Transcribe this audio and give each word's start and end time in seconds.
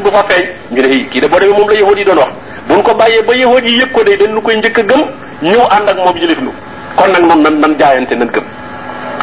bu 0.00 0.10
fa 0.10 0.22
feeñ. 0.24 0.44
Ñu 0.72 0.82
ne 0.82 1.08
kii 1.10 1.20
de 1.20 1.26
boo 1.28 1.38
demee 1.38 1.56
moom 1.58 1.68
la 1.68 1.78
yahudi 1.78 2.04
doon 2.04 2.16
wax. 2.18 2.30
Buñ 2.68 2.82
ko 2.82 2.94
bàyyee 2.94 3.22
ba 3.22 3.34
yahudi 3.34 3.68
yi 3.72 3.78
yëg 3.80 3.92
ko 3.92 4.02
de 4.04 4.16
dañ 4.16 4.30
nu 4.34 4.40
koy 4.42 4.56
njëkk 4.56 4.78
a 4.78 4.82
gëm 4.82 5.02
ñëw 5.42 5.62
ànd 5.70 5.88
ak 5.88 5.96
moom 5.98 6.16
yilif 6.16 6.40
nu 6.40 6.50
kon 6.96 7.08
nag 7.12 7.22
noonu 7.22 7.42
nan 7.42 7.60
nan 7.60 7.76
jaayante 7.78 8.12
nan 8.14 8.28
gëm. 8.28 8.44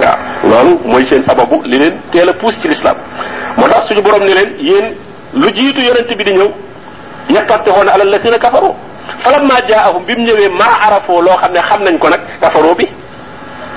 Waaw 0.01 0.17
loolu 0.49 0.79
mooy 0.85 1.05
seen 1.05 1.21
sababu 1.23 1.61
li 1.65 1.77
leen 1.77 1.93
teel 2.11 2.29
a 2.29 2.33
puus 2.33 2.55
ci 2.61 2.67
lislaam 2.67 2.97
moo 3.57 3.67
tax 3.67 3.87
suñu 3.87 4.01
borom 4.01 4.23
ni 4.23 4.33
leen 4.33 4.49
yéen 4.59 4.95
lu 5.33 5.47
jiitu 5.53 5.81
yonent 5.81 6.15
bi 6.17 6.23
di 6.23 6.33
ñëw 6.33 6.49
yattafixoona 7.29 7.91
ala 7.93 8.03
lasina 8.05 8.37
ma 8.37 8.73
falamma 9.23 9.55
jaahum 9.67 10.03
bi 10.05 10.13
mu 10.15 10.23
ñëwee 10.25 10.49
maa 10.59 10.75
arafoo 10.87 11.21
loo 11.21 11.35
xam 11.41 11.51
ne 11.53 11.59
xam 11.61 11.83
nañ 11.83 11.97
ko 11.97 12.09
nag 12.09 12.21
kafaroo 12.41 12.75
bi. 12.75 12.85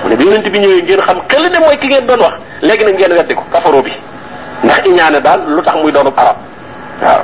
Mu 0.03 0.09
ne 0.09 0.15
bi 0.15 0.23
yonent 0.25 0.47
bi 0.49 0.59
ñëwee 0.59 0.81
ngeen 0.83 1.01
xam 1.01 1.17
xel 1.29 1.43
ne 1.51 1.59
mooy 1.59 1.77
ki 1.77 1.87
ngeen 1.87 2.05
doon 2.05 2.19
wax. 2.21 2.33
Léegi 2.61 2.83
nag 2.85 2.93
ngeen 2.95 3.11
weddi 3.17 3.33
ko 3.35 3.43
kafaroo 3.51 3.81
bi. 3.83 3.91
Ndax 4.63 4.85
iñaane 4.87 5.19
daal 5.21 5.41
lu 5.47 5.61
tax 5.61 5.75
muy 5.81 5.91
doonub 5.91 6.13
arab. 6.17 6.37
Waaw 7.01 7.21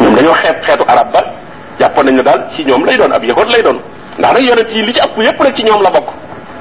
ñoom 0.00 0.14
dañoo 0.14 0.34
xeeb 0.34 0.56
xeetu 0.62 0.84
arab 0.88 1.12
ba 1.12 1.20
jàppoon 1.78 2.04
nañu 2.06 2.22
daal 2.22 2.46
ci 2.56 2.64
ñoom 2.64 2.84
lay 2.84 2.96
doon 2.96 3.12
ab 3.12 3.22
yahud 3.24 3.48
lay 3.50 3.62
doon 3.62 3.78
ndax 4.18 4.32
nag 4.34 4.42
yonent 4.42 4.70
yi 4.74 4.82
li 4.82 4.92
ci 4.92 5.00
ëpp 5.00 5.16
yépp 5.22 5.40
nag 5.42 5.54
ci 5.54 5.62
ñoom 5.64 5.82
la 5.82 5.90
bokk 5.90 6.08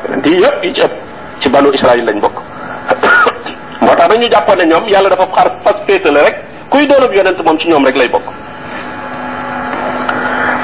yonent 0.10 0.26
yi 0.26 0.40
yépp 0.42 0.64
yi 0.64 0.74
ci 0.74 0.82
ëpp 0.82 0.94
ci 1.40 1.50
banu 1.50 1.72
israil 1.74 2.04
lañ 2.06 2.20
bokk 2.20 2.36
moo 3.82 3.96
tax 3.96 4.08
dañu 4.10 4.28
jàppoon 4.32 4.58
ne 4.58 4.66
ñoom 4.66 4.88
yàlla 4.90 5.10
dafa 5.10 5.26
xar 5.36 5.52
fas 5.64 5.78
féetale 5.86 6.22
rek 6.24 6.36
kuy 6.70 6.88
doonub 6.88 7.14
yonent 7.14 7.40
moom 7.44 7.58
ci 7.58 7.68
ñoom 7.70 7.86
rek 7.86 7.96
lay 7.96 8.10
bokk 8.10 8.24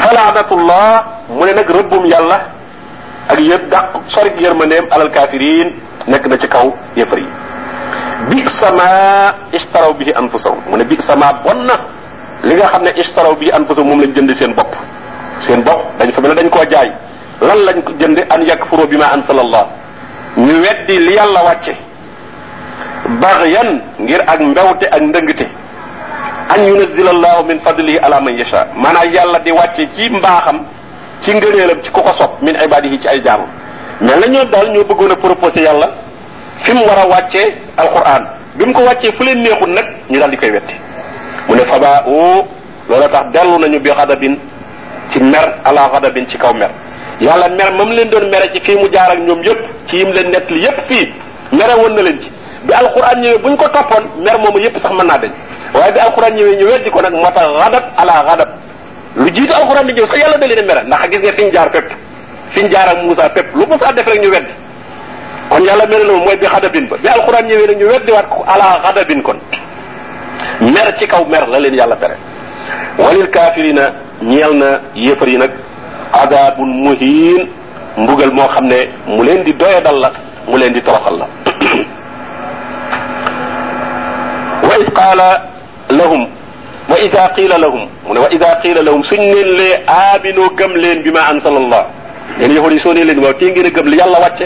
falaanatullah 0.04 1.04
mu 1.30 1.46
ne 1.46 1.54
nag 1.54 1.70
rëbbum 1.70 2.06
yàlla 2.06 2.40
ak 3.30 3.40
yëpp 3.40 3.70
dàq 3.70 3.86
sorik 4.08 4.40
yërmandeem 4.42 4.86
alal 4.92 5.10
kafirin 5.12 5.72
nekk 6.08 6.28
na 6.28 6.38
ci 6.38 6.48
kaw 6.48 6.74
yëfar 6.96 7.20
yi 7.20 7.28
bi 8.30 8.44
sama 8.48 8.88
istaraw 9.54 9.94
bihi 9.94 10.12
anfusahum. 10.14 10.60
Mu 10.70 10.78
ne 10.78 10.84
bi 10.86 10.96
sama 11.02 11.42
bon 11.44 11.66
na 11.66 11.76
li 12.44 12.54
nga 12.56 12.68
xam 12.68 12.84
ne 12.84 12.92
istaraw 12.98 13.34
bihi 13.36 13.52
anfusahum 13.52 13.88
moom 13.90 14.02
lañ 14.02 14.12
jënd 14.14 14.32
seen 14.36 14.54
bopp. 14.54 14.76
Seen 15.40 15.64
bopp 15.64 15.98
dañ 16.00 16.12
fa 16.12 16.22
mel 16.22 16.36
dañ 16.36 16.50
koo 16.50 16.64
jaay. 16.70 16.90
Lan 17.42 17.60
lañ 17.66 17.82
ko 17.84 17.92
jënd? 18.00 18.18
An 18.30 18.42
yakfuru 18.46 18.88
bima 18.88 19.12
ansalallah 19.14 19.66
ñu 20.38 20.54
weddi 20.62 20.98
li 21.00 21.14
yàlla 21.16 21.44
wàcce. 21.44 21.74
Baxyan 23.22 23.70
ngir 24.00 24.22
ak 24.28 24.40
mbewte 24.40 24.86
ak 24.92 25.02
ndëngte. 25.02 25.46
An 26.54 26.60
yunazila 26.66 27.10
allahu 27.12 27.44
min 27.48 27.60
fadlihi 27.60 27.98
ala 28.00 28.22
man 28.22 28.38
yasha. 28.38 28.68
Maanaam 28.76 29.10
yàlla 29.14 29.40
di 29.40 29.52
wàcce 29.52 29.88
ci 29.96 30.10
mbaaxam 30.10 30.62
ci 31.22 31.34
ngëneelam 31.34 31.82
ci 31.82 31.92
ku 31.92 32.02
ko 32.02 32.14
sopp 32.14 32.42
min 32.42 32.56
ibadihi 32.56 33.00
ci 33.00 33.08
ay 33.08 33.22
jaamam. 33.24 33.48
Mais 34.02 34.16
la 34.20 34.28
ñoo 34.28 34.46
daal 34.46 34.72
ñoo 34.74 34.84
bëggoon 34.86 35.12
a 35.12 35.16
proposé 35.16 35.62
yàlla 35.64 35.90
fi 36.64 36.72
mu 36.74 36.84
war 36.86 37.00
a 37.00 37.06
wàccee 37.08 37.56
alquran. 37.78 38.24
bi 38.56 38.66
mu 38.66 38.74
ko 38.74 38.84
wàccee 38.84 39.12
fu 39.14 39.24
leen 39.24 39.42
neexul 39.42 39.70
nag 39.74 39.86
ñu 40.10 40.20
daal 40.20 40.30
di 40.32 40.38
koy 40.38 40.52
wetti. 40.52 40.76
mu 41.48 41.56
ne 41.56 41.64
faba 41.66 42.04
o 42.08 42.46
loola 42.90 43.08
tax 43.10 43.32
dellu 43.32 43.58
nañu 43.60 43.80
bi 43.80 43.90
xadabin 43.90 44.38
ci 45.12 45.20
mer 45.24 45.56
ala 45.64 45.90
xadabin 45.94 46.28
ci 46.28 46.38
kaw 46.38 46.54
mer. 46.54 46.70
yàlla 47.20 47.50
mer 47.50 47.72
mam 47.78 47.90
leen 47.92 48.10
doon 48.10 48.30
mere 48.30 48.52
ci 48.54 48.60
fii 48.62 48.76
mu 48.78 48.88
jaar 48.92 49.12
ak 49.12 49.20
ñoom 49.20 49.42
yépp 49.44 49.62
ci 49.88 49.96
yim 49.98 50.12
leen 50.14 50.30
nett 50.32 50.50
li 50.50 50.60
yépp 50.62 50.80
fii 50.88 51.14
mere 51.52 51.74
woon 51.80 51.96
na 51.96 52.02
leen 52.02 52.20
ci. 52.22 52.30
bi 52.66 52.74
alquran 52.74 53.22
ñëwee 53.22 53.40
buñ 53.42 53.56
ko 53.58 53.68
toppoon 53.70 54.04
mer 54.24 54.38
moomu 54.40 54.60
yépp 54.60 54.78
sax 54.78 54.92
mën 54.92 55.06
naa 55.08 55.18
dañ 55.18 55.32
waaye 55.74 55.92
bi 55.94 56.00
alquran 56.00 56.34
ñëwee 56.36 56.56
ñu 56.58 56.66
weddi 56.68 56.90
ko 56.92 57.02
nag 57.02 57.14
moo 57.14 57.32
tax 57.34 57.48
xadab 57.64 57.84
ala 57.98 58.14
xadab 58.30 58.50
lu 59.16 59.30
jiitu 59.34 59.54
alquran 59.54 59.86
di 59.88 59.94
ñëw 59.94 60.06
sax 60.06 60.20
yàlla 60.20 60.38
da 60.38 60.48
leen 60.48 60.66
mere 60.66 60.82
ndax 60.86 61.10
gis 61.12 61.22
nga 61.22 61.32
fi 61.34 61.44
ñu 61.46 61.52
jaar 61.52 61.70
fépp. 61.72 61.90
fi 62.52 62.64
ñu 62.64 62.70
jaar 62.70 62.88
ak 62.90 63.04
Moussa 63.04 63.32
lu 63.56 63.66
Moussa 63.68 63.92
def 63.94 64.06
rek 64.08 64.22
ñu 64.22 64.30
kon 65.52 65.64
yàlla 65.68 65.86
mere 65.88 66.04
na 66.08 66.14
mooy 66.14 66.38
bi 66.42 66.48
xadabin 66.48 66.88
ba 66.90 66.98
bi 66.98 67.08
alquran 67.08 67.46
ñëwee 67.48 67.68
nag 67.68 67.78
ñu 67.78 67.88
weddi 67.88 68.12
waat 68.12 68.28
ko 68.30 68.44
ala 68.48 68.80
xadabin 68.86 69.22
kon 69.24 69.38
mer 70.62 70.96
ci 70.98 71.08
kaw 71.08 71.26
mer 71.28 71.48
la 71.48 71.60
leen 71.60 71.76
yàlla 71.76 71.96
tere 71.98 72.16
walil 72.98 73.28
kaafirina 73.30 73.86
ñeel 74.22 74.54
na 74.56 74.80
yéefar 74.96 75.28
yi 75.28 75.38
nag 75.38 75.52
adabun 76.14 76.70
muhin 76.84 77.50
mbugal 77.98 78.32
moo 78.34 78.48
xam 78.48 78.66
ne 78.68 78.80
mu 79.08 79.24
leen 79.24 79.44
di 79.44 79.54
doyadal 79.54 80.00
la 80.00 80.12
mu 80.48 80.58
leen 80.58 80.74
di 80.74 80.82
toroxal 80.82 81.18
la 81.18 81.28
wa 84.68 84.76
is 84.80 84.90
qaala 84.94 85.30
lahum 85.90 86.28
wa 86.90 86.98
ida 87.00 87.30
qiila 87.36 87.58
lahum 87.58 87.88
mu 88.08 88.14
ne 88.14 88.20
wa 88.20 88.30
ida 88.32 88.56
qiila 88.62 88.82
lahum 88.84 89.02
suñ 89.04 89.20
leen 89.34 89.50
lee 89.60 89.76
aabinoo 89.88 90.50
gëm 90.58 90.76
leen 90.76 91.02
bi 91.04 91.12
ma 91.12 91.22
ansalallah 91.32 91.86
yéen 92.40 92.52
yahudi 92.56 92.80
soo 92.80 92.94
nee 92.94 93.04
leen 93.04 93.20
waaw 93.20 93.34
tee 93.34 93.52
ngeen 93.52 93.66
a 93.66 93.70
gëm 93.70 93.88
li 93.88 93.98
yàlla 93.98 94.20
wàcce 94.20 94.46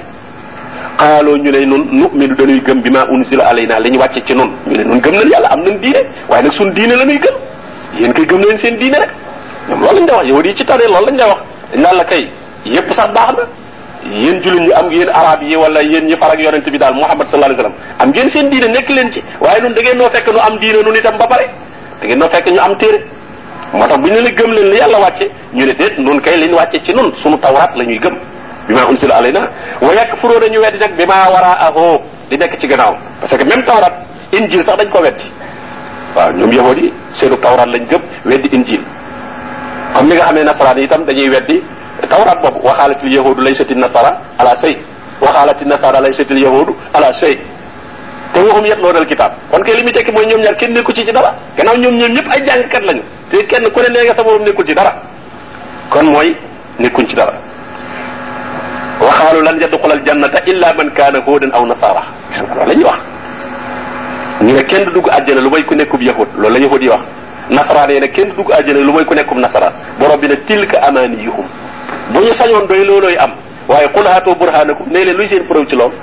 qaaloo 0.98 1.38
ñu 1.38 1.52
ne 1.52 1.66
nun 1.66 1.84
numinu 1.92 2.36
dañuy 2.36 2.62
gëm 2.62 2.82
bi 2.82 2.90
ma 2.90 3.06
unsila 3.10 3.44
alayna 3.50 3.80
li 3.80 3.90
ñu 3.92 4.00
wàcce 4.00 4.22
ci 4.26 4.34
nun. 4.34 4.50
ñu 4.68 4.78
ne 4.78 4.84
nun 4.84 5.00
gëm 5.00 5.14
nañ 5.16 5.30
yàlla 5.32 5.50
am 5.52 5.62
nañ 5.64 5.78
diine 5.80 6.02
waaye 6.30 6.44
nag 6.44 6.52
suñ 6.52 6.72
diine 6.74 6.96
la 6.96 7.06
ñuy 7.06 7.20
gëm. 7.20 7.36
yéen 8.00 8.14
koy 8.14 8.26
gëm 8.26 8.42
leen 8.42 8.58
seen 8.58 8.78
diine 8.78 8.98
rek. 8.98 9.12
ñoom 9.70 9.82
loolu 9.82 9.98
lañ 10.00 10.06
da 10.06 10.14
wax 10.16 10.26
yahudi 10.28 10.50
yi 10.50 10.56
ci 10.56 10.66
tane 10.66 10.84
loolu 10.88 11.06
lañ 11.08 11.18
da 11.18 11.28
wax. 11.28 11.40
dañ 11.74 11.82
naan 11.82 11.98
la 11.98 12.04
kay 12.06 12.30
yépp 12.66 12.92
sax 12.94 13.10
baax 13.14 13.30
na. 13.38 13.44
ñu 14.10 14.72
am 14.74 14.92
yéen 14.92 15.10
arab 15.10 15.42
yi 15.44 15.56
wala 15.56 15.82
yéen 15.84 16.06
ñi 16.06 16.16
farak 16.18 16.40
yonente 16.40 16.70
bi 16.72 16.78
daal 16.78 16.94
muhammad 16.94 17.28
sallallahu 17.28 17.52
alayhi 17.54 17.74
wasallam 17.74 18.00
am 18.00 18.10
ngeen 18.10 18.30
seen 18.30 18.50
diine 18.50 18.68
nekk 18.72 18.90
leen 18.90 19.12
ci. 19.12 19.22
waaye 19.42 19.62
nun 19.62 19.74
da 19.74 19.82
ngeen 19.82 19.98
noo 19.98 20.10
fekk 20.10 20.28
nu 20.32 20.40
am 20.40 20.58
diine 20.60 20.82
nun 20.84 20.96
itam 20.96 21.18
ba 21.18 21.28
pare. 21.28 21.46
da 22.02 22.08
ngeen 22.08 22.20
noo 22.20 22.64
am 22.64 22.76
téere. 22.78 23.00
moo 23.74 23.88
tax 23.88 24.00
bu 24.00 24.08
ñu 24.08 24.22
gëm 24.38 24.52
leen 24.54 24.70
li 24.72 24.78
yàlla 24.78 25.00
wàcce 25.00 25.26
ñu 25.54 25.66
ne 25.66 25.74
déet 25.74 25.98
nun 26.00 26.20
kay 26.22 26.38
li 26.38 26.48
ñu 26.50 26.56
wàcce 26.56 26.80
ci 26.84 26.94
nun 26.94 27.12
sunu 27.22 27.38
tawraat 27.38 27.76
la 27.76 27.84
ñuy 27.84 27.98
gëm. 28.00 28.16
Bi 28.68 28.74
ma 28.74 28.86
unsila 28.90 29.16
alayna 29.18 29.42
wa 29.82 29.94
yakfuroo 29.94 30.40
dañu 30.40 30.60
weddi 30.60 30.78
nag 30.80 30.96
bi 30.96 31.06
ma 31.06 31.30
wara 31.30 31.52
ahoo 31.68 32.02
di 32.30 32.38
nekk 32.38 32.58
ci 32.60 32.68
gannaaw. 32.68 32.96
Parce 33.20 33.38
que 33.38 33.44
même 33.44 33.64
tawraat 33.64 33.94
injil 34.34 34.64
sax 34.66 34.78
dañ 34.78 34.90
ko 34.90 35.00
weddi. 35.02 35.26
Waaw 36.16 36.32
ñoom 36.34 36.52
yahudi 36.52 36.94
seenu 37.14 37.38
tawraat 37.38 37.68
lañ 37.68 37.86
gëm 37.88 38.02
weddi 38.26 38.50
injil 38.52 38.82
ni 40.04 40.14
nga 40.16 40.26
xam 40.26 40.36
ne 40.36 40.44
nasaraan 40.44 40.78
itam 40.84 41.06
dañuy 41.06 41.30
weddi 41.30 41.64
tawraat 42.10 42.42
boobu 42.42 42.68
waxaalatil 42.68 43.14
yahudu 43.14 43.42
laysati 43.42 43.76
nasara 43.76 44.12
ala 44.38 44.56
shay. 44.62 44.78
Waxaalati 45.22 45.66
nasara 45.66 46.02
laysatil 46.02 46.38
yahudu 46.44 46.76
ala 46.94 47.14
shay. 47.14 47.40
Te 48.34 48.40
waxum 48.40 48.66
yet 48.66 48.80
loonal 48.82 49.06
kitaab. 49.06 49.32
Kon 49.52 49.62
kay 49.64 49.76
li 49.76 49.84
muy 49.84 49.92
tekki 49.94 50.12
mooy 50.12 50.26
ñoom 50.26 50.42
ñaar 50.42 50.56
kenn 50.58 50.74
nekku 50.74 50.92
ci 50.92 51.06
ci 51.06 51.12
dara. 51.14 51.34
Gannaaw 51.56 51.78
ñoom 51.78 51.96
ñoom 51.96 52.12
ñëpp 52.12 52.28
ay 52.34 52.44
jàngkat 52.44 52.84
lañu. 52.84 53.02
Te 53.32 53.46
kenn 53.46 53.64
ku 53.72 53.80
ne 53.80 54.04
nga 54.04 54.16
sa 54.16 54.24
borom 54.24 54.44
nekkul 54.44 54.66
ci 54.66 54.74
dara. 54.74 54.92
Kon 55.90 56.12
nekkuñ 56.80 57.08
ci 57.08 57.16
dara 57.16 57.34
waxaalu 59.02 59.42
lan 59.44 59.60
yadxulal 59.60 60.02
jannata 60.06 60.40
illa 60.46 60.74
man 60.78 60.92
kaana 60.94 61.20
hudan 61.26 61.52
aw 61.54 61.66
nasara 61.66 62.04
gis 62.32 62.42
nga 62.42 62.56
loolu 62.56 62.70
la 62.70 62.76
ñuy 62.76 62.84
wax 62.86 63.00
ñu 64.42 64.54
ne 64.54 64.64
kenn 64.66 64.84
du 64.86 64.92
dugg 64.92 65.10
àjjana 65.12 65.42
lu 65.42 65.50
may 65.50 65.64
ku 65.64 65.76
nekkub 65.76 66.02
yahud 66.02 66.28
loolu 66.38 66.54
la 66.54 66.60
yahud 66.60 66.82
yi 66.82 66.90
wax 66.90 67.02
nasaraan 67.50 67.90
yi 67.92 68.00
ne 68.00 68.08
kenn 68.10 68.30
du 68.30 68.36
dugg 68.36 68.52
àjjana 68.52 68.80
lu 68.80 68.94
may 68.94 69.06
ku 69.06 69.14
nekkub 69.14 69.38
nasaraan 69.38 69.74
borom 70.00 70.20
bi 70.20 70.28
ne 70.28 70.36
tilka 70.46 70.78
amaniyuhum 70.88 71.46
bu 72.14 72.20
ñu 72.20 72.34
sañoon 72.34 72.68
doy 72.68 72.86
loolooy 72.86 73.18
am 73.18 73.32
waaye 73.68 73.88
qul 73.94 74.08
haatu 74.08 74.36
burhanakum 74.36 74.88
ne 74.92 75.04
leen 75.04 75.16
luy 75.18 75.28
seen 75.28 75.44
preuve 75.48 75.68
ci 75.68 75.76
loolu 75.76 75.96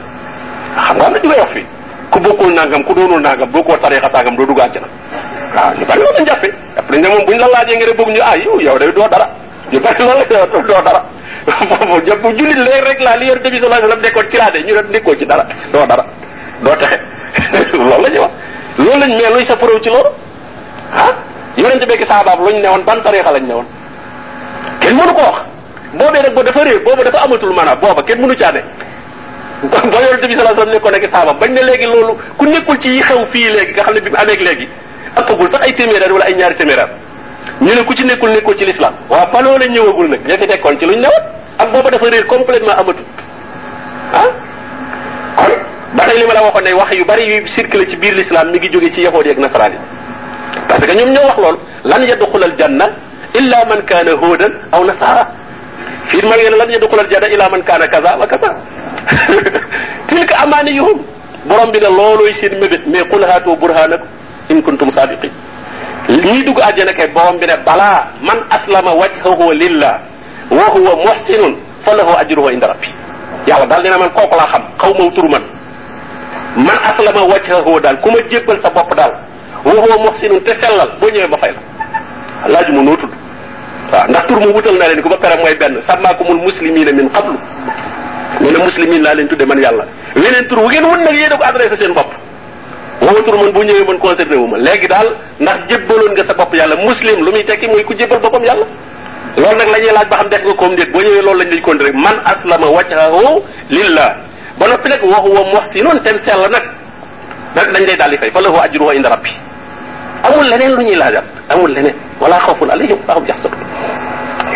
xam 0.77 0.97
nga 0.97 1.07
am 1.07 1.13
na 1.13 1.19
ñu 1.19 1.29
koy 1.29 1.39
wax 1.41 1.51
fii 1.53 1.67
ku 2.11 2.21
bokkul 2.21 2.53
nangam 2.55 2.85
ku 2.85 2.95
doonul 2.95 3.21
nangam 3.21 3.49
bokkoo 3.51 3.77
tarixa 3.79 4.09
sangam 4.13 4.37
doo 4.37 4.47
dugg 4.47 4.61
àjjana 4.61 4.87
waaw 5.57 5.75
ñu 5.79 5.85
bari 5.87 6.01
loolu 6.01 6.17
lañ 6.19 6.27
jàppe 6.27 6.49
après 6.77 7.01
ne 7.01 7.09
moom 7.09 7.25
buñ 7.25 7.39
la 7.39 7.47
laajee 7.49 7.77
nga 7.77 7.87
ne 7.87 7.93
bëgg 7.95 8.09
ñu 8.09 8.21
ah 8.23 8.37
yow 8.37 8.61
yow 8.61 8.79
day 8.79 8.93
doo 8.93 9.09
dara 9.09 9.29
ñu 9.73 9.81
bari 9.81 10.03
loolu 10.05 10.25
la 10.31 10.47
doo 10.47 10.83
dara 10.83 11.03
foofu 11.47 12.01
jëpp 12.07 12.23
jullit 12.39 12.57
léegi 12.67 12.85
rek 12.89 13.01
laa 13.01 13.17
li 13.17 13.27
yor 13.27 13.39
nabi 13.43 13.59
sallallahu 13.59 13.85
alayhi 13.85 13.89
wasallam 13.89 14.03
nekkoon 14.03 14.29
ci 14.31 14.37
laa 14.37 14.51
de 14.51 14.59
ñu 14.67 14.75
ne 14.75 14.83
nekkoo 14.93 15.15
ci 15.19 15.27
dara 15.27 15.47
doo 15.73 15.87
dara 15.87 16.05
doo 16.63 16.77
texe 16.77 16.99
loolu 17.79 18.03
la 18.03 18.09
ñuy 18.11 18.19
wax 18.19 18.31
loolu 18.79 18.99
lañ 19.01 19.11
mais 19.17 19.31
luy 19.35 19.45
sa 19.45 19.57
preuve 19.57 19.81
ci 19.83 19.89
loolu 19.89 20.11
ah 20.95 21.13
yonente 21.57 21.87
bekki 21.87 22.05
saabaab 22.05 22.41
luñ 22.41 22.61
ne 22.61 22.69
woon 22.69 22.83
ban 22.85 23.03
tarixa 23.03 23.33
lañ 23.33 23.45
ne 23.47 23.55
woon 23.55 23.67
kenn 24.81 24.95
mënu 24.97 25.13
ko 25.15 25.21
wax 25.23 25.39
boobee 25.95 26.23
nag 26.23 26.35
ba 26.35 26.43
dafa 26.43 26.65
réer 26.65 26.81
boobu 26.85 27.03
dafa 27.05 27.19
amatul 27.25 27.53
maanaam 27.55 27.79
booba 27.81 28.03
kenn 28.03 28.21
mënu 28.21 28.35
caa 28.37 28.53
ne 28.53 28.63
ba 29.73 29.99
yonente 30.05 30.27
bi 30.29 30.35
sallallahu 30.35 30.61
alayhi 30.61 30.61
wasallam 30.61 30.75
nekkoon 30.75 30.95
ak 30.95 31.11
saabam 31.11 31.37
bañ 31.39 31.51
ne 31.53 31.63
léegi 31.63 31.87
loolu 31.87 32.19
ku 32.39 32.45
nekkul 32.47 32.79
ci 32.79 32.89
yi 32.89 33.03
xew 33.03 33.27
fii 33.33 33.51
léegi 33.51 33.73
nga 33.73 33.83
xam 33.83 33.95
ne 33.95 34.01
bi 34.01 34.11
mu 34.11 34.17
amee 34.17 34.37
léegi 34.37 34.69
ëppagul 35.17 35.49
sax 35.49 35.61
ay 35.67 35.75
wala 36.13 36.25
ay 36.25 36.35
ñaari 36.35 36.55
ñu 37.61 37.75
ne 37.75 37.83
ku 37.85 37.95
ci 37.95 38.05
nekkul 38.05 38.31
nekkul 38.31 38.57
ci 38.57 38.65
l'islam. 38.65 38.95
waaw 39.09 39.27
ba 39.33 39.41
loola 39.43 39.67
ñëwagul 39.67 40.09
nag 40.09 40.21
ña 40.27 40.37
fi 40.39 40.47
ci 40.79 40.85
luñ 40.87 40.99
newoon 41.01 41.25
ak 41.59 41.71
booba 41.73 41.91
dafa 41.91 42.07
réer 42.11 42.27
complètement 42.27 42.73
amatul. 42.73 43.05
ah 44.15 44.29
kon 45.37 45.53
ba 45.95 46.03
li 46.15 46.27
ma 46.27 46.35
la 46.35 46.43
waxoon 46.43 46.65
ne 46.65 46.73
wax 46.73 46.91
yu 46.97 47.05
bari 47.05 47.25
yu 47.25 47.47
circulé 47.47 47.87
ci 47.89 47.97
biir 47.97 48.15
l'islam 48.15 48.51
mi 48.51 48.59
ngi 48.59 48.69
jóge 48.71 48.93
ci 48.93 49.01
yahood 49.03 49.27
ak 49.27 49.39
nasaraan 49.39 49.73
parce 50.69 50.85
que 50.87 50.93
ñoom 50.95 51.11
ñoo 51.13 51.27
wax 51.27 51.37
loolu. 51.39 51.59
lan 51.85 52.03
yadxulal 52.03 52.55
janna 52.57 52.87
illa 53.35 53.65
man 53.69 53.83
kaana 53.85 54.13
hudan 54.13 54.53
aw 54.73 54.85
nasara 54.85 55.27
fii 56.09 56.23
ma 56.23 56.37
ngeen 56.37 56.57
lan 56.57 56.71
yadxulal 56.71 57.09
janna 57.11 57.29
illa 57.29 57.49
man 57.51 57.63
kaana 57.63 57.87
kaza 57.89 58.17
wa 58.19 58.27
kaza. 58.27 58.49
tilka 60.09 60.35
amaniyuhum 60.45 60.99
borom 61.49 61.71
bi 61.73 61.79
ne 61.81 61.89
loolooy 61.99 62.33
seen 62.35 62.55
mébét 62.61 62.87
mais 62.87 63.05
qul 63.11 63.25
haatu 63.25 63.57
burhanakum 63.57 64.07
in 64.51 64.63
kuntum 64.63 64.89
sadiqin 64.91 65.31
ñii 66.09 66.45
dugg 66.45 66.59
àjjana 66.61 66.93
kay 66.93 67.09
borom 67.09 67.39
bi 67.39 67.47
ne 67.47 67.57
balaa 67.65 68.09
man 68.21 68.39
aslama 68.51 68.93
wajhahu 68.95 69.53
lillah 69.53 69.99
wa 70.51 70.65
huwa 70.75 70.97
muhsinun 70.97 71.57
fa 71.85 71.95
lahu 71.95 72.13
ajruhu 72.19 72.51
inda 72.51 72.67
rabbi. 72.67 72.89
Yàlla 73.47 73.67
daal 73.67 73.83
dina 73.83 73.99
man 73.99 74.11
kooku 74.11 74.37
laa 74.37 74.47
xam 74.53 74.63
xaw 74.81 74.93
ma 74.99 75.11
tur 75.15 75.29
man. 75.31 75.43
Man 76.57 76.79
aslama 76.91 77.23
wajhahu 77.33 77.81
daal 77.81 77.97
ku 78.01 78.11
ma 78.11 78.19
jébbal 78.29 78.59
sa 78.61 78.71
bopp 78.71 78.95
daal 78.97 79.13
wa 79.65 79.73
huwa 79.73 79.97
muhsinun 80.11 80.41
te 80.45 80.55
sellal 80.55 80.91
boo 81.01 81.09
ñëwee 81.11 81.29
ba 81.31 81.39
fay 81.39 81.53
la. 81.53 81.61
Laaj 82.49 82.69
mu 82.71 82.83
noo 82.83 82.97
tudd. 82.97 83.13
Waaw 83.93 84.09
ndax 84.09 84.27
tur 84.27 84.41
mu 84.41 84.53
wutal 84.53 84.75
naa 84.79 84.89
leen 84.89 85.03
ko 85.03 85.09
ba 85.09 85.17
pare 85.17 85.37
mooy 85.41 85.55
benn 85.59 85.81
sàmmaakumul 85.83 86.43
muslimina 86.43 86.93
min 86.93 87.09
qablu. 87.11 87.39
Nee 88.41 88.51
na 88.51 88.59
muslimin 88.59 89.03
laa 89.03 89.15
leen 89.15 89.29
tudde 89.29 89.45
man 89.47 89.59
yàlla. 89.59 89.85
Weneen 90.17 90.47
tur 90.49 90.59
wu 90.59 90.69
ngeen 90.69 90.85
wun 90.85 91.01
nag 91.05 91.15
yéen 91.15 91.31
ko 91.39 91.45
adressé 91.45 91.77
seen 91.77 91.95
bopp 91.95 92.11
wama 93.07 93.21
tur 93.25 93.37
man 93.37 93.53
bu 93.53 93.61
ñëwee 93.65 93.85
man 93.87 93.99
concerné 93.99 94.37
wu 94.37 94.47
ma. 94.47 94.59
Léegi 94.59 94.87
daal 94.89 95.09
ndax 95.41 95.59
jébbaloon 95.69 96.13
nga 96.13 96.25
sa 96.25 96.35
bopp 96.35 96.55
yàlla 96.55 96.77
muslim 96.77 97.25
lu 97.25 97.31
muy 97.33 97.45
tekki 97.45 97.67
mooy 97.67 97.85
ku 97.85 97.95
jébbal 97.95 98.21
boppam 98.21 98.45
yàlla. 98.45 98.67
Loolu 99.37 99.57
nag 99.57 99.69
la 99.69 99.79
ñuy 99.79 99.93
laaj 99.93 100.09
ba 100.09 100.17
xam 100.17 100.29
def 100.29 100.43
nga 100.45 100.55
koom 100.55 100.75
déet. 100.75 100.93
Boo 100.93 101.01
ñëwee 101.03 101.23
loolu 101.23 101.39
lañ 101.41 101.49
lay 101.51 101.61
konti 101.61 101.85
rek 101.85 101.95
man 101.95 102.17
aslama 102.25 102.67
wajhahu 102.67 103.43
lillah. 103.71 104.11
Ba 104.59 104.67
noppi 104.69 104.89
nag 104.89 105.03
wa 105.03 105.19
huwa 105.19 105.41
muhsinun 105.53 106.01
tem 106.03 106.19
sell 106.19 106.41
nag. 106.51 106.63
Nag 107.57 107.73
dañ 107.73 107.85
lay 107.87 107.97
daal 107.97 108.11
di 108.11 108.17
fay. 108.19 108.31
Fa 108.31 108.41
lahu 108.41 108.57
ajruhu 108.63 108.93
inda 108.95 109.09
rabbi. 109.09 109.31
Amul 110.25 110.47
leneen 110.51 110.73
lu 110.77 110.83
ñuy 110.85 110.95
laajat 110.97 111.25
amul 111.51 111.73
leneen. 111.73 111.95
Wala 112.21 112.39
xawfun 112.39 112.71
alayhim 112.71 112.99
wala 113.09 113.19
hum 113.19 113.27
yaxsabun 113.27 113.59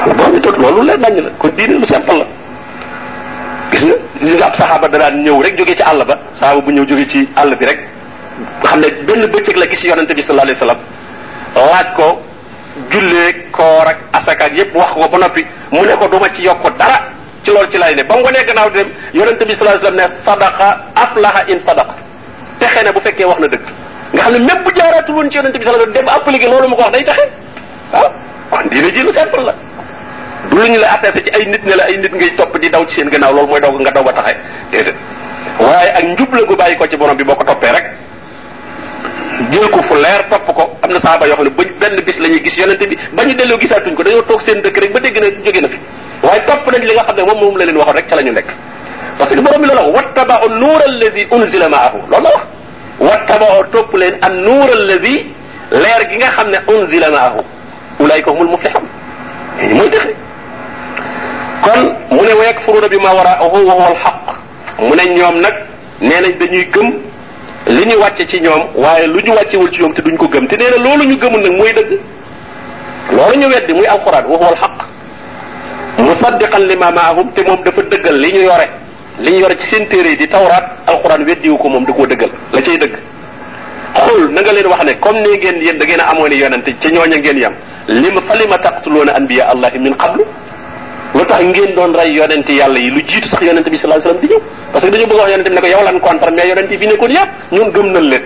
loolu 0.06 0.14
borom 0.19 0.40
tot 0.40 0.56
loolu 0.58 0.82
leer 0.87 0.98
nañ 0.98 1.20
la. 1.20 1.31
Kon 1.38 1.48
diine 1.56 1.75
lu 1.78 1.84
simple 1.84 2.14
la. 2.19 2.26
Gis 3.72 3.82
nga 3.84 3.94
gis 4.22 4.34
nga 4.37 4.46
ab 4.46 4.54
saxaaba 4.54 4.88
da 4.88 4.98
daan 4.98 5.22
ñëw 5.25 5.40
rek 5.43 5.56
jóge 5.58 5.75
ci 5.75 5.82
àll 5.82 6.04
ba. 6.04 6.14
Saxaaba 6.34 6.60
bu 6.60 6.70
ñëw 6.70 6.84
jóge 6.87 7.06
ci 7.08 7.28
àll 7.34 7.56
bi 7.58 7.64
rek 7.66 7.81
nga 8.62 8.69
xam 8.69 8.81
ne 8.81 8.88
benn 9.06 9.27
bëccëg 9.33 9.56
la 9.56 9.67
gis 9.67 9.83
yonente 9.85 10.15
bi 10.15 10.23
sallallahu 10.23 10.49
alayhi 10.49 10.61
wasallam 10.61 10.81
laaj 11.55 11.88
ko 11.97 12.23
jullee 12.91 13.50
koor 13.53 13.87
ak 13.88 13.99
asaka 14.12 14.44
ak 14.44 14.53
yépp 14.56 14.75
wax 14.75 14.91
ko 14.93 15.09
ba 15.09 15.19
noppi 15.19 15.44
mu 15.73 15.85
ne 15.85 15.97
ko 15.97 16.09
duma 16.09 16.29
ci 16.35 16.43
yokk 16.43 16.62
dara 16.79 16.99
ci 17.43 17.50
loolu 17.50 17.69
ci 17.71 17.79
lay 17.79 17.94
ne. 17.94 18.03
ba 18.05 18.15
ko 18.15 18.31
nee 18.31 18.44
gannaaw 18.44 18.71
dem 18.71 18.88
yonente 19.15 19.44
bi 19.47 19.55
sallallahu 19.55 19.79
alayhi 19.81 19.87
wasallam 19.87 20.19
ne 20.19 20.25
sadaqa 20.25 20.69
aflaha 20.94 21.41
in 21.49 21.59
sadaqa. 21.61 21.94
Texe 22.59 22.83
ne 22.85 22.93
bu 22.93 23.00
fekkee 23.00 23.25
wax 23.25 23.38
na 23.41 23.47
dëgg. 23.49 23.67
Nga 24.12 24.23
xam 24.23 24.33
ne 24.33 24.39
même 24.39 24.62
bu 24.65 24.71
jaaraatul 24.77 25.15
woon 25.15 25.31
ci 25.31 25.37
yonente 25.37 25.59
bi 25.59 25.65
sallallahu 25.65 25.89
alayhi 25.89 25.99
wasallam 25.99 26.17
dem 26.17 26.21
appliqué 26.21 26.47
loolu 26.50 26.69
mu 26.69 26.77
ko 26.77 26.82
wax 26.82 26.93
day 26.93 27.05
texe 27.05 27.25
waaw 27.93 28.11
kon 28.50 28.69
diine 28.71 28.91
ji 28.93 29.00
lu 29.00 29.12
simple 29.12 29.43
la. 29.44 29.55
Du 30.50 30.56
ñu 30.71 30.79
la 30.79 30.93
attesté 30.94 31.23
ci 31.25 31.31
ay 31.35 31.47
nit 31.47 31.65
ne 31.65 31.75
la 31.75 31.85
ay 31.85 31.97
nit 31.99 32.12
ngay 32.12 32.35
topp 32.37 32.59
di 32.61 32.69
daw 32.71 32.85
ci 32.87 32.94
seen 32.97 33.09
gannaaw 33.09 33.32
loolu 33.32 33.49
mooy 33.49 33.61
daw 33.61 33.73
nga 33.73 33.91
daw 33.91 34.05
ba 34.05 34.12
taxe. 34.12 34.37
Déedéet. 34.71 34.94
Waaye 35.61 35.91
ak 35.97 36.05
njub 36.05 36.35
la 36.35 36.43
gu 36.44 36.55
bàyyi 36.56 36.77
ko 36.77 36.87
ci 36.87 36.97
borom 36.97 37.17
bi 37.17 37.25
boo 37.25 37.35
ko 37.35 37.44
toppee 37.44 37.73
rek 37.73 37.87
jël 39.52 39.69
ko 39.70 39.82
fu 39.82 39.94
leer 39.94 40.25
topp 40.31 40.46
ko 40.54 40.62
am 40.82 40.90
na 40.93 41.00
saaba 41.00 41.26
yoo 41.26 41.34
xam 41.37 41.44
ne 41.44 41.50
ba 41.50 41.64
benn 41.81 42.00
bis 42.04 42.19
la 42.20 42.28
ñuy 42.28 42.43
gis 42.44 42.56
yonente 42.58 42.87
bi 42.88 42.96
ba 43.12 43.25
ñu 43.25 43.34
delloo 43.34 43.58
gisaatuñ 43.60 43.94
ko 43.94 44.02
dañoo 44.02 44.22
toog 44.22 44.40
seen 44.40 44.60
dëkk 44.62 44.78
rek 44.81 44.93
ba 44.93 45.00
dégg 45.00 45.16
ne 45.20 45.28
jóge 45.44 45.60
na 45.60 45.69
fi 45.69 45.78
waaye 46.22 46.44
topp 46.44 46.66
nañ 46.72 46.82
li 46.84 46.94
nga 46.94 47.04
xam 47.04 47.16
ne 47.16 47.22
moom 47.22 47.38
moom 47.40 47.56
la 47.58 47.64
leen 47.64 47.76
waxoon 47.76 47.94
rek 47.96 48.06
ca 48.08 48.16
la 48.16 48.22
ñu 48.22 48.32
nekk 48.32 48.48
parce 49.19 49.31
que 49.34 49.40
borom 49.40 49.60
bi 49.62 49.66
loolu 49.69 49.93
wax 49.93 50.06
wattaba'u 50.06 50.48
nuur 50.60 50.81
alladi 50.87 51.26
unzila 51.31 51.69
ma'ahu 51.69 51.98
loolu 52.10 52.22
la 52.25 52.31
wax 52.31 52.44
wattaba'u 53.00 53.70
topp 53.72 53.94
leen 53.94 54.14
an 54.22 54.32
nuur 54.43 54.69
alladi 54.70 55.26
leer 55.70 56.08
gi 56.10 56.16
nga 56.16 56.28
xam 56.31 56.48
ne 56.50 56.58
unzila 56.69 57.10
ma'ahu 57.10 57.40
ulaayka 58.00 58.31
humul 58.31 58.48
muflihun 58.50 58.84
mooy 59.76 59.88
dexe 59.90 60.14
kon 61.62 61.82
mu 62.10 62.22
ne 62.22 62.32
wa 62.32 62.44
yakfuruna 62.44 62.88
bi 62.88 62.96
ma 62.98 63.12
waraahu 63.14 63.66
wa 63.66 63.75
huwa 63.75 63.87
alxaq 63.88 64.26
mu 64.81 64.94
ne 64.94 65.04
ñoom 65.16 65.37
nag 65.40 65.54
nee 66.00 66.20
nañ 66.20 66.38
dañuy 66.38 66.64
gëm 66.72 66.88
li 67.67 67.85
ñu 67.87 67.97
wàcce 67.99 68.27
ci 68.27 68.41
ñoom 68.41 68.71
waaye 68.77 69.07
lu 69.07 69.21
ñu 69.21 69.33
wàccewul 69.35 69.71
ci 69.73 69.81
ñoom 69.81 69.93
te 69.95 70.03
duñ 70.03 70.17
ko 70.17 70.29
gëm 70.29 70.47
te 70.47 70.57
nee 70.57 70.71
na 70.71 70.77
loolu 70.77 71.05
ñu 71.05 71.17
gëmul 71.19 71.41
nag 71.43 71.53
mooy 71.59 71.73
dëgg 71.73 71.99
loolu 73.13 73.37
ñu 73.39 73.47
weddi 73.49 73.73
muy 73.75 73.87
alquran 73.87 74.25
wa 74.27 74.37
huwa 74.37 74.49
alxaq 74.49 74.77
musaddiqan 75.99 76.63
lima 76.69 76.91
maahum 76.91 77.33
te 77.33 77.43
moom 77.43 77.63
dafa 77.65 77.83
dëggal 77.83 78.17
li 78.21 78.33
ñu 78.33 78.43
yore 78.45 78.67
li 79.21 79.31
ñu 79.33 79.39
yore 79.41 79.57
ci 79.59 79.67
seen 79.69 79.89
téere 79.89 80.15
di 80.17 80.27
tawraat 80.29 80.65
alquran 80.87 81.25
weddiwu 81.25 81.57
ko 81.59 81.69
moom 81.69 81.85
da 81.85 81.93
koo 81.93 82.07
dëggal 82.07 82.31
la 82.53 82.61
cay 82.63 82.79
dëgg 82.79 82.95
xul 83.97 84.31
na 84.33 84.41
nga 84.43 84.53
leen 84.53 84.67
wax 84.67 84.85
ne 84.85 84.93
comme 85.01 85.21
ne 85.21 85.29
ngeen 85.37 85.63
yéen 85.63 85.79
da 85.79 85.85
ngeen 85.85 86.01
a 86.01 86.11
amoon 86.11 86.31
yonente 86.33 86.75
ci 86.81 86.89
ñooña 86.93 87.17
ngeen 87.19 87.39
yam 87.39 87.55
lima 87.89 88.21
fa 88.23 88.35
lima 88.37 88.59
taqtuluuna 88.59 89.13
anbiya 89.17 89.49
allahi 89.51 89.79
min 89.79 89.95
qablu 89.97 90.25
lu 91.17 91.25
tax 91.27 91.41
ngeen 91.43 91.75
doon 91.75 91.93
rey 91.95 92.13
yonente 92.15 92.53
yàlla 92.53 92.79
yi 92.79 92.91
lu 92.91 93.01
jiitu 93.01 93.29
sax 93.29 93.41
yonente 93.43 93.71
bi 93.71 93.77
sallallahu 93.79 94.09
alayhi 94.09 94.21
wasallam 94.21 94.21
di 94.21 94.29
ñëw 94.35 94.41
parce 94.73 94.85
que 94.85 94.91
dañu 94.93 95.07
bëgg 95.07 95.19
wax 95.19 95.31
yonente 95.31 95.49
bi 95.51 95.55
ne 95.57 95.61
ko 95.61 95.67
yow 95.67 95.83
lan 95.85 95.99
contre 96.01 96.31
mais 96.37 96.49
yonente 96.49 96.71
yi 96.73 96.79
fi 96.79 96.87
nekkoon 96.87 97.11
yëpp 97.11 97.31
ñun 97.53 97.71
gëm 97.73 97.87
nañ 97.93 98.05
leen 98.11 98.25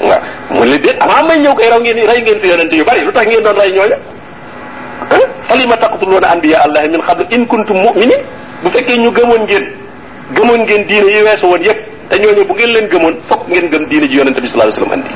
waaw 0.00 0.20
mu 0.50 0.64
ne 0.70 0.76
déet 0.78 0.96
avant 1.00 1.26
may 1.28 1.38
ñëw 1.40 1.54
koy 1.54 1.68
raw 1.70 1.80
ngeen 1.80 2.06
rey 2.06 2.22
ngeen 2.22 2.40
fi 2.40 2.46
yonente 2.48 2.74
yu 2.76 2.84
bari 2.84 3.00
lu 3.04 3.12
tax 3.12 3.26
ngeen 3.26 3.42
doon 3.42 3.56
rey 3.58 3.72
ñooña 3.72 3.96
ah 5.10 5.26
fa 5.48 5.54
lima 5.56 5.76
taqtuluuna 5.76 6.28
anbiya 6.34 6.58
allahi 6.66 6.88
min 6.90 7.00
qablu 7.02 7.24
in 7.30 7.46
kuntum 7.46 7.76
mu'minin. 7.82 8.20
Bu 8.62 8.68
fekkee 8.70 8.98
ñu 8.98 9.10
gëmoon 9.10 9.42
ngeen 9.46 9.64
gëmoon 10.36 10.60
ngeen 10.66 10.84
diine 10.86 11.08
yi 11.16 11.22
weesu 11.22 11.46
woon 11.46 11.62
yëpp 11.62 11.78
te 12.10 12.16
ñooñu 12.18 12.44
bu 12.46 12.54
ngeen 12.54 12.70
leen 12.72 12.86
gëmoon 12.88 13.14
fokk 13.28 13.48
ngeen 13.48 13.70
gëm 13.70 13.86
diine 13.88 14.06
ji 14.08 14.16
yonente 14.18 14.40
bi 14.40 14.48
sallallahu 14.48 14.74
alayhi 14.74 14.82
wasallam 14.82 14.98
andi 14.98 15.14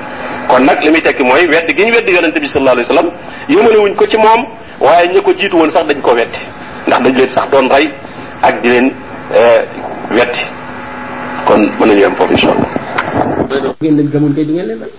kon 0.48 0.60
nag 0.64 0.82
li 0.82 0.90
muy 0.90 1.02
tekki 1.02 1.22
mooy 1.24 1.46
weddi 1.48 1.74
gi 1.76 1.82
ñu 1.84 1.92
weddi 1.94 2.12
yonente 2.14 2.40
bi 2.40 2.48
sallallahu 2.48 2.76
alayhi 2.78 2.88
wasallam. 2.88 3.10
Yëmale 3.48 3.78
wuñ 3.78 3.94
ko 3.96 4.06
ci 4.06 4.16
moom 4.16 4.40
waaye 4.80 5.08
ñi 5.08 5.20
ko 5.20 5.32
jiitu 5.34 5.56
woon 5.56 5.70
sax 5.70 5.84
dañ 5.86 6.00
ko 6.00 6.12
weddi 6.14 6.38
ndax 6.86 7.00
dañ 7.04 7.14
leen 7.16 7.28
sax 7.30 7.46
doon 7.50 7.66
rey 7.70 7.86
ak 8.42 8.54
di 8.62 8.68
leen 8.68 8.86
weddi. 10.10 10.42
Kon 11.46 11.60
mën 11.78 11.86
nañu 11.88 12.04
am 12.06 12.14
foofu 12.14 12.32
insha 12.32 12.50
allah 12.50 12.70
ngeen 13.80 13.96
leen 13.96 14.08
gëmoon 14.12 14.34
kay 14.34 14.44
du 14.44 14.52
ngeen 14.54 14.66
leen 14.66 14.80
rey. 14.82 14.92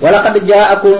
Wala 0.00 0.18
qad 0.22 0.36
jaakum 0.46 0.98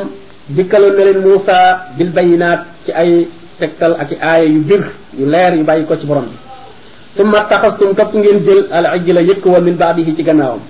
dikkaloon 0.49 0.95
na 0.97 1.05
leen 1.05 1.19
Muusa 1.23 1.59
bil 1.99 2.11
bayinaat 2.13 2.61
ci 2.85 2.93
ay 2.93 3.27
tegtal 3.59 3.97
ak 3.99 4.11
aaya 4.21 4.45
yu 4.45 4.61
bir 4.63 4.83
yu 5.19 5.27
leer 5.27 5.55
yu 5.55 5.65
bàyyi 5.65 5.87
ko 5.87 5.97
ci 5.97 6.07
borom 6.07 6.25
bi. 6.27 6.37
Summa 7.17 7.45
taxastum 7.49 7.95
topp 7.95 8.15
ngeen 8.15 8.39
jël 8.45 8.67
al 8.73 8.87
ijla 8.99 9.21
yëkk 9.21 9.45
wa 9.47 9.61
min 9.61 9.77
baadihi 9.77 10.15
ci 10.17 10.23
gannaawam. 10.23 10.61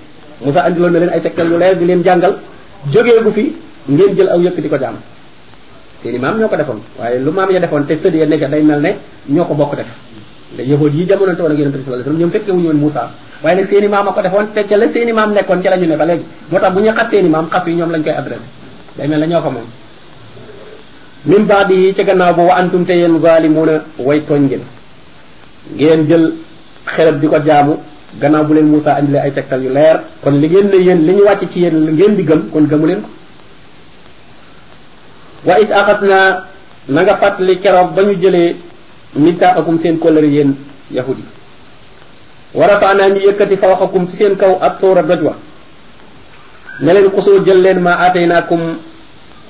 Musa 0.45 0.61
andiloon 0.65 0.91
na 0.93 0.99
leen 0.99 1.09
ay 1.13 1.21
tegtal 1.21 1.47
yu 1.51 1.57
leer 1.57 1.75
di 1.77 1.85
leen 1.85 2.03
jàngal. 2.03 2.33
Jógee 2.91 3.21
gu 3.23 3.31
fi 3.31 3.55
ngeen 3.89 4.15
jël 4.15 4.29
aw 4.29 4.39
yëkk 4.41 4.61
di 4.61 4.69
ko 4.69 4.77
jaam 4.77 4.95
seeni 6.03 6.19
maam 6.19 6.37
ñoo 6.37 6.47
ko 6.49 6.55
defoon. 6.57 6.79
Waaye 6.99 7.19
lu 7.19 7.31
maam 7.31 7.49
ya 7.51 7.59
defoon 7.59 7.85
te 7.87 7.95
sëd 7.95 8.13
ya 8.15 8.25
nekk 8.25 8.49
day 8.51 8.61
mel 8.61 8.81
ne 8.81 8.91
ñoo 9.29 9.45
ko 9.45 9.53
bokk 9.55 9.75
def. 9.75 9.87
Nda 10.53 10.63
yahud 10.63 10.93
yi 10.93 11.05
jamono 11.07 11.31
woon 11.39 11.51
ak 11.51 11.57
yonente 11.57 11.77
bi 11.77 11.83
sallallahu 11.83 12.09
alayhi 12.09 12.09
wasallam 12.09 12.19
ñoom 12.19 12.31
fekke 12.31 12.51
Musa 12.83 13.11
waaye 13.43 13.55
nag 13.55 13.65
seeni 13.69 13.87
maam 13.87 14.07
a 14.07 14.11
ko 14.11 14.21
defoon 14.21 14.45
te 14.53 14.63
ca 14.67 14.77
la 14.77 14.87
seeni 14.91 15.11
maam 15.13 15.31
nekkoon 15.33 15.61
ca 15.63 15.69
la 15.69 15.77
ñu 15.77 15.87
ne 15.87 15.95
ba 15.95 16.05
léegi. 16.05 16.25
Moo 16.51 16.59
tax 16.59 16.73
bu 16.73 16.79
ñu 16.81 16.91
xas 16.93 17.07
seeni 17.09 17.29
maam 17.29 17.47
xas 17.49 17.63
yi 17.65 17.73
ñoom 17.75 17.91
lañ 17.91 18.03
koy 18.03 18.11
adressé. 18.13 18.45
Day 18.97 19.07
mel 19.07 19.19
ne 19.19 19.27
ñoo 19.27 19.41
ko 19.41 19.49
moom. 19.49 19.65
Min 21.25 21.45
baadihi 21.47 21.93
ca 21.93 22.03
gannaaw 22.03 22.33
bu 22.35 22.41
wa 22.47 22.55
antum 22.55 22.85
te 22.85 22.93
yéen 22.93 23.19
zalimuna 23.21 23.83
way 23.97 24.21
tooñ 24.27 24.41
ngeen. 24.47 24.61
Ngeen 25.75 26.07
jël 26.07 26.33
xerab 26.85 27.19
di 27.21 27.27
ko 27.27 27.37
jaamu. 27.39 27.77
Gannaaw 28.19 28.43
bu 28.45 28.53
leen 28.53 28.65
Moussa 28.67 28.95
andile 28.95 29.19
ay 29.19 29.31
tegtal 29.31 29.63
yu 29.63 29.69
leer. 29.73 30.01
Kon 30.21 30.31
li 30.41 30.47
ngeen 30.49 30.67
ne 30.69 30.77
yéen 30.83 30.99
li 31.05 31.13
ñu 31.13 31.23
wàcc 31.23 31.49
ci 31.49 31.59
yéen 31.61 31.75
ngeen 31.95 32.15
di 32.15 32.23
gëm 32.23 32.49
kon 32.51 32.67
gëmu 32.67 32.85
leen 32.87 33.01
ko 33.01 33.07
wa 35.45 35.59
is 35.59 35.69
axas 35.71 36.01
naa 36.01 36.45
na 36.87 37.01
nga 37.03 37.15
fàttali 37.17 37.59
keroog 37.59 37.93
ba 37.95 38.01
ñu 38.03 38.13
jëlee 38.21 38.55
misaaxakum 39.15 39.77
seen 39.79 39.99
kóllëre 39.99 40.27
yéen 40.27 40.55
yahud 40.91 41.17
yi 41.17 41.25
wa 42.53 42.67
rafaanaa 42.67 43.09
ñu 43.09 43.19
yëkkati 43.27 43.57
fawqakum 43.57 44.07
ci 44.07 44.15
seen 44.17 44.35
kaw 44.37 44.57
ak 44.61 44.79
tuura 44.79 45.01
doj 45.03 45.21
ne 46.81 46.93
leen 46.93 47.09
xusoo 47.11 47.43
jël 47.45 47.61
leen 47.61 47.79
ma 47.79 47.91
aataynaakum 48.03 48.61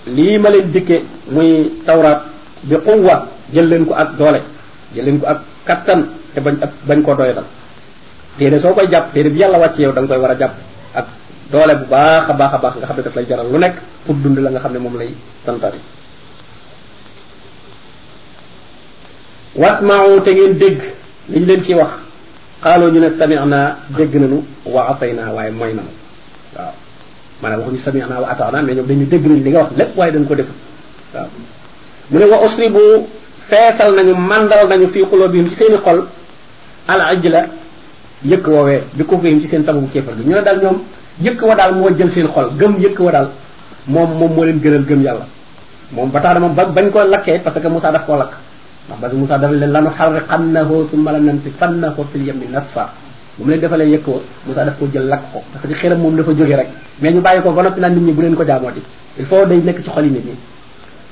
lii 0.08 0.38
ma 0.38 0.50
leen 0.50 0.72
dikke 0.72 1.03
muy 1.32 1.72
tawraat 1.86 2.22
bi 2.63 2.75
quwwa 2.86 3.27
jël 3.53 3.68
leen 3.70 3.86
ko 3.86 3.94
ak 3.94 4.18
doole 4.18 4.41
jël 4.96 5.06
leen 5.06 5.20
ko 5.20 5.25
ak 5.27 5.39
kattan 5.65 6.01
te 6.34 6.39
bañ 6.41 6.56
ak 6.62 6.72
bañ 6.88 7.01
koo 7.03 7.15
doyadal. 7.15 7.46
Téere 8.38 8.60
soo 8.60 8.74
koy 8.74 8.88
jàpp 8.89 9.13
téere 9.13 9.29
bi 9.29 9.39
yàlla 9.39 9.58
wàcc 9.60 9.77
yow 9.79 9.91
da 9.94 10.01
koy 10.01 10.18
war 10.18 10.32
a 10.32 10.50
doole 11.53 11.74
bu 11.79 11.86
baax 11.93 12.29
a 12.29 12.33
baax 12.33 12.53
a 12.53 12.57
baax 12.57 12.74
nga 12.77 12.86
xam 12.88 12.98
ne 12.98 13.03
daf 13.03 13.15
lay 13.15 13.25
jaral 13.29 13.48
lu 13.53 13.57
nekk 13.60 13.75
pour 14.05 14.15
dund 14.15 14.38
la 14.39 14.50
nga 14.50 14.60
xam 14.60 14.74
ne 14.74 14.79
moom 14.79 14.98
lay 14.98 15.10
santaane 15.45 15.79
wasma'u 19.55 20.22
te 20.25 20.31
ngeen 20.33 20.53
dégg 20.57 20.81
liñ 21.29 21.45
leen 21.45 21.63
ci 21.63 21.74
wax. 21.74 21.91
Xaaloo 22.63 22.91
ñu 22.91 23.00
ne 23.00 23.10
sami'na 23.10 23.77
dégg 23.98 24.13
nañu 24.15 24.43
wa 24.65 24.89
asayna 24.91 25.31
waaye 25.33 25.51
mooy 25.51 25.74
nañu 25.74 25.91
waaw. 26.57 26.72
Maanaam 27.41 27.60
waxuñu 27.62 27.79
sami'na 27.79 28.19
wa 28.22 28.27
ata'na 28.31 28.62
mais 28.62 28.74
ñoom 28.75 28.88
dañu 28.88 29.05
dégg 29.05 29.25
nañ 29.27 29.43
li 29.43 29.50
nga 29.51 29.60
wax 29.60 29.72
lépp 29.77 29.98
waaye 29.98 30.12
dañ 30.12 30.25
ko 30.25 30.36
def 30.36 30.48
waaw. 31.13 31.27
Mu 32.10 32.19
ne 32.19 32.25
wa 32.25 32.45
usribu 32.45 32.79
feesal 33.50 33.93
nañu 33.95 34.15
mandal 34.15 34.67
nañu 34.67 34.88
fii 34.89 35.05
xulóobihim 35.05 35.50
ci 35.50 35.55
seeni 35.55 35.77
xol 35.77 36.07
al 36.88 37.01
ajla 37.01 37.45
yëkk 38.25 38.48
woowee 38.48 38.81
bi 38.93 39.03
ko 39.05 39.19
fihim 39.19 39.39
ci 39.41 39.48
seen 39.48 39.63
sababu 39.63 39.88
kéefar 39.91 40.15
gi. 40.17 40.24
Ñu 40.24 40.33
ne 40.36 40.41
daal 40.41 40.60
ñoom 40.62 40.81
yëkk 41.22 41.41
wa 41.41 41.55
daal 41.55 41.75
moo 41.75 41.89
jël 41.98 42.10
seen 42.12 42.27
xol 42.27 42.50
gëm 42.58 42.77
yëkk 42.79 43.00
wa 43.00 43.12
daal 43.12 43.29
moom 43.88 44.10
moom 44.17 44.34
moo 44.34 44.43
leen 44.46 44.60
gënal 44.62 44.86
gëm 44.86 45.01
yàlla. 45.03 45.25
Moom 45.91 46.10
ba 46.12 46.20
tax 46.22 46.34
na 46.34 46.39
moom 46.39 46.53
ba 46.55 46.65
bañ 46.65 46.89
ko 46.91 47.03
lakkee 47.03 47.39
parce 47.39 47.60
que 47.60 47.67
Moussa 47.67 47.91
daf 47.91 48.05
koo 48.05 48.15
lakk. 48.17 48.32
Ndax 48.88 49.00
parce 49.01 49.12
que 49.13 49.17
Moussa 49.17 49.38
dafa 49.38 49.53
leen 49.53 49.72
lanu 49.72 49.89
xarriqannahu 49.89 50.88
summa 50.89 51.12
lanansifannahu 51.12 52.03
fil 52.12 52.24
yammi 52.25 52.48
nasfa. 52.50 52.89
Bu 53.38 53.43
mu 53.46 53.50
leen 53.51 53.60
defalee 53.62 53.89
yëkk 53.89 54.08
wa 54.08 54.20
Moussa 54.46 54.65
daf 54.65 54.77
ko 54.79 54.88
jël 54.91 55.05
lakk 55.08 55.22
ko. 55.34 55.41
Parce 55.53 55.65
que 55.67 55.74
xelam 55.74 56.00
moom 56.00 56.15
dafa 56.15 56.32
jóge 56.34 56.55
rek. 56.55 56.67
Mais 57.01 57.12
ñu 57.12 57.22
bàyyi 57.22 57.41
ko 57.43 57.51
ba 57.51 57.63
noppi 57.63 57.79
naan 57.79 57.93
nit 57.96 58.01
ñi 58.01 58.12
bu 58.13 58.22
leen 58.22 58.36
ko 58.36 58.43
jaamooti. 58.46 58.82
Il 59.20 59.25
faut 59.25 59.46
day 59.46 59.58
nekk 59.62 59.84
ci 59.84 59.89
xol 59.89 60.05
yi 60.05 60.12
nit 60.12 60.25
ñi. 60.25 60.36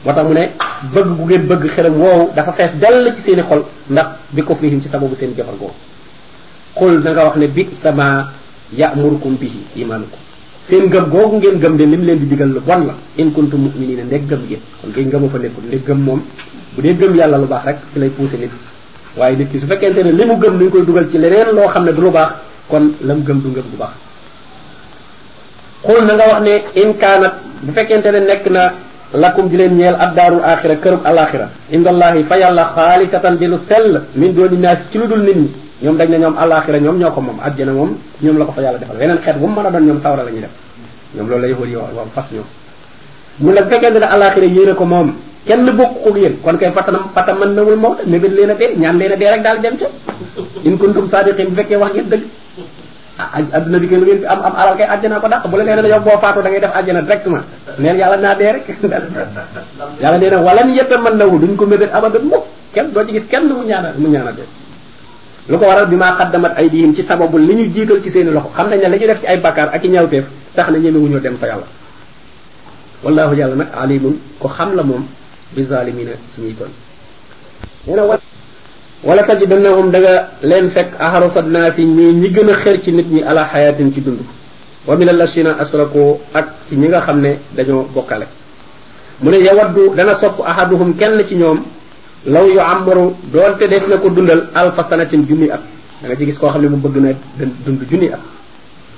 Moo 0.05 0.13
tax 0.13 0.25
mu 0.27 0.33
ne 0.33 0.49
bëgg 0.93 1.07
gu 1.17 1.23
ngeen 1.25 1.47
bëgg 1.47 1.65
xelam 1.67 1.95
woowu 2.01 2.29
dafa 2.35 2.53
fees 2.53 2.71
dell 2.79 3.13
ci 3.15 3.21
seeni 3.21 3.41
xol 3.43 3.63
ndax 3.89 4.07
bi 4.31 4.41
ko 4.43 4.55
fihim 4.55 4.81
ci 4.81 4.87
sababu 4.89 5.15
seen 5.15 5.33
jëfal 5.35 5.55
googu. 5.59 5.73
Xul 6.75 7.01
na 7.03 7.11
nga 7.11 7.23
wax 7.25 7.35
ne 7.37 7.47
bi 7.47 7.67
sama 7.81 8.31
ya'murukum 8.73 9.35
bihi 9.39 9.59
imanukum. 9.75 10.19
Seen 10.69 10.89
gëm 10.89 11.09
googu 11.09 11.37
ngeen 11.37 11.59
gëm 11.59 11.77
de 11.77 11.83
lim 11.85 12.03
leen 12.05 12.19
di 12.19 12.25
digal 12.27 12.49
lu 12.49 12.59
bon 12.65 12.85
la 12.85 12.93
in 13.17 13.31
kuntum 13.31 13.61
mu'minina 13.61 14.03
ndeg 14.03 14.27
gëm 14.27 14.41
ngeen. 14.47 14.61
Kon 14.81 14.91
kay 14.91 15.05
ngëmu 15.05 15.29
fa 15.29 15.37
nekkul 15.37 15.63
ndeg 15.67 15.83
gëm 15.85 15.99
moom 16.03 16.21
bu 16.75 16.81
dee 16.81 16.93
gëm 16.95 17.15
yàlla 17.15 17.37
lu 17.37 17.47
baax 17.47 17.65
rek 17.65 17.77
ci 17.93 17.99
lay 17.99 18.09
poussé 18.09 18.37
nit. 18.37 18.51
Waaye 19.17 19.35
nit 19.37 19.49
ki 19.51 19.59
su 19.59 19.67
fekkente 19.67 20.03
ne 20.03 20.11
li 20.11 20.25
mu 20.25 20.37
gëm 20.37 20.69
koy 20.69 20.85
dugal 20.85 21.09
ci 21.09 21.17
leneen 21.17 21.53
loo 21.55 21.67
xam 21.67 21.85
ne 21.85 21.91
du 21.93 22.01
lu 22.01 22.11
baax 22.11 22.31
kon 22.69 22.93
lam 23.01 23.23
gëm 23.23 23.41
du 23.41 23.49
ngëm 23.49 23.65
bu 23.71 23.77
baax. 23.77 23.93
Xul 25.83 26.05
na 26.05 26.13
nga 26.13 26.25
wax 26.27 26.41
ne 26.43 26.63
in 26.81 26.93
kaanat 26.97 27.33
bu 27.63 27.71
fekkente 27.73 28.11
ne 28.11 28.19
nekk 28.19 28.49
na 28.49 28.73
lakum 29.13 29.49
di 29.49 29.57
leen 29.57 29.75
ñeel 29.75 29.95
ab 29.99 30.15
daarul 30.15 30.43
axira 30.43 30.75
kërub 30.75 31.01
alaxira 31.05 31.49
indallahi 31.71 32.23
fa 32.23 32.37
yàlla 32.37 32.71
xaalisatan 32.75 33.35
di 33.37 33.47
lu 33.47 33.57
sell 33.67 34.03
min 34.15 34.31
dooni 34.33 34.57
naas 34.57 34.79
ci 34.91 34.97
lu 34.97 35.07
dul 35.07 35.21
nit 35.23 35.49
ñoom 35.81 35.97
dañ 35.97 36.09
ne 36.11 36.17
ñoom 36.19 36.35
alaxira 36.37 36.77
ñoom 36.79 36.97
ñoo 36.99 37.11
ko 37.11 37.21
moom 37.21 37.37
àjjana 37.41 37.71
moom 37.73 37.91
ñoom 38.21 38.37
la 38.37 38.45
ko 38.45 38.51
fa 38.51 38.61
yàlla 38.61 38.77
defal. 38.79 38.97
Weneen 38.97 39.17
xeet 39.23 39.37
bu 39.39 39.47
mu 39.47 39.55
mën 39.55 39.65
a 39.65 39.71
doon 39.71 39.85
ñoom 39.87 39.99
sawra 40.01 40.23
la 40.23 40.31
def. 40.31 40.49
Ñoom 41.15 41.27
loolu 41.29 41.41
la 41.41 41.47
yahud 41.47 41.69
wax 41.97 42.07
fas 42.13 42.25
ñoom. 42.31 42.45
Mu 43.39 43.51
ne 43.51 43.61
bu 43.61 43.69
fekkente 43.69 43.99
ne 43.99 44.05
alaxira 44.05 44.45
yéene 44.45 44.73
ko 44.75 44.85
moom 44.85 45.15
kenn 45.45 45.65
bokk 45.77 46.03
ko 46.03 46.15
yéen 46.15 46.35
kon 46.43 46.57
kay 46.57 46.71
fatanam 46.71 47.09
fata 47.15 47.33
mën 47.33 47.55
nawul 47.55 47.75
moo 47.77 47.95
mébét 48.05 48.29
leen 48.31 48.49
a 48.51 48.53
dee 48.53 48.75
ñaan 48.77 48.97
leen 48.97 49.11
a 49.11 49.15
dee 49.15 49.29
rek 49.29 49.41
daal 49.41 49.59
dem 49.61 49.75
ca. 49.77 49.87
In 50.63 50.77
kuntum 50.77 51.07
sadiqin 51.07 51.49
bu 51.49 51.55
fekkee 51.55 51.77
wax 51.77 51.91
ngeen 51.93 52.09
dëgg. 52.09 52.23
Adduna 53.53 53.79
bi 53.79 53.87
kay 53.87 53.97
lu 53.97 54.05
ngeen 54.05 54.19
fi 54.19 54.25
am 54.25 54.39
am 54.43 54.53
alal 54.55 54.77
kay 54.77 54.85
àjjana 54.87 55.19
ko 55.19 55.27
dàq. 55.27 55.47
Bu 55.49 55.57
la 55.57 55.63
nee 55.63 55.75
na 55.81 55.87
yow 55.87 55.99
boo 55.99 56.17
faatoo 56.21 56.41
da 56.43 56.49
ngay 56.49 56.59
def 56.59 56.71
àjjana 56.75 57.01
directement. 57.01 57.43
Neen 57.79 57.97
yàlla 57.97 58.17
naa 58.17 58.35
dee 58.35 58.51
rek. 58.53 58.65
Yàlla 60.01 60.17
nee 60.19 60.29
na 60.29 60.37
walan 60.41 60.69
yetta 60.75 60.97
mën 60.97 61.15
nawu 61.17 61.39
duñ 61.39 61.55
ko 61.55 61.65
mébét 61.65 61.89
abadan 61.91 62.21
mukk. 62.23 62.45
Kenn 62.73 62.91
doo 62.93 63.03
ci 63.05 63.11
gis 63.13 63.25
kenn 63.29 63.47
mu 63.47 63.63
ñaana 63.65 63.93
mu 63.97 64.07
ñaana 64.09 64.31
dee 64.31 64.60
lu 65.49 65.57
ko 65.57 65.65
waral 65.65 65.87
bi 65.87 65.95
maa 65.95 66.15
xaddamat 66.17 66.53
ay 66.57 66.69
diim 66.69 66.93
ci 66.93 67.03
sababu 67.03 67.37
li 67.37 67.53
ñu 67.55 67.65
jiital 67.73 68.01
ci 68.03 68.11
seeni 68.11 68.31
loxo. 68.31 68.49
Xam 68.55 68.69
nañ 68.69 68.79
ne 68.81 68.89
la 68.89 68.97
ñu 68.97 69.05
def 69.07 69.19
ci 69.21 69.27
ay 69.27 69.37
bakkaar 69.39 69.69
ak 69.73 69.83
i 69.83 69.87
ñaawteef 69.89 70.25
tax 70.55 70.69
na 70.69 70.77
ñemewuñoo 70.77 71.19
dem 71.19 71.37
fa 71.37 71.47
yàlla. 71.47 71.67
Wallahu 73.03 73.35
yàlla 73.35 73.55
nag 73.55 73.67
alimun 73.73 74.15
ko 74.39 74.47
xam 74.47 74.75
la 74.75 74.83
moom 74.83 75.05
bi 75.55 75.63
zalimina 75.63 76.11
suñuy 76.35 76.53
toll 76.53 76.69
nee 77.87 77.95
na 77.95 78.03
wala 79.03 79.23
tajidannahum 79.23 79.89
da 79.91 80.29
leen 80.43 80.69
fekk 80.69 80.93
aharasa 80.99 81.41
naasi 81.41 81.83
ñi 81.85 82.13
ñi 82.13 82.29
gën 82.29 82.49
a 82.49 82.55
xër 82.55 82.81
ci 82.83 82.91
nit 82.91 83.07
ñi 83.09 83.23
ala 83.23 83.45
xayatin 83.45 83.91
ci 83.93 84.01
dund. 84.01 84.19
Wa 84.87 84.95
min 84.95 85.09
allasina 85.09 85.57
asrako 85.59 86.21
ak 86.33 86.45
ci 86.69 86.75
ñi 86.75 86.87
nga 86.87 87.01
xam 87.01 87.19
ne 87.21 87.39
dañoo 87.55 87.87
bokkale 87.93 88.25
mu 89.21 89.29
ne 89.31 89.37
yawaddu 89.37 89.93
dana 89.95 90.13
sopp 90.13 90.39
ahaduhum 90.45 90.95
kenn 90.95 91.23
ci 91.27 91.35
ñoom 91.35 91.61
law 92.25 92.45
yu 92.45 92.59
amaru 92.59 93.15
doonte 93.33 93.67
des 93.67 93.87
na 93.87 93.97
ko 93.97 94.09
dundal 94.09 94.49
alfa 94.53 94.83
sanatin 94.89 95.25
junni 95.27 95.49
at. 95.49 95.61
Da 96.01 96.07
nga 96.07 96.15
ci 96.15 96.25
gis 96.25 96.37
koo 96.37 96.49
xam 96.49 96.61
ne 96.61 96.67
mu 96.69 96.77
bëgg 96.77 96.97
na 96.97 97.11
dund 97.65 97.81
junni 97.89 98.09
at. 98.09 98.19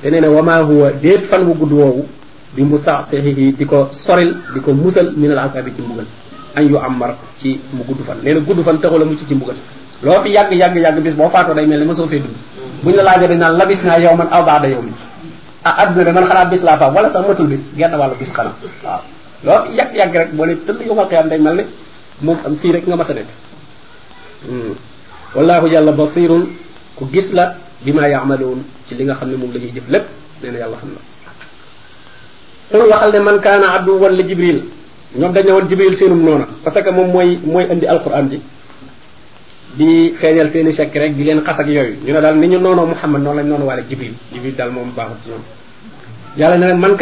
Te 0.02 0.10
nee 0.10 0.20
na 0.22 0.30
wama 0.30 0.58
huwa 0.64 0.92
déet 1.02 1.26
fan 1.30 1.44
wu 1.48 1.54
gudd 1.54 1.72
woowu 1.72 2.06
bi 2.56 2.64
mu 2.64 2.78
saxihi 2.84 3.54
di 3.58 3.66
ko 3.66 3.90
soril 3.92 4.36
di 4.54 4.60
ko 4.60 4.72
musal 4.74 5.12
min 5.16 5.32
al 5.32 5.40
asabi 5.48 5.72
ci 5.76 5.82
mbugal. 5.82 6.06
An 6.56 6.62
yu 6.68 6.78
amar 6.78 7.16
ci 7.40 7.60
mu 7.72 7.84
gudd 7.88 8.04
fan. 8.06 8.18
Nee 8.24 8.34
na 8.34 8.40
gudd 8.40 8.64
fan 8.64 8.80
taxul 8.80 9.02
a 9.02 9.06
mucc 9.06 9.26
ci 9.28 9.34
mbugal. 9.36 9.56
Loo 10.02 10.22
fi 10.22 10.30
yàgg 10.30 10.52
yàgg 10.54 10.76
yàgg 10.78 11.00
bis 11.02 11.14
boo 11.16 11.30
faatoo 11.30 11.54
day 11.54 11.66
mel 11.66 11.80
ne 11.80 11.86
ma 11.86 11.94
soo 11.96 12.08
fee 12.08 12.20
dund. 12.20 12.36
Buñ 12.84 12.96
la 12.96 13.04
laajee 13.04 13.28
dañ 13.28 13.38
naan 13.40 13.58
labis 13.58 13.82
naa 13.84 14.00
yow 14.00 14.16
man 14.16 14.28
aw 14.32 14.44
baada 14.44 14.68
yow 14.68 14.82
mi 14.82 14.92
ah 15.64 15.76
àdduna 15.84 16.04
de 16.04 16.12
man 16.12 16.26
xanaa 16.26 16.46
bis 16.46 16.62
laa 16.62 16.78
fa 16.78 16.90
wala 16.92 17.10
sax 17.10 17.26
matul 17.28 17.48
bis 17.48 17.62
genn 17.78 17.92
bis 18.20 18.32
xanaa. 18.32 18.54
Waaw. 18.84 19.02
Loo 19.46 19.64
fi 19.66 19.76
yàgg 19.78 19.96
yàgg 19.96 20.16
rek 20.16 20.32
boo 20.34 20.46
ne 20.46 20.56
tëll 20.66 20.78
xiyam 21.10 21.28
day 21.30 21.40
mel 21.40 21.56
ni 21.56 21.64
moom 22.24 22.38
am 22.46 22.56
fii 22.58 22.72
rek 22.72 22.88
nga 22.88 22.96
mas 22.96 23.10
nekk. 23.14 23.30
Wallahu 25.36 25.68
yàlla 25.68 25.92
basirun 25.92 26.44
ku 26.96 27.06
gis 27.12 27.32
la 27.34 27.56
bi 27.84 27.92
ma 27.92 28.08
yaamaloon 28.08 28.64
ci 28.88 28.96
li 28.96 29.04
nga 29.04 29.16
xam 29.16 29.30
ne 29.30 29.36
moom 29.38 29.52
la 29.54 29.60
ñuy 29.60 29.72
jëf 29.76 29.88
lépp 29.90 30.06
nee 30.42 30.52
na 30.52 30.58
waxal 32.92 33.12
ne 33.14 33.20
man 33.20 33.40
jibril. 34.28 34.60
Ñoom 35.16 35.32
dañ 35.34 35.46
woon 35.52 35.68
jibril 35.70 35.96
seenum 35.96 36.22
noona 36.24 36.48
parce 36.64 36.82
que 36.82 36.90
moom 36.90 37.12
alquran 37.88 38.24
di 39.78 40.14
feeñal 40.20 40.50
seen 40.52 40.68
i 40.68 40.74
sekk 40.74 40.94
rek 40.96 41.16
di 41.16 41.24
leen 41.24 41.42
xas 41.44 41.60
ak 41.60 41.68
yooyu. 41.68 41.96
Ñu 42.06 42.14
ne 42.14 42.20
ni 42.40 42.48
ñu 42.48 42.60
noonoo 42.60 42.86
Muhammad 42.88 43.22
noonu 43.22 43.38
lañ 43.40 43.48
Jibril. 43.90 44.14
Jibril 44.32 44.56
ci 45.24 45.30
ne 46.58 46.74
man 46.74 46.96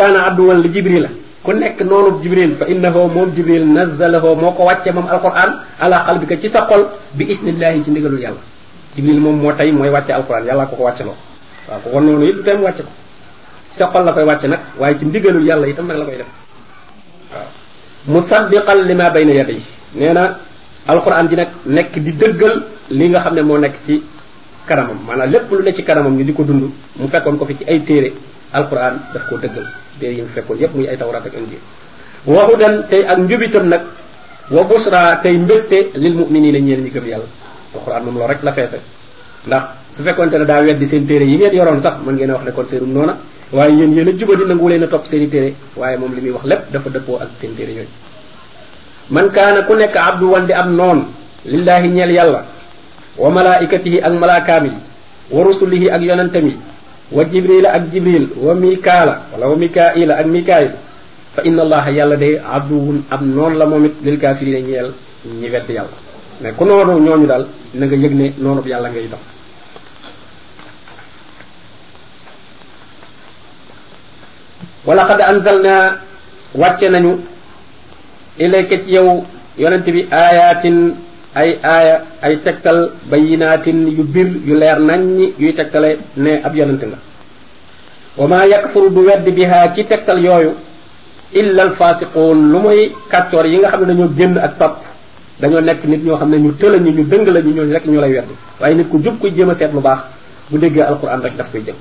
Jibril 0.74 1.10
ku 1.44 1.52
nekk 1.54 1.82
noonu 1.82 2.22
Jibril 2.22 2.56
fa 2.58 2.66
innahu 2.68 3.08
moom 3.10 3.32
Jibril 3.36 3.66
nazzalahu 3.66 4.36
moo 4.36 4.52
ko 4.54 4.64
wàcce 4.66 4.92
moom 4.94 5.08
alquran 5.08 5.60
ala 5.80 6.06
qalbika 6.06 6.38
ci 6.40 6.50
sa 6.50 6.66
xol 6.68 6.88
bi 7.14 7.26
isnillahi 7.26 7.84
ci 7.84 7.90
ndigalul 7.92 8.20
yàlla. 8.20 8.40
Jibril 8.96 9.20
moom 9.20 9.36
moo 9.42 9.52
tey 9.54 9.72
mooy 9.72 9.90
wàcce 9.90 10.12
alquran 10.14 10.46
yàlla 10.46 10.66
ko 10.66 10.76
ko 10.76 10.84
wàcce 10.84 11.04
loo 11.04 11.16
waaw 11.70 11.80
ko 11.84 11.90
kon 11.90 12.02
noonu 12.06 12.26
it 12.30 12.36
du 12.36 12.44
tey 12.44 12.56
wàcce 12.58 12.84
ko. 12.84 12.90
Ci 13.72 13.78
sa 13.78 13.88
xol 13.92 14.06
la 14.06 14.12
koy 14.14 14.24
wàcce 14.24 14.48
nag 14.48 14.60
waaye 14.78 14.98
ci 15.00 15.06
ndigalul 15.06 15.44
yàlla 15.46 15.68
itam 15.68 15.88
nag 15.88 15.98
la 15.98 16.06
koy 16.06 16.18
def. 16.18 16.28
Musaddiqan 18.08 18.86
lima 18.88 19.10
bayna 19.10 19.34
yadayhi. 19.34 19.64
Nee 19.96 20.14
na 20.14 20.38
alquran 20.88 21.28
ji 21.30 21.36
nag 21.36 21.48
nekk 21.66 21.94
di 22.00 22.12
dëggal 22.14 22.56
li 22.90 23.10
nga 23.10 23.20
xam 23.22 23.34
ne 23.36 23.42
moo 23.42 23.58
nekk 23.58 23.76
ci 23.86 24.04
kanamam. 24.68 24.98
Maanaam 25.08 25.30
lépp 25.32 25.52
lu 25.52 25.64
ne 25.64 25.74
ci 25.74 25.84
kanamam 25.84 26.14
ñu 26.18 26.24
di 26.24 26.34
ko 26.34 26.44
dund 26.44 26.70
mu 26.98 27.08
fekkoon 27.08 27.38
ko 27.38 27.46
fi 27.46 27.58
ci 27.58 27.64
ay 27.68 27.82
téere 27.84 28.14
alquran 28.54 29.00
daf 29.14 29.28
koo 29.30 29.38
dëggal. 29.38 29.66
Téere 30.00 30.14
yi 30.16 30.22
mu 30.22 30.28
fekkoon 30.34 30.58
yépp 30.60 30.74
muy 30.76 30.88
ay 30.88 30.98
tawrat 30.98 31.26
ak 31.26 31.34
injil 31.34 31.60
waxu 32.26 32.56
dan 32.58 32.86
tey 32.90 33.04
ak 33.06 33.18
njubitam 33.20 33.68
nag 33.68 33.82
wa 34.52 34.64
busra 34.64 35.20
tey 35.24 35.38
mbégte 35.38 35.92
lil 35.96 36.14
muminina 36.16 36.60
ñeen 36.60 36.84
ñi 36.84 36.90
gëm 36.90 37.06
yàlla. 37.08 37.26
Alquran 37.76 38.04
moom 38.04 38.16
loolu 38.18 38.28
rek 38.34 38.44
la 38.44 38.52
feese 38.54 38.80
ndax 39.48 39.64
su 39.96 40.04
fekkoonte 40.04 40.38
ne 40.38 40.46
daa 40.46 40.62
weddi 40.62 40.88
seen 40.88 41.06
téere 41.08 41.26
yi 41.26 41.38
ngeen 41.38 41.54
yoroon 41.54 41.82
sax 41.82 41.96
mën 42.06 42.14
ngeen 42.16 42.32
wax 42.32 42.44
ne 42.46 42.52
kon 42.52 42.68
seenum 42.68 42.92
noona. 42.94 43.18
Waaye 43.52 43.74
yéen 43.76 43.94
yéen 43.96 44.08
a 44.08 44.12
jubadi 44.18 44.44
nangu 44.46 44.68
leen 44.70 44.84
a 44.84 44.88
topp 44.88 45.06
seen 45.08 45.22
i 45.24 45.28
téere 45.30 45.54
waaye 45.76 45.98
moom 45.98 46.14
li 46.16 46.22
muy 46.22 46.32
wax 46.32 46.44
lépp 46.46 46.72
dafa 46.72 46.90
dëppoo 46.90 47.18
ak 47.20 47.30
seen 47.42 47.56
téere 47.56 47.72
yooyu. 47.74 47.90
Man 49.10 49.30
kaana 49.32 49.64
ku 49.68 49.74
nekk 49.76 49.96
abdu 49.96 50.26
wan 50.32 50.46
di 50.46 50.54
am 50.54 50.76
noon 50.76 51.06
lillahi 51.46 51.88
ñeel 51.90 52.12
yàlla 52.12 52.46
wa 53.18 53.30
malaikatihi 53.30 54.00
ak 54.02 54.14
malaakaam 54.14 54.66
yi 54.66 54.72
wa 55.32 55.44
rusulihi 55.44 55.90
ak 55.90 56.02
yonentam 56.02 56.46
yi 56.48 56.56
wa 57.12 57.24
jibrila 57.26 57.70
ak 57.74 57.84
jibril 57.92 58.30
wa 58.38 58.54
mikaala 58.56 59.28
wala 59.34 59.46
wa 59.48 59.56
mikaila 59.56 60.14
ak 60.18 60.28
mikail 60.28 60.72
fa 61.36 61.42
inna 61.44 61.62
allaha 61.64 61.90
yàlla 61.92 62.16
day 62.18 62.40
abduwun 62.40 63.04
ab 63.10 63.22
noonu 63.22 63.58
la 63.58 63.66
moom 63.66 63.86
it 63.86 63.96
lil 64.04 64.18
kaafirina 64.20 64.60
ñeel 64.60 64.92
ñi 65.40 65.50
wedd 65.50 65.70
yàlla 65.70 66.52
ku 66.58 66.64
noonu 66.66 67.00
ñooñu 67.00 67.28
daal 67.28 67.46
na 67.74 67.86
nga 67.86 67.96
yëg 67.96 68.14
ne 68.14 68.34
noonu 68.40 68.62
yàlla 68.68 68.90
ngay 68.90 69.08
dox. 69.08 69.20
wala 74.86 75.06
qad 75.06 75.22
anzalna 75.22 75.76
wàcce 76.56 76.90
nañu 76.90 77.20
ilayka 78.40 78.78
ci 78.84 78.92
yow 78.94 79.24
yonent 79.58 79.86
bi 79.86 80.08
ayatin 80.12 80.96
ay 81.36 81.58
aaya 81.64 82.02
ay 82.22 82.38
tegtal 82.44 82.92
bayinaatin 83.10 83.88
yu 83.88 84.04
bir 84.04 84.28
yu 84.46 84.56
leer 84.56 84.80
naññi 84.80 85.34
yuy 85.40 85.54
tegtale 85.54 85.98
ne 86.18 86.42
ab 86.44 86.56
yonent 86.56 86.84
nga 86.84 86.98
wa 88.18 88.28
ma 88.28 88.46
yakfuru 88.48 88.90
du 88.90 89.02
wedd 89.06 89.26
biha 89.34 89.74
ci 89.76 89.86
tegtal 89.86 90.20
yooyu 90.24 90.52
illa 91.34 91.64
alfasiqun 91.64 92.52
lu 92.52 92.60
muy 92.60 92.92
kàccoor 93.10 93.46
yi 93.46 93.58
nga 93.60 93.70
xam 93.70 93.82
ne 93.82 93.86
dañoo 93.88 94.10
génn 94.18 94.38
ak 94.38 94.58
topp. 94.58 94.78
Dañoo 95.40 95.62
nekk 95.62 95.84
nit 95.86 96.04
ñoo 96.04 96.18
xam 96.18 96.30
ne 96.30 96.38
ñu 96.38 96.52
tëla 96.60 96.78
ñu 96.78 96.92
ñu 96.92 97.04
dëng 97.04 97.26
la 97.34 97.40
ñu 97.42 97.52
ñooñu 97.54 97.74
rek 97.74 97.86
ñu 97.86 98.00
lay 98.02 98.12
wedd. 98.14 98.30
Waaye 98.60 98.76
nit 98.76 98.90
ku 98.90 99.00
jub 99.02 99.18
kuy 99.20 99.32
jéem 99.34 99.50
a 99.50 99.56
seet 99.56 99.72
lu 99.74 99.80
baax 99.82 100.00
bu 100.50 100.58
déggee 100.60 100.82
alquran 100.84 101.22
rek 101.22 101.36
daf 101.38 101.52
koy 101.52 101.62
jëm 101.66 101.76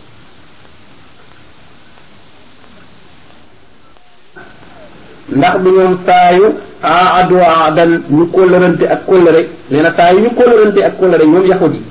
ndax 5.32 5.62
du 5.62 5.70
ñoom 5.70 5.94
saayu 6.06 6.46
aadu 6.82 7.37
aadan 7.38 8.02
ñu 8.10 8.26
kóllërante 8.30 8.84
ak 8.88 9.06
kóllëre 9.06 9.49
nee 9.70 9.82
na 9.82 9.90
saa 9.92 10.12
yu 10.12 10.20
ñu 10.20 10.30
kóllërante 10.34 10.78
ak 10.84 10.99
kóllëre 10.99 11.25
ñoom 11.26 11.46
yahud 11.46 11.72
yi 11.75 11.82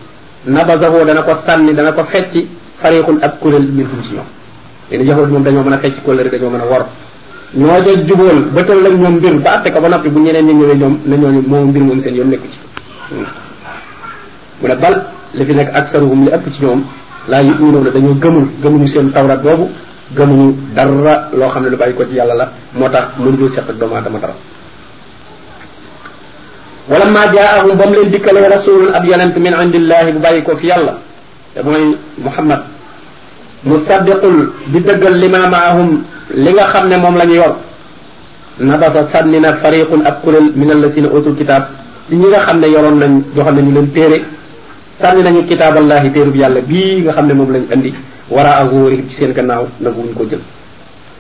nabazahu 0.47 1.05
dana 1.05 1.21
ko 1.21 1.31
sànni 1.45 1.73
dana 1.73 1.91
ko 1.93 2.03
fecci 2.03 2.47
fariqun 2.81 3.19
ab 3.21 3.39
kuréel 3.39 3.67
minhum 3.71 4.01
ci 4.03 4.13
ñoom 4.13 4.25
léegi 4.91 5.05
yahud 5.09 5.29
moom 5.29 5.43
dañoo 5.43 5.63
mën 5.63 5.73
a 5.73 5.77
fecc 5.77 6.03
kóllëre 6.05 6.29
dañoo 6.29 6.49
mën 6.49 6.61
a 6.61 6.65
wor 6.65 6.85
ñoo 7.53 7.83
ca 7.83 7.91
jubóol 8.07 8.39
ba 8.53 8.63
tël 8.63 8.85
ak 8.85 8.93
ñoom 8.93 9.15
mbir 9.15 9.39
ba 9.41 9.51
atte 9.57 9.71
ko 9.71 9.79
ba 9.81 9.89
noppi 9.89 10.09
bu 10.09 10.19
ñeneen 10.19 10.45
ñi 10.45 10.53
ñëwee 10.53 10.75
ñoom 10.75 10.97
ne 11.05 11.15
ñooñu 11.17 11.41
moom 11.47 11.69
mbir 11.69 11.81
moom 11.83 11.99
seen 11.99 12.15
yoon 12.15 12.29
nekku 12.29 12.47
ci 12.47 12.59
mu 14.61 14.67
ne 14.67 14.75
bal 14.75 15.05
li 15.33 15.45
fi 15.45 15.53
nekk 15.55 15.69
aksaruhum 15.75 16.25
li 16.25 16.31
ëpp 16.31 16.45
ci 16.53 16.61
ñoom 16.63 16.83
laa 17.27 17.41
yuminuuna 17.41 17.89
dañoo 17.91 18.13
gëmul 18.15 18.47
gëmuñu 18.61 18.87
seen 18.87 19.11
tawrat 19.11 19.41
boobu 19.41 19.69
gëmuñu 20.15 20.55
dara 20.75 21.29
loo 21.33 21.49
xam 21.49 21.63
ne 21.63 21.69
lu 21.69 21.77
bàyyi 21.77 21.95
ko 21.95 22.05
ci 22.05 22.15
yàlla 22.15 22.35
la 22.35 22.45
moo 22.73 22.89
tax 22.89 23.05
mënuñu 23.17 23.47
seq 23.47 23.69
ak 23.69 23.77
doomu 23.77 23.95
aadama 23.95 24.19
dara. 24.19 24.33
wala 26.89 27.05
ma 27.05 27.21
jaahum 27.33 27.77
ba 27.77 27.85
mu 27.87 27.93
leen 27.93 28.09
dikkalee 28.11 28.47
rasulun 28.49 28.93
ab 28.93 29.05
yonent 29.05 29.35
min 29.37 29.53
indillahi 29.63 30.11
bu 30.13 30.19
bàyyi 30.19 30.43
ko 30.43 30.55
fi 30.57 30.67
yàlla 30.67 30.93
te 31.53 31.61
mooy 31.63 31.97
muhammad. 32.17 32.61
musaddiqul 33.63 34.51
di 34.67 34.79
dëggal 34.79 35.15
lima 35.19 35.47
maahum 35.47 36.03
li 36.33 36.51
nga 36.53 36.65
xam 36.71 36.87
ne 36.89 36.97
moom 36.97 37.15
la 37.17 37.25
ñu 37.25 37.33
yor. 37.35 37.55
nabasa 38.59 39.07
sànni 39.11 39.39
na 39.39 39.53
fariqun 39.57 40.01
ab 40.05 40.21
kuréel 40.23 40.51
min 40.55 40.71
allatina 40.71 41.07
utul 41.09 41.35
kitaab 41.35 41.63
ci 42.07 42.15
ñi 42.15 42.27
nga 42.27 42.39
xam 42.45 42.59
ne 42.59 42.67
yoroon 42.67 42.97
nañ 42.97 43.21
joxoon 43.35 43.55
nañu 43.55 43.71
leen 43.73 43.91
téere. 43.91 44.21
sànni 44.99 45.23
nañu 45.23 45.43
kitaaballahi 45.45 46.11
téerub 46.11 46.35
yàlla 46.35 46.61
bii 46.61 47.01
nga 47.03 47.13
xam 47.13 47.27
ne 47.27 47.33
moom 47.33 47.51
lañ 47.51 47.63
andi 47.71 47.93
wara 48.29 48.57
azurihim 48.61 49.07
ci 49.09 49.15
seen 49.15 49.33
gannaaw 49.33 49.65
nangu 49.79 50.01
wuñ 50.01 50.13
ko 50.13 50.23
jël 50.29 50.41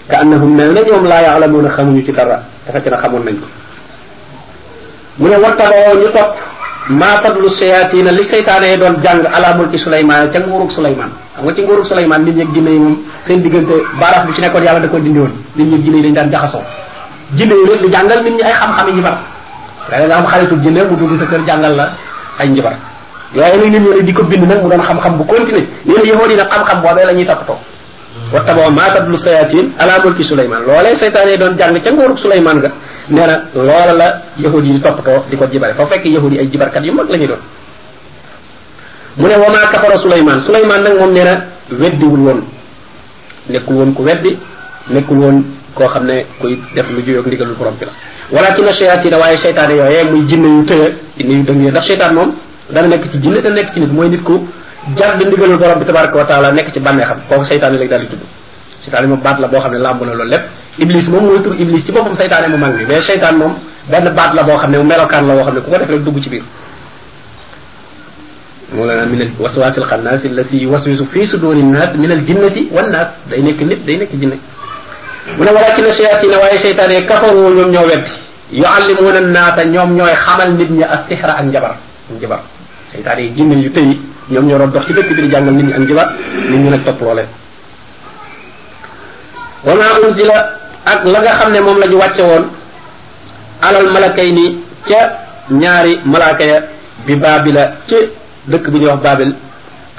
ka 0.09 0.17
annahum 0.19 0.53
mel 0.55 0.71
na 0.73 0.81
ñoom 0.81 1.05
laa 1.05 1.21
yaalamuuna 1.21 1.69
xamuñu 1.69 2.03
ci 2.05 2.11
dara 2.11 2.43
dafa 2.65 2.81
ci 2.81 2.89
na 2.89 2.97
xamoon 2.97 3.23
nañ 3.25 3.35
ko 3.39 3.45
mu 5.19 5.27
ne 5.29 5.35
wattaboo 5.37 5.99
ñu 6.01 6.09
topp 6.13 6.33
maa 6.89 7.21
tadlu 7.21 7.49
shayatina 7.49 8.11
li 8.11 8.23
seytaane 8.23 8.77
doon 8.77 8.95
jàng 9.03 9.25
ala 9.33 9.53
mulki 9.55 9.77
Suleymaan 9.77 10.29
ca 10.31 10.39
nguurug 10.39 10.71
Suleymaan 10.71 11.11
xam 11.35 11.43
nga 11.45 11.53
ci 11.53 11.61
nguurug 11.61 11.85
Suleymaan 11.85 12.23
nit 12.23 12.39
ak 12.41 12.53
jinne 12.53 12.69
yi 12.71 12.79
moom 12.79 12.97
seen 13.25 13.41
diggante 13.41 13.73
baras 13.99 14.25
bi 14.25 14.33
ci 14.33 14.41
nekkoon 14.41 14.63
yàlla 14.63 14.79
da 14.79 14.87
ko 14.87 14.97
dindi 14.99 15.19
woon 15.19 15.33
nit 15.55 15.73
ak 15.73 15.81
jinne 15.83 15.97
yi 15.97 16.03
dañ 16.03 16.13
daan 16.13 16.29
jaxasoo 16.31 16.63
jinne 17.35 17.53
yi 17.53 17.65
nag 17.69 17.81
di 17.81 17.91
jàngal 17.91 18.23
nit 18.23 18.33
ñi 18.33 18.41
ay 18.43 18.53
xam-xam 18.53 18.87
yi 18.87 18.93
njibar 18.93 19.17
léeg 19.91 20.07
nga 20.07 20.15
am 20.17 20.25
xaritu 20.25 20.55
jinne 20.61 20.81
mu 20.89 20.95
dugg 20.95 21.17
sa 21.19 21.25
kër 21.25 21.41
jàngal 21.45 21.75
la 21.75 21.89
ay 22.39 22.47
njibar 22.49 22.73
yooyu 23.35 23.57
nag 23.61 23.71
nit 23.71 23.95
ñi 23.95 24.03
di 24.03 24.13
ko 24.13 24.23
bind 24.23 24.43
nag 24.47 24.61
mu 24.63 24.69
doon 24.69 24.81
xam-xam 24.81 25.17
bu 25.17 25.23
continuer 25.25 25.65
yéen 25.85 26.05
yahood 26.05 26.29
yi 26.31 26.35
nag 26.37 26.49
xam-xam 26.49 26.81
boobee 26.81 27.05
la 27.05 27.13
ñuy 27.13 27.25
toppatoo 27.25 27.57
wattaboo 28.33 28.69
maa 28.71 28.89
tadlu 28.93 29.17
shayatin 29.17 29.71
ala 29.77 29.99
mulki 30.03 30.23
Suleymaan 30.23 30.63
loolee 30.65 30.95
seytaane 30.95 31.37
doon 31.37 31.57
jàng 31.57 31.81
ca 31.81 31.91
nguurug 31.91 32.17
Suleymaan 32.17 32.57
nga 32.57 32.71
nee 33.09 33.25
na 33.27 33.93
la 33.93 34.21
yahud 34.37 34.63
yi 34.65 34.71
di 34.73 34.79
toppatoo 34.81 35.23
di 35.29 35.37
ko 35.37 35.45
jibare 35.47 35.73
fa 35.73 35.85
fekk 35.85 36.05
yahud 36.05 36.31
yi 36.33 36.39
ay 36.39 36.47
jibarkat 36.49 36.83
yu 36.85 36.93
mag 36.93 37.09
la 37.09 37.17
ñu 37.17 37.27
doon. 37.27 37.39
Mu 39.17 39.27
ne 39.27 39.35
wa 39.35 39.49
maa 39.49 39.67
kafara 39.71 39.97
Suleymaan 39.97 40.41
Suleymaan 40.41 40.81
nag 40.83 40.97
moom 40.99 41.11
nee 41.13 41.23
na 41.23 41.45
weddiwul 41.71 42.19
woon. 42.19 42.43
Nekkul 43.49 43.75
woon 43.75 43.93
ku 43.93 44.03
weddi 44.03 44.37
nekkul 44.89 45.17
woon 45.17 45.43
koo 45.75 45.87
xam 45.87 46.05
ne 46.05 46.25
kuy 46.39 46.59
def 46.75 46.89
lu 46.89 47.01
juyoog 47.01 47.25
ndigalul 47.27 47.55
borom 47.55 47.75
bi 47.79 47.85
la. 47.85 47.91
Walakin 48.31 48.71
shayatina 48.73 49.17
waaye 49.17 49.37
seytaane 49.37 49.73
yooyee 49.75 50.03
muy 50.11 50.25
jinne 50.27 50.45
yu 50.47 50.65
tëye 50.65 50.93
jinne 51.17 51.33
yu 51.33 51.43
dëng 51.43 51.69
ndax 51.69 51.85
seytaan 51.87 52.13
dana 52.71 52.87
nekk 52.87 53.11
ci 53.11 53.19
jinne 53.21 53.41
dana 53.41 53.55
nekk 53.55 53.73
ci 53.73 53.79
nit 53.79 53.91
mooy 53.91 54.09
nit 54.09 54.23
ku 54.23 54.47
jar 54.95 55.17
di 55.17 55.25
ndigalul 55.25 55.57
borom 55.57 55.79
bi 55.79 55.85
tabaraka 55.85 56.17
wa 56.17 56.25
taala 56.25 56.51
nekk 56.51 56.71
ci 56.73 56.79
bànnee 56.79 57.05
xam 57.05 57.19
kooku 57.29 57.45
seytaane 57.45 57.73
léegi 57.77 57.89
daal 57.89 58.01
di 58.01 58.07
tudd 58.07 58.21
seytaane 58.83 59.07
moom 59.07 59.19
baat 59.21 59.39
la 59.39 59.47
boo 59.47 59.59
xam 59.59 59.71
ne 59.73 59.77
làmb 59.79 60.01
na 60.03 60.13
loolu 60.13 60.29
lépp 60.29 60.43
iblis 60.77 61.07
moom 61.09 61.23
mooy 61.25 61.41
tur 61.41 61.53
iblis 61.59 61.83
ci 61.85 61.91
boppam 61.91 62.15
seytaane 62.15 62.47
mu 62.49 62.57
mag 62.57 62.77
bi 62.77 62.85
mais 62.85 63.01
seytaan 63.01 63.35
moom 63.37 63.53
benn 63.89 64.09
baat 64.15 64.33
la 64.33 64.43
boo 64.43 64.57
xam 64.57 64.71
ne 64.71 64.77
melokaan 64.83 65.27
la 65.27 65.33
boo 65.33 65.43
xam 65.43 65.55
ne 65.55 65.61
ku 65.61 65.69
ko 65.71 65.77
def 65.77 65.89
rek 65.89 66.03
dugg 66.03 66.19
ci 66.23 66.29
biir 66.29 66.43
waswasil 69.39 69.83
xannaas 69.83 70.25
allasi 70.25 70.57
yuwaswisu 70.63 71.05
fi 71.11 71.25
suduri 71.25 71.63
nnaas 71.63 71.95
min 71.95 72.11
al 72.11 72.23
jinnati 72.25 72.69
wan 72.71 72.89
naas 72.91 73.09
day 73.29 73.41
nekk 73.41 73.59
nit 73.61 73.85
day 73.85 73.97
nekk 73.97 74.11
jinne 74.13 74.37
mu 75.37 75.43
ne 75.43 75.51
walakin 75.51 75.85
shayatina 75.91 76.37
waaye 76.39 76.57
seytaane 76.59 77.05
kafaru 77.05 77.49
ñoom 77.55 77.71
ñoo 77.71 77.85
weddi 77.89 78.11
yuallimuuna 78.51 79.21
naasa 79.21 79.65
ñoom 79.65 79.95
ñooy 79.97 80.13
xamal 80.13 80.53
nit 80.53 80.69
ñi 80.69 80.83
as 80.83 81.07
sixra 81.07 81.33
ak 81.37 81.45
njabar 81.45 81.75
njabar 82.15 82.39
seytaane 82.91 83.19
yi 83.21 83.31
jinne 83.35 83.55
yu 83.63 83.71
tëyi 83.71 83.99
ñoom 84.31 84.45
ñoo 84.47 84.67
dox 84.67 84.85
ci 84.87 84.93
dëkk 84.93 85.07
bi 85.15 85.21
di 85.21 85.29
jàngal 85.31 85.53
nit 85.53 85.65
ñi 85.65 85.73
ak 85.73 85.79
njabar 85.79 86.07
nit 86.49 86.59
ñi 86.63 86.69
nag 86.69 86.83
topp 86.85 87.01
loolee 87.01 87.27
wa 89.65 89.73
ma 89.75 89.85
unzila 90.07 90.37
ak 90.85 91.03
la 91.05 91.19
nga 91.21 91.31
xam 91.39 91.51
ne 91.51 91.59
moom 91.61 91.77
la 91.79 91.87
ñu 91.87 91.97
wàcce 91.97 92.21
woon 92.21 92.45
alal 93.61 93.89
malakay 93.91 94.31
ni 94.31 94.45
ca 94.87 94.99
ñaari 95.51 95.99
malaaka 96.05 96.43
ya 96.45 96.61
bi 97.05 97.15
baabila 97.15 97.71
ci 97.87 97.95
dëkk 98.47 98.69
bi 98.71 98.79
ñuy 98.79 98.87
wax 98.89 99.01
baabil 99.01 99.33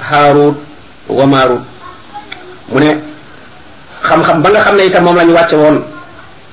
haarut 0.09 0.55
wa 1.09 1.25
maarut 1.27 1.61
mu 2.71 2.79
ne 2.79 2.97
xam-xam 4.03 4.41
ba 4.41 4.49
nga 4.49 4.61
xam 4.61 4.75
ne 4.75 4.83
itam 4.85 5.03
moom 5.03 5.15
la 5.15 5.33
wàcce 5.33 5.55
woon 5.55 5.77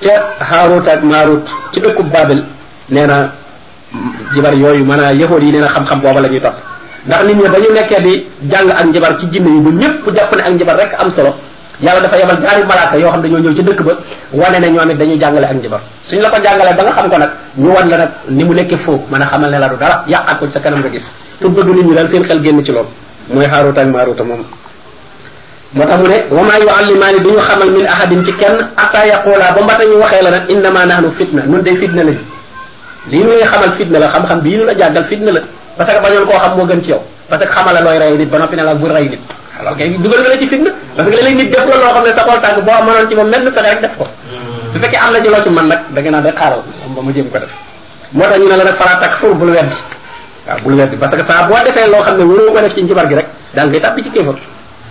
ca 0.01 0.13
haarut 0.39 0.87
ak 0.87 1.03
maarut 1.03 1.43
ci 1.73 1.79
dëkkub 1.81 2.07
baabil 2.11 2.43
nee 2.89 3.05
na 3.07 3.31
jibar 4.33 4.53
yooyu 4.53 4.85
maanaam 4.85 5.19
yahood 5.19 5.43
yi 5.43 5.51
nee 5.51 5.67
xam-xam 5.67 5.99
booba 6.01 6.21
la 6.21 6.27
ñuy 6.29 6.41
ndax 7.07 7.23
nit 7.25 7.35
ñi 7.37 7.43
dañu 7.49 7.69
nekkee 7.73 8.01
di 8.01 8.25
jàng 8.51 8.69
ak 8.69 8.85
njabar 8.85 9.17
ci 9.19 9.27
jinne 9.31 9.49
yi 9.49 9.59
ba 9.61 10.11
jàpp 10.15 10.35
ne 10.35 10.41
ak 10.43 10.77
rek 10.77 10.93
am 10.99 11.11
solo 11.11 11.33
yàlla 11.81 12.01
dafa 12.01 12.17
yebal 12.17 12.37
ñaari 12.41 12.63
malaaka 12.67 12.97
yoo 12.97 13.09
xam 13.11 13.21
dañoo 13.21 13.39
ñëw 13.39 13.53
ci 13.55 13.63
dëkk 13.63 13.81
ba 13.83 13.93
wane 14.33 14.59
ne 14.59 14.69
ñoom 14.71 14.89
it 14.91 14.97
dañuy 14.97 15.17
jàngale 15.19 15.45
ak 15.47 15.53
njabar 15.55 15.79
suñ 16.03 16.19
la 16.21 16.29
ko 16.29 16.37
jàngalee 16.43 16.75
ba 16.75 16.83
nga 16.83 16.91
xam 16.91 17.09
ko 17.09 17.17
nag 17.17 17.29
ñu 17.57 17.69
wan 17.71 17.89
la 17.89 17.97
nag 17.97 18.09
ni 18.27 18.43
mu 18.43 18.53
nekkee 18.53 18.77
foofu 18.77 19.03
mën 19.11 19.21
a 19.21 19.25
xamal 19.25 19.49
ne 19.51 19.59
la 19.59 19.69
du 19.69 19.75
dara 19.77 20.03
yàqaat 20.07 20.39
ko 20.39 20.45
ci 20.45 20.51
sa 20.51 20.59
kanam 20.59 20.79
nga 20.79 20.89
gis. 20.89 21.05
pour 21.39 21.51
bëgg 21.51 21.67
nit 21.75 21.83
ñi 21.85 21.95
daal 21.95 22.09
seen 22.09 22.23
xel 22.23 22.43
génn 22.43 22.63
ci 22.65 22.71
loolu. 22.71 22.89
mooy 23.33 23.47
moom. 23.47 24.43
moo 25.73 25.85
tax 25.85 25.97
mu 26.01 26.07
ne 26.07 26.17
wa 26.31 26.43
maa 26.43 26.57
yuallimaani 26.59 27.19
xamal 27.47 27.71
min 27.71 27.85
ahadin 27.85 28.23
ci 28.25 28.33
kenn 28.33 28.57
atta 28.75 29.05
yaqula 29.07 29.51
ba 29.55 29.61
mbata 29.61 29.85
ñu 29.85 29.97
waxee 30.01 30.21
la 30.23 30.29
nag 30.31 30.49
innama 30.49 30.85
nahnu 30.85 31.11
fitna 31.11 31.43
nun 31.45 31.61
day 31.61 31.75
fitna 31.77 32.03
lañ 32.03 32.17
lii 33.09 33.19
ñu 33.23 33.29
lay 33.29 33.43
xamal 33.45 33.71
fitna 33.77 33.99
la 33.99 34.07
xam-xam 34.09 34.39
bii 34.41 34.57
ñu 34.57 34.65
la 34.65 34.73
jàggal 34.77 35.05
fitna 35.05 35.31
la. 35.31 35.41
Parce 35.77 35.91
que 35.93 36.01
bañoon 36.01 36.25
koo 36.25 36.37
xam 36.39 36.57
moo 36.57 36.65
gën 36.67 36.81
ci 36.81 36.89
yow. 36.91 37.01
Parce 37.29 37.43
que 37.45 37.49
xamal 37.51 37.73
la 37.73 37.81
looy 37.81 37.97
rey 37.97 38.17
nit 38.17 38.25
ba 38.29 38.37
noppi 38.39 38.55
ne 38.55 38.63
la 38.63 38.75
bul 38.75 38.91
rey 38.91 39.09
nit. 39.09 39.19
Alors 39.59 39.75
kay 39.77 39.89
dugal 39.97 40.19
nga 40.21 40.29
la 40.29 40.37
ci 40.37 40.47
fitna. 40.47 40.71
Parce 40.95 41.09
que 41.09 41.15
léeg-léeg 41.15 41.35
nit 41.37 41.49
def 41.49 41.65
la 41.67 41.75
loo 41.77 41.93
xam 41.93 42.03
ne 42.03 42.09
sa 42.09 42.23
xool 42.23 42.41
tànk 42.41 42.63
boo 42.65 42.83
mënoon 42.85 43.09
ci 43.09 43.15
moom 43.15 43.27
menn 43.29 43.51
fexe 43.51 43.61
rek 43.69 43.81
def 43.81 43.97
ko. 43.97 44.07
Su 44.71 44.79
fekkee 44.79 44.97
am 44.99 45.13
na 45.13 45.21
ci 45.23 45.29
loo 45.29 45.41
ci 45.43 45.49
man 45.49 45.67
nag 45.67 45.79
da 45.93 46.01
nga 46.01 46.11
naan 46.11 46.23
rek 46.25 46.35
xaaral 46.35 46.61
ba 46.95 47.01
ma 47.01 47.11
jéem 47.11 47.29
ko 47.29 47.37
def. 47.39 47.49
Moo 48.11 48.23
tax 48.23 48.37
ñu 48.39 48.47
ne 48.49 48.55
la 48.57 48.63
nag 48.63 48.75
falaa 48.75 48.99
tak 48.99 49.13
fur 49.19 49.33
bul 49.35 49.49
weddi. 49.49 49.75
Waaw 50.47 50.59
bul 50.63 50.73
weddi. 50.75 50.95
Parce 50.97 51.15
que 51.15 51.23
saa 51.23 51.47
boo 51.47 51.55
defee 51.65 51.87
loo 51.89 52.01
xam 52.01 52.17
ne 52.17 52.23
waroo 52.23 52.51
ko 52.53 52.59
def 52.61 52.73
ci 52.73 52.83
njibar 52.83 53.07
gi 53.07 53.15
rek 53.15 53.27
daal 53.53 53.69
ngay 53.69 53.79
tàbbi 53.81 54.03
ci 54.03 54.09
kéefar 54.11 54.35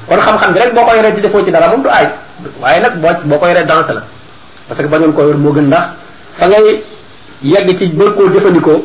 kon 0.08 0.16
xam-xam 0.20 0.52
bi 0.52 0.58
rek 0.58 0.72
boo 0.74 0.84
ko 0.84 0.94
yoree 0.94 1.12
di 1.14 1.20
defoo 1.20 1.44
ci 1.44 1.50
dara 1.50 1.68
moom 1.68 1.82
du 1.82 1.88
aay. 1.88 2.08
Waaye 2.60 2.80
nag 2.80 2.96
boo 3.00 3.10
boo 3.24 3.38
ko 3.38 3.46
yoree 3.46 3.64
danse 3.66 3.92
la. 3.92 4.02
Parce 4.68 4.80
que 4.82 4.86
bañoon 4.88 5.12
koo 5.12 5.22
yor 5.26 5.36
moo 5.36 5.52
gën 5.52 5.66
ndax 5.66 5.84
fa 6.38 6.46
ngay 6.48 6.82
yegg 7.42 7.76
ci 7.78 7.86
bëgg 7.88 8.14
koo 8.16 8.28
jëfandikoo 8.32 8.84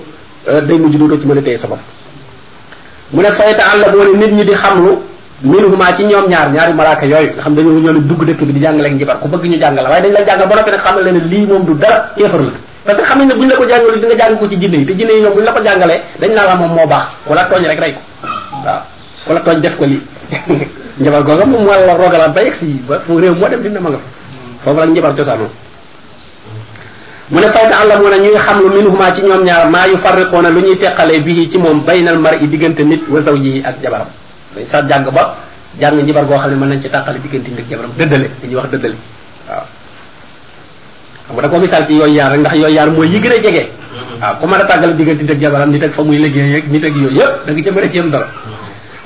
day 0.68 0.78
mujj 0.78 0.98
dootoo 0.98 1.20
ci 1.20 1.26
mën 1.28 1.38
a 1.38 1.42
téye 1.42 1.58
sa 1.58 1.68
mu 1.68 3.22
ne 3.22 3.32
fayta 3.32 3.64
àlla 3.74 3.92
moo 3.92 4.04
ne 4.04 4.18
nit 4.18 4.32
ñi 4.34 4.44
di 4.46 4.54
xamlu 4.54 5.00
minhuma 5.44 5.94
ci 5.96 6.04
ñoom 6.06 6.28
ñaar 6.30 6.52
ñaari 6.52 6.74
malaaka 6.74 7.06
yooyu 7.06 7.32
nga 7.34 7.42
xam 7.44 7.54
dañoo 7.56 7.80
ñoo 7.80 7.94
dugg 8.00 8.24
dëkk 8.26 8.42
bi 8.46 8.54
di 8.54 8.60
jàngale 8.62 8.86
ak 8.88 8.94
njibar 8.94 9.20
ku 9.20 9.28
bëgg 9.28 9.44
ñu 9.46 9.58
jàngal 9.60 9.86
waaye 9.88 10.02
dañ 10.04 10.12
la 10.14 10.26
jàngal 10.26 10.48
ba 10.48 10.56
noppi 10.56 10.72
nag 10.72 10.80
xamal 10.80 11.04
leen 11.04 11.18
lii 11.30 11.46
moom 11.46 11.66
du 11.66 11.74
dara 11.76 12.12
kéefar 12.16 12.40
la. 12.42 12.52
Parce 12.86 12.98
que 12.98 13.04
xam 13.06 13.26
ne 13.28 13.34
buñ 13.36 13.48
la 13.50 13.56
ko 13.56 13.66
jàngalu 13.68 14.00
di 14.00 14.06
nga 14.08 14.16
jàng 14.18 14.38
ko 14.40 14.48
ci 14.50 14.58
jinne 14.60 14.76
yi 14.78 14.86
te 14.86 14.94
jinne 14.96 15.12
yi 15.14 15.22
ñoom 15.22 15.34
buñ 15.34 15.44
la 15.44 15.52
ko 15.52 15.62
jàngalee 15.64 16.02
dañ 16.20 16.34
naan 16.34 16.46
la 16.48 16.56
moom 16.56 16.74
moo 16.74 16.88
baax 16.88 17.04
wala 17.28 17.46
tooñ 17.46 17.66
rek 17.68 17.80
rey 17.80 17.94
ko 17.94 18.00
waaw 18.66 18.82
wala 19.28 19.40
tooñ 19.42 19.60
def 19.62 19.76
ko 19.78 19.86
lii. 19.86 20.02
Njabar 21.00 21.24
googa 21.24 21.46
moom 21.46 21.66
wala 21.66 21.94
rogalaat 21.94 22.34
ba 22.34 22.42
yegg 22.44 22.56
si 22.56 22.82
ba 22.88 23.02
réew 23.08 23.34
moo 23.36 23.48
dem 23.50 23.62
dina 23.62 23.80
ma 23.80 23.90
nga 23.90 23.98
fa. 23.98 24.04
Foofu 24.64 24.80
la 24.80 24.86
njabar 24.88 25.16
cosaanoo 25.16 25.50
mu 27.32 27.40
ne 27.40 27.48
fayta 27.52 27.76
àlla 27.82 27.96
mu 28.00 28.08
ne 28.10 28.18
ñuy 28.20 28.36
xam 28.38 28.60
lu 28.60 28.70
minhuma 28.76 29.12
ci 29.14 29.22
ñoom 29.22 29.44
ñaar 29.44 29.70
maa 29.70 29.88
yu 29.88 29.98
farriqoona 29.98 30.50
lu 30.50 30.60
ñuy 30.62 30.78
teqalee 30.78 31.22
bii 31.22 31.50
ci 31.50 31.58
moom 31.58 31.84
baynal 31.86 32.18
mar 32.20 32.34
i 32.42 32.48
nit 32.48 33.02
wa 33.10 33.20
zawjihi 33.22 33.64
ak 33.64 33.76
jabaram. 33.82 34.08
Dañ 34.56 34.66
sa 34.68 34.82
jàng 34.88 35.10
ba 35.12 35.36
jàng 35.80 36.02
njibar 36.04 36.26
goo 36.26 36.38
xam 36.38 36.50
ne 36.52 36.56
mën 36.56 36.70
nañ 36.70 36.82
ci 36.82 36.90
tàqale 36.90 37.20
diggante 37.22 37.48
nit 37.50 37.60
ak 37.60 37.70
jabaram 37.70 37.92
dëddale 37.98 38.30
dañuy 38.42 38.56
wax 38.56 38.70
dëddale. 38.72 38.96
Waaw. 39.48 39.66
Xam 41.28 41.42
da 41.42 41.48
ko 41.50 41.58
misaal 41.60 41.88
ci 41.88 41.94
yooyu 41.94 42.14
yaar 42.14 42.32
rek 42.32 42.40
ndax 42.40 42.54
yooyu 42.56 42.76
yaar 42.76 42.90
mooy 42.92 43.08
yi 43.08 43.20
gën 43.22 43.32
a 43.32 43.42
jege. 43.42 43.70
Waaw 44.22 44.36
ku 44.40 44.48
mën 44.48 44.62
a 44.62 44.78
nit 44.88 45.30
ak 45.32 45.40
jabaram 45.40 45.70
nit 45.72 45.84
ak 45.84 45.94
fa 45.94 46.04
muy 46.04 46.18
liggéey 46.18 46.58
ak 46.58 46.68
nit 46.68 46.84
ak 46.84 46.96
yooyu 46.96 47.18
yëpp 47.18 47.46
da 47.46 47.52
nga 47.54 47.62
ca 47.64 47.72
mën 47.72 47.84
a 47.84 47.92
jéem 47.92 48.10
dara. 48.12 48.28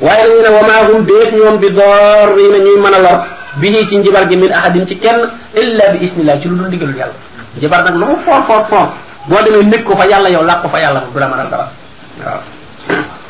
Waaye 0.02 0.24
dañu 0.26 0.42
ne 0.42 0.50
wa 0.58 0.88
hum 0.90 1.06
déet 1.06 1.32
ñoom 1.34 1.58
bi 1.60 1.70
door 1.72 2.28
na 2.36 2.58
ñuy 2.66 2.78
mën 2.82 3.02
lor 3.06 3.18
bii 3.62 3.88
ci 3.88 3.98
njibar 3.98 4.28
gi 4.30 4.36
min 4.38 4.52
ahadin 4.52 4.86
ci 4.88 4.98
kenn 4.98 5.22
illa 5.56 5.92
bi 5.94 6.04
isnillah 6.06 6.40
ci 6.42 6.48
lu 6.48 6.56
dul 6.56 6.68
ndigalul 6.68 6.96
yàlla 6.96 7.14
njibar 7.58 7.84
nag 7.84 7.96
lu 7.96 8.06
mu 8.06 8.16
foor 8.26 8.42
foor 8.48 8.64
foor 8.70 8.88
boo 9.28 9.42
demee 9.44 9.64
nekk 9.64 9.84
ko 9.84 9.96
fa 9.96 10.06
yàlla 10.08 10.30
yow 10.30 10.44
làq 10.44 10.62
ko 10.62 10.68
fa 10.70 10.80
yàlla 10.80 11.00
moom 11.02 11.14
du 11.14 11.20
la 11.20 11.28
dara 11.28 11.68
waaw 12.26 12.42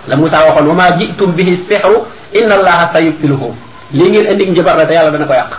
la 0.08 0.16
Moussa 0.16 0.44
waxoon 0.46 0.68
wa 0.68 0.74
maa 0.76 0.92
jitum 0.98 1.32
bihi 1.36 1.56
sihru 1.68 2.06
inna 2.34 2.56
allaha 2.56 2.88
sayubtiluhu 2.94 3.54
lii 3.94 4.10
ngeen 4.10 4.32
indi 4.32 4.46
njibar 4.52 4.78
la 4.78 4.86
te 4.86 4.94
yàlla 4.94 5.12
dana 5.12 5.26
ko 5.26 5.34
yàq 5.34 5.52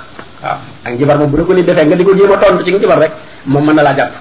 waaw 0.42 0.58
ak 0.84 0.92
njibar 0.94 1.16
moom 1.18 1.30
bu 1.30 1.36
la 1.36 1.44
ko 1.44 1.52
nit 1.54 1.66
defee 1.66 1.84
nga 1.86 1.96
di 1.96 2.04
ko 2.04 2.12
tontu 2.14 2.64
ci 2.64 2.72
njibar 2.72 2.98
rek 2.98 3.12
moom 3.46 3.64
mën 3.66 3.74
na 3.74 3.82
laa 3.82 3.94
jàpp. 3.96 4.12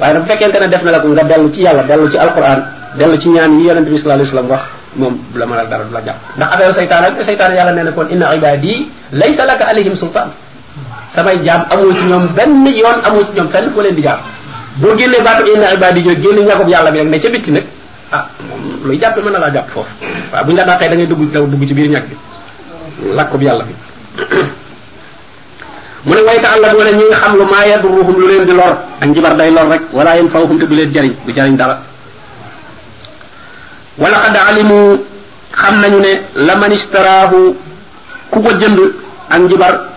Waaye 0.00 0.14
nag 0.14 0.22
bu 0.22 0.28
fekkente 0.28 0.58
ne 0.60 0.68
def 0.68 0.82
na 0.82 0.90
la 0.90 1.00
ko 1.00 1.08
nga 1.08 1.22
dellu 1.24 1.50
ci 1.50 1.62
yàlla 1.62 1.82
dellu 1.82 2.10
ci 2.10 2.18
alquran 2.18 2.60
dellu 2.98 3.16
ci 3.18 3.28
ñaan 3.28 3.58
yi 3.58 3.66
yonente 3.66 3.90
bi 3.90 3.98
sallallahu 3.98 4.20
alayhi 4.22 4.30
wasallam 4.34 4.50
wax 4.50 4.62
moom 4.96 5.14
du 5.32 5.38
la 5.38 5.64
dara 5.64 5.84
du 5.84 5.92
la 5.94 6.00
jàpp. 6.04 6.18
Ndax 6.36 6.48
affaire 6.52 6.74
seytaan 6.74 7.02
rek 7.04 7.22
seytaan 7.24 7.54
yàlla 7.54 7.92
kon 7.92 8.06
inna 8.10 8.34
ibadi 8.34 8.88
laysa 9.12 9.44
laka 9.46 9.64
alayhim 9.66 9.94
sultan 9.96 10.28
samay 11.14 11.38
jaam 11.44 11.62
amoo 11.70 11.92
ci 11.96 12.04
ñoom 12.04 12.26
benn 12.36 12.66
yoon 12.66 12.98
amoo 13.04 13.22
ci 13.24 13.32
ñoom 13.36 13.48
fenn 13.48 13.70
foo 13.72 13.82
leen 13.82 13.94
di 13.94 14.02
jaar. 14.02 14.20
Boo 14.80 14.94
génnee 14.96 15.22
baatu 15.22 15.42
inna 15.52 15.74
ibadi 15.74 16.02
jooju 16.04 16.22
génne 16.22 16.42
ñàkkub 16.46 16.68
yàlla 16.68 16.90
bi 16.90 16.98
rek 16.98 17.08
ne 17.08 17.18
ca 17.18 17.28
bitti 17.28 17.50
nag 17.52 17.64
ah 18.12 18.26
moom 18.48 18.60
luy 18.84 18.98
jàppe 19.00 19.20
mën 19.20 19.32
na 19.32 19.38
laa 19.38 19.50
jàpp 19.52 19.70
foofu. 19.70 19.90
Waaw 20.32 20.44
bu 20.44 20.50
ñu 20.52 20.56
la 20.56 20.64
dàqee 20.64 20.88
da 20.88 20.94
ngay 20.94 21.06
dugg 21.06 21.32
daw 21.32 21.46
dugg 21.46 21.66
ci 21.66 21.74
biir 21.74 21.88
ñàkk 21.90 22.06
bi 22.08 22.16
lakkub 23.14 23.42
yàlla 23.42 23.64
bi. 23.64 23.74
Mu 26.04 26.14
ne 26.14 26.20
wayta 26.22 26.48
àlla 26.54 26.68
bu 26.74 26.82
ne 26.84 26.92
ñi 26.92 27.04
nga 27.08 27.16
xam 27.16 27.36
lu 27.36 27.44
maa 27.44 27.66
yadruhum 27.66 28.16
lu 28.20 28.26
leen 28.28 28.44
di 28.44 28.52
lor 28.52 28.76
ak 29.00 29.08
njibar 29.08 29.34
day 29.36 29.50
lor 29.50 29.68
rek 29.68 29.82
wala 29.92 30.14
yeen 30.16 30.28
fawhum 30.30 30.58
te 30.58 30.66
du 30.66 30.74
leen 30.74 30.92
jariñ 30.92 31.14
du 31.26 31.32
jariñ 31.34 31.56
dara. 31.56 31.78
Wala 33.98 34.16
xad 34.22 34.36
alimu 34.50 35.00
xam 35.52 35.80
nañu 35.80 35.98
ne 35.98 36.22
la 36.36 36.54
man 36.56 36.72
istaraahu 36.72 37.56
ku 38.30 38.40
ko 38.42 38.50
jënd 38.60 38.78
ak 39.30 39.38
njibar 39.40 39.87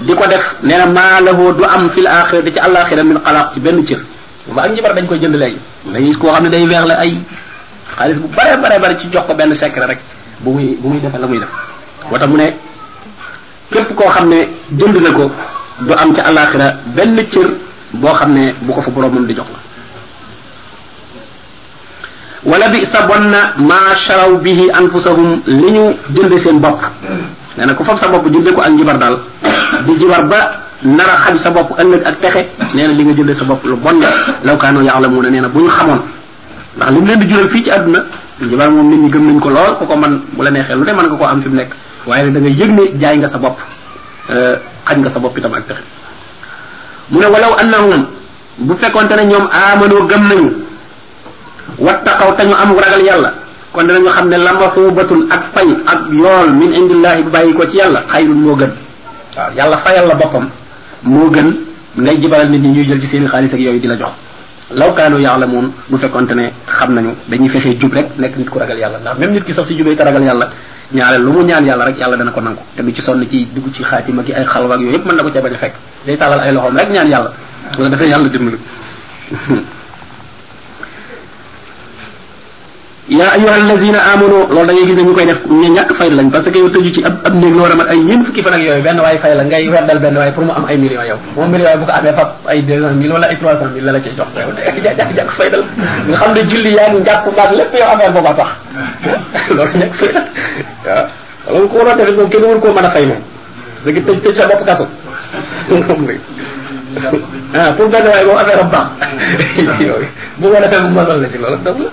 di 0.00 0.14
ko 0.14 0.26
def 0.26 0.44
nee 0.62 0.76
na 0.76 0.86
maa 0.86 1.20
lahu 1.20 1.52
du 1.52 1.64
am 1.64 1.90
fil 1.90 2.06
axira 2.06 2.42
ci 2.50 2.58
àlaxira 2.58 3.02
min 3.04 3.18
xalaaq 3.24 3.52
ci 3.54 3.60
benn 3.60 3.84
cër. 3.84 4.00
Ba 4.54 4.62
ak 4.62 4.72
njibar 4.72 4.94
dañ 4.94 5.06
koy 5.06 5.18
jënd 5.20 5.34
léegi. 5.36 5.58
Dañuy 5.84 6.06
gis 6.08 6.16
koo 6.16 6.32
xam 6.32 6.42
ne 6.44 6.50
day 6.50 6.66
weex 6.66 6.84
la 6.86 6.94
ay 6.98 7.20
xaalis 7.96 8.18
bu 8.18 8.28
bare 8.28 8.56
bare 8.60 8.78
bare 8.80 8.98
ci 8.98 9.08
jox 9.12 9.26
ko 9.26 9.34
benn 9.34 9.54
secret 9.54 9.86
rek 9.86 9.98
bu 10.40 10.50
muy 10.52 10.76
bu 10.80 10.88
muy 10.88 11.00
defee 11.00 11.18
la 11.20 11.26
muy 11.26 11.38
def. 11.38 11.48
Moo 12.10 12.18
tax 12.18 12.28
mu 12.28 12.36
ne 12.36 12.50
képp 13.70 13.94
koo 13.94 14.08
xam 14.08 14.28
ne 14.28 14.48
jënd 14.76 14.96
na 15.00 15.12
ko 15.12 15.30
du 15.80 15.92
am 15.92 16.12
ca 16.14 16.22
alaxira 16.22 16.74
benn 16.86 17.16
cër 17.30 17.48
boo 17.92 18.12
xam 18.14 18.32
ne 18.32 18.54
bu 18.62 18.72
ko 18.72 18.80
fa 18.80 18.90
boroomam 18.90 19.26
di 19.26 19.34
jox 19.34 19.46
la. 19.48 19.58
Wala 22.44 22.68
bi 22.70 22.84
sa 22.84 23.06
bon 23.06 23.30
na 23.30 23.54
maa 23.56 23.94
sharaw 23.94 24.36
bihi 24.42 24.66
anfusahum 24.72 25.42
li 25.46 25.70
ñu 25.70 25.94
jënde 26.14 26.38
seen 26.38 26.58
bopp. 26.58 26.80
Nee 27.56 27.66
na 27.66 27.74
ku 27.74 27.84
fab 27.84 27.98
sa 27.98 28.08
bopp 28.08 28.26
jënde 28.30 28.52
ko 28.54 28.60
ak 28.60 28.70
njibar 28.72 28.98
daal. 28.98 29.16
Di 29.86 29.92
jibar 29.98 30.24
ba 30.28 30.38
nara 30.82 31.14
xañ 31.26 31.36
sa 31.38 31.50
bopp 31.50 31.78
ëllëg 31.78 32.02
ak 32.04 32.16
pexe. 32.20 32.42
Nee 32.74 32.86
na 32.86 32.92
li 32.92 33.04
nga 33.04 33.14
jënde 33.14 33.34
sa 33.34 33.44
bopp 33.44 33.64
lu 33.64 33.76
bon 33.76 33.98
la. 34.00 34.08
Law 34.44 34.56
kaanoo 34.56 34.82
ya'lamuuna 34.82 35.30
nee 35.30 35.40
na 35.40 35.48
bu 35.48 35.60
ñu 35.60 35.68
xamoon. 35.70 36.00
Ndax 36.76 36.90
li 36.92 36.98
mu 37.00 37.06
leen 37.06 37.18
di 37.20 37.26
jural 37.28 37.48
fii 37.50 37.62
ci 37.64 37.70
àdduna 37.70 38.00
njibar 38.40 38.70
moom 38.70 38.88
nit 38.88 39.00
ñi 39.00 39.10
gëm 39.10 39.26
nañ 39.26 39.38
ko 39.40 39.48
lool 39.50 39.76
ku 39.78 39.86
ko 39.86 39.96
man 39.96 40.22
bu 40.32 40.42
la 40.42 40.50
neexee 40.50 40.74
lu 40.74 40.84
ne 40.84 40.92
mën 40.92 41.06
nga 41.06 41.16
koo 41.16 41.26
am 41.26 41.42
fi 41.42 41.48
mu 41.48 41.54
nekk. 41.56 41.72
Waaye 42.06 42.30
da 42.30 42.40
nga 42.40 42.48
yëg 42.48 42.70
ne 42.70 42.82
jaay 42.98 43.16
nga 43.18 43.28
sa 43.28 43.38
bopp. 43.38 43.58
Xañ 44.86 44.98
nga 45.00 45.10
sa 45.10 45.18
bopp 45.18 45.36
itam 45.38 45.52
ak 45.54 45.64
pexe. 45.66 45.82
Mu 47.10 47.18
ne 47.20 47.26
walaw 47.26 47.52
annahum 47.60 48.06
bu 48.58 48.74
fekkonte 48.76 49.12
ne 49.16 49.24
ñoom 49.26 49.48
gëm 50.08 50.22
nañu 50.28 50.50
wattaqaw 51.78 52.34
te 52.36 52.44
ñu 52.46 52.54
am 52.54 52.70
ragal 52.76 53.02
yàlla 53.02 53.30
kon 53.72 53.84
danañu 53.86 54.08
xam 54.10 54.28
ne 54.28 54.36
lamasubatun 54.36 55.26
ak 55.30 55.42
fay 55.54 55.68
ak 55.86 56.00
yool 56.10 56.52
min 56.52 56.72
indillahi 56.74 57.22
bu 57.22 57.30
bàyyi 57.30 57.54
ko 57.54 57.66
ci 57.66 57.76
yàlla 57.78 58.02
xayrun 58.12 58.34
moo 58.40 58.54
gën. 58.56 58.70
waaw 59.36 59.50
yàlla 59.56 59.76
fayal 59.78 60.06
la 60.08 60.14
boppam. 60.14 60.48
moo 61.02 61.30
gën 61.30 61.48
ngay 61.96 62.20
jibaral 62.20 62.48
nit 62.50 62.58
ñi 62.60 62.68
ñuy 62.68 62.84
jël 62.86 63.00
ci 63.00 63.06
seeni 63.06 63.26
xaalis 63.26 63.52
ak 63.54 63.60
yooyu 63.60 63.80
di 63.80 63.86
la 63.88 63.96
jox. 63.96 64.10
law 64.74 64.92
kaanu 64.94 65.18
yaalamuun 65.20 65.72
bu 65.88 65.96
fekkonte 65.98 66.32
ne 66.34 66.52
xam 66.66 66.94
nañu 66.94 67.14
dañuy 67.28 67.48
fexee 67.48 67.76
jub 67.80 67.92
rek 67.92 68.06
nekk 68.18 68.36
nit 68.36 68.48
ku 68.50 68.58
ragal 68.58 68.78
yàlla. 68.78 68.98
ndax 68.98 69.18
même 69.18 69.32
nit 69.32 69.44
ki 69.44 69.52
sax 69.54 69.66
si 69.66 69.76
jubee 69.76 69.96
te 69.96 70.02
ragal 70.04 70.22
yàlla 70.22 70.50
ñaare 70.92 71.18
lu 71.18 71.32
mu 71.32 71.42
ñaan 71.44 71.64
yàlla 71.64 71.84
rek 71.86 71.98
yàlla 71.98 72.16
dana 72.16 72.30
ko 72.30 72.40
nangu. 72.40 72.60
te 72.76 72.82
du 72.82 72.92
ci 72.92 73.00
sonn 73.02 73.26
ci 73.30 73.48
dugg 73.54 73.70
ci 73.72 73.82
xaatima 73.82 74.22
ki 74.22 74.32
ay 74.34 74.44
xalwa 74.44 74.74
ak 74.74 74.80
yooyu 74.80 74.92
yëpp 74.96 75.06
mën 75.06 75.16
na 75.16 75.22
ko 75.22 75.30
ca 75.30 75.40
bañ 75.40 75.54
a 75.54 75.58
fekk. 75.58 75.74
day 76.06 76.16
tàllal 76.18 76.40
ay 76.40 76.52
loxoom 76.52 76.76
rek 76.76 76.90
ñaan 76.90 77.08
yàlla. 77.08 77.32
wala 77.78 77.88
dafay 77.88 78.08
yàlla 78.08 78.28
dimbali 78.28 78.58
néeg 87.34 87.54
loo 87.54 87.66
mat 87.76 87.88
ay 87.90 87.98
ñeent 87.98 88.24
fukki 88.26 88.42
fan 88.42 88.54
ak 88.54 88.60
yooyu 88.62 88.82
benn 88.82 89.00
waay 89.00 89.18
fay 89.18 89.34
la 89.34 89.44
ngay 89.44 89.68
weddal 89.68 89.98
benn 89.98 90.16
waay 90.16 90.32
pour 90.32 90.44
mu 90.44 90.52
am 90.52 90.64
ay 90.68 90.76
millions 90.78 91.06
yow 91.06 91.18
moom 91.36 91.50
millions 91.50 91.70
yi 91.72 91.78
bu 91.78 91.84
ko 91.86 91.92
amee 91.92 92.12
fab 92.12 92.28
ay 92.48 92.62
deux 92.62 92.80
cent 92.82 92.94
mille 92.94 93.12
wala 93.12 93.26
ay 93.28 93.36
trois 93.36 93.56
cent 93.56 93.70
mille 93.74 93.84
la 93.84 93.92
la 93.92 94.00
cay 94.00 94.12
jox 94.16 94.28
yow 94.36 94.52
te 94.56 94.80
jàkk 94.82 95.16
jàkk 95.16 95.30
fay 95.38 95.50
dal 95.50 95.64
nga 96.08 96.16
xam 96.18 96.32
ne 96.34 96.42
julli 96.50 96.70
yaa 96.74 96.88
ngi 96.90 97.00
njàpp 97.00 97.26
mbaag 97.32 97.50
lépp 97.58 97.74
yow 97.74 97.88
affaire 97.92 98.12
booba 98.12 98.32
tax 98.38 98.50
loolu 99.50 99.72
ñàkk 99.80 99.94
fay 100.00 100.12
la 100.12 100.22
waaw 100.94 101.54
loolu 101.54 101.68
ko 101.68 101.76
waroon 101.78 101.96
defit 101.98 102.16
moom 102.16 102.28
kenn 102.30 102.44
war 102.44 102.60
koo 102.60 102.72
mën 102.72 102.84
a 102.86 102.90
fay 102.90 103.06
moom 103.06 103.20
parce 103.74 103.94
que 103.94 104.00
tëj 104.00 104.18
tëj 104.24 104.34
sa 104.36 104.46
bopp 104.46 104.64
kaso 104.66 104.86
ah 107.54 107.72
pour 107.76 107.88
benn 107.88 108.06
waay 108.06 108.24
moom 108.24 108.36
affaire 108.38 108.60
am 108.60 108.70
baax. 108.70 108.86
Bu 110.38 110.48
ko 110.48 110.56
defee 110.60 110.80
mu 110.82 110.90
masal 110.90 111.20
la 111.20 111.28
ci 111.28 111.38
loolu 111.38 111.56
daf 111.64 111.76
la 111.78 111.90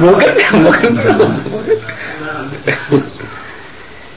moo 0.00 0.16
gën 0.18 0.60
moo 0.62 0.72
gën. 0.72 0.94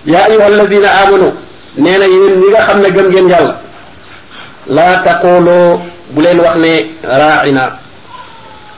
Yaa 0.06 0.24
ayuha 0.30 0.46
alladina 0.46 0.90
amanu 1.02 1.34
nee 1.78 1.98
na 1.98 2.06
yéen 2.08 2.40
ñi 2.40 2.48
nga 2.52 2.62
xam 2.66 2.80
ne 2.82 2.90
gëm 2.92 3.08
ngeen 3.10 3.30
yàlla 3.30 3.56
laa 4.68 5.02
taqooloo 5.04 5.82
bu 6.12 6.22
leen 6.22 6.40
wax 6.40 6.56
ne 6.56 6.74
raaina. 7.04 7.72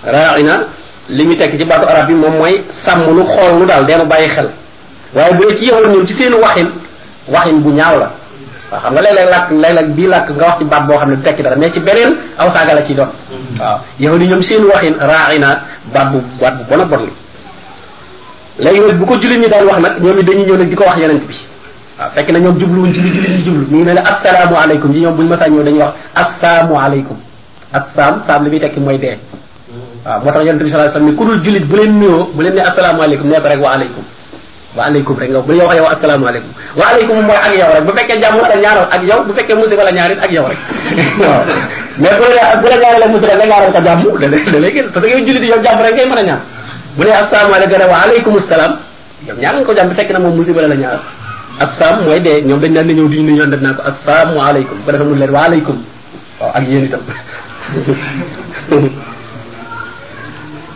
Raaina 0.05 0.55
li 1.09 1.25
ñu 1.25 1.35
tekk 1.37 1.57
ci 1.57 1.65
baatu 1.65 1.85
arab 1.87 2.07
bi 2.07 2.13
moom 2.13 2.35
mooy 2.37 2.63
sàmm 2.85 3.13
nu 3.15 3.23
xool 3.25 3.59
nu 3.59 3.65
daal 3.65 3.85
deenu 3.85 4.05
bàyyi 4.05 4.29
xel. 4.29 4.49
Waaye 5.13 5.33
bu 5.33 5.43
dee 5.45 5.55
ci 5.57 5.65
yowoon 5.65 5.91
ñoom 5.91 6.07
ci 6.07 6.13
seen 6.13 6.33
waxin 6.33 6.69
waxin 7.27 7.59
bu 7.61 7.69
ñaaw 7.71 7.99
la. 7.99 8.11
Waaw 8.71 8.79
xam 8.81 8.93
nga 8.93 9.01
léeg-léeg 9.01 9.29
làkk 9.33 9.47
léeg-léeg 9.51 9.87
bii 9.95 10.07
làkk 10.07 10.27
nga 10.31 10.45
wax 10.47 10.57
ci 10.59 10.63
baat 10.65 10.83
boo 10.87 10.97
xam 10.97 11.09
ne 11.09 11.15
tekki 11.23 11.43
dara 11.43 11.55
mais 11.55 11.71
ci 11.73 11.79
beneen 11.79 12.11
aw 12.37 12.47
saaga 12.49 12.73
la 12.75 12.83
ciy 12.83 12.95
doon. 12.95 13.09
Waaw. 13.59 13.77
Yow 13.99 14.17
ñoom 14.17 14.41
seen 14.41 14.63
waxin 14.65 14.95
baat 15.93 16.07
bu 16.11 16.19
baat 16.39 16.53
bu 16.57 16.63
bon 16.69 16.79
a 16.81 16.85
bon 16.85 17.01
li 17.05 17.11
léegi 18.59 18.79
nag 18.79 18.97
bu 18.97 19.05
ko 19.05 19.15
jullit 19.19 19.39
ñi 19.39 19.47
daan 19.49 19.65
wax 19.65 19.79
nag 19.79 19.93
ñoom 20.01 20.17
it 20.19 20.25
dañuy 20.25 20.45
ñëw 20.45 20.57
nag 20.57 20.69
di 20.69 20.75
ko 20.75 20.83
wax 20.85 20.97
yonent 20.99 21.23
bi. 21.27 21.35
Waaw 21.99 22.09
fekk 22.15 22.29
na 22.31 22.39
ñoom 22.39 22.59
jubluwuñ 22.59 22.93
ci 22.93 23.01
li 23.01 23.09
jullit 23.13 23.29
ñi 23.37 23.43
jublu. 23.43 23.65
Ñu 23.71 23.83
ne 23.83 23.93
la 23.93 24.01
assalaamu 24.01 24.55
aleykum 24.55 24.93
yi 24.93 25.01
ñoom 25.01 25.15
buñu 25.15 25.29
masaa 25.29 25.47
ñëw 25.49 25.63
dañuy 25.63 25.79
wax 25.81 25.93
assaamu 26.15 26.79
aleykum 26.79 27.17
assaam 27.73 28.21
saam 28.25 28.43
li 28.43 28.49
muy 28.49 28.59
tekki 28.59 28.79
mooy 28.79 28.97
dee. 28.97 29.17
Waaw 30.05 30.19
moo 30.23 30.31
tax 30.31 30.43
bi 30.43 30.69
sallallahu 30.69 30.71
alayhi 30.71 30.87
wasallam 30.87 31.09
ne 31.09 31.15
ku 31.15 31.25
dul 31.25 31.41
jullit 31.43 31.65
bu 31.67 31.75
leen 31.75 31.91
nuyoo 31.99 32.29
bu 32.33 32.41
leen 32.41 32.55
ne 32.55 32.61
assalaamu 32.61 33.01
aleykum 33.01 33.27
nee 33.29 33.41
ko 33.41 33.47
rek 33.47 33.61
wa 33.61 33.69
aleykum 33.75 34.03
wa 34.75 34.83
aleykum 34.87 35.15
rek 35.19 35.29
nga 35.31 35.39
bu 35.41 35.53
yow 35.53 35.65
waxee 35.67 35.81
wa 35.83 35.91
asalaamaaleykum 35.91 36.51
wa 36.79 36.83
aleykum 36.91 37.15
mooy 37.27 37.39
ak 37.47 37.53
yow 37.59 37.69
rek 37.75 37.83
bu 37.85 37.91
fekkee 37.97 38.19
jàmm 38.21 38.37
la 38.41 38.55
ñaanal 38.63 38.87
ak 38.95 39.01
yow 39.09 39.19
bu 39.27 39.31
fekkee 39.33 39.55
musiba 39.55 39.83
la 39.83 39.91
ñaarit 39.91 40.19
ak 40.23 40.31
yow 40.31 40.45
rek 40.47 40.59
mais 41.99 42.15
bu 42.19 42.25
la 42.35 42.55
bu 42.61 42.67
la 42.71 42.77
ñaanalee 42.81 43.09
musiba 43.13 43.33
nga 43.35 43.45
ñaanal 43.45 43.71
ko 43.75 43.79
jàmm 43.83 44.01
da 44.21 44.27
lay 44.27 44.41
da 44.51 44.59
lay 44.59 44.71
gën 44.75 44.87
parce 44.93 45.05
que 45.05 45.11
yow 45.11 45.25
jullit 45.25 45.43
yow 45.51 45.59
jàmm 45.63 45.81
rek 45.83 45.93
ngay 45.95 46.05
mën 46.09 46.17
a 46.17 46.23
ñaan 46.23 46.41
bu 46.97 47.03
ne 47.03 47.11
asalaamaaleykum 47.11 47.77
ne 47.79 47.85
wa 47.91 47.97
aleykum 48.05 48.33
salaam 48.39 48.73
yow 49.27 49.35
ñaanal 49.41 49.65
ko 49.65 49.73
jàmm 49.75 49.89
bu 49.89 49.95
fekk 49.95 50.09
na 50.11 50.19
moom 50.19 50.35
musiba 50.35 50.61
la 50.61 50.67
la 50.67 50.75
ñaanal 50.75 50.99
assaam 51.59 52.03
mooy 52.05 52.19
dee 52.21 52.41
ñoom 52.47 52.59
dañ 52.61 52.73
daan 52.73 52.87
ñëw 52.87 53.07
di 53.11 53.17
ñu 53.23 53.33
ñoon 53.37 53.49
def 53.51 53.61
naa 53.61 53.73
ko 53.73 53.81
assalaamu 53.91 54.39
aleykum 54.41 54.77
bu 54.85 54.91
defee 54.91 55.03
mu 55.05 55.15
leen 55.15 55.29
wa 55.35 55.41
aleykum 55.45 55.77
waaw 56.39 56.51
ak 56.55 56.63
yéen 56.67 56.85
itam 56.87 57.01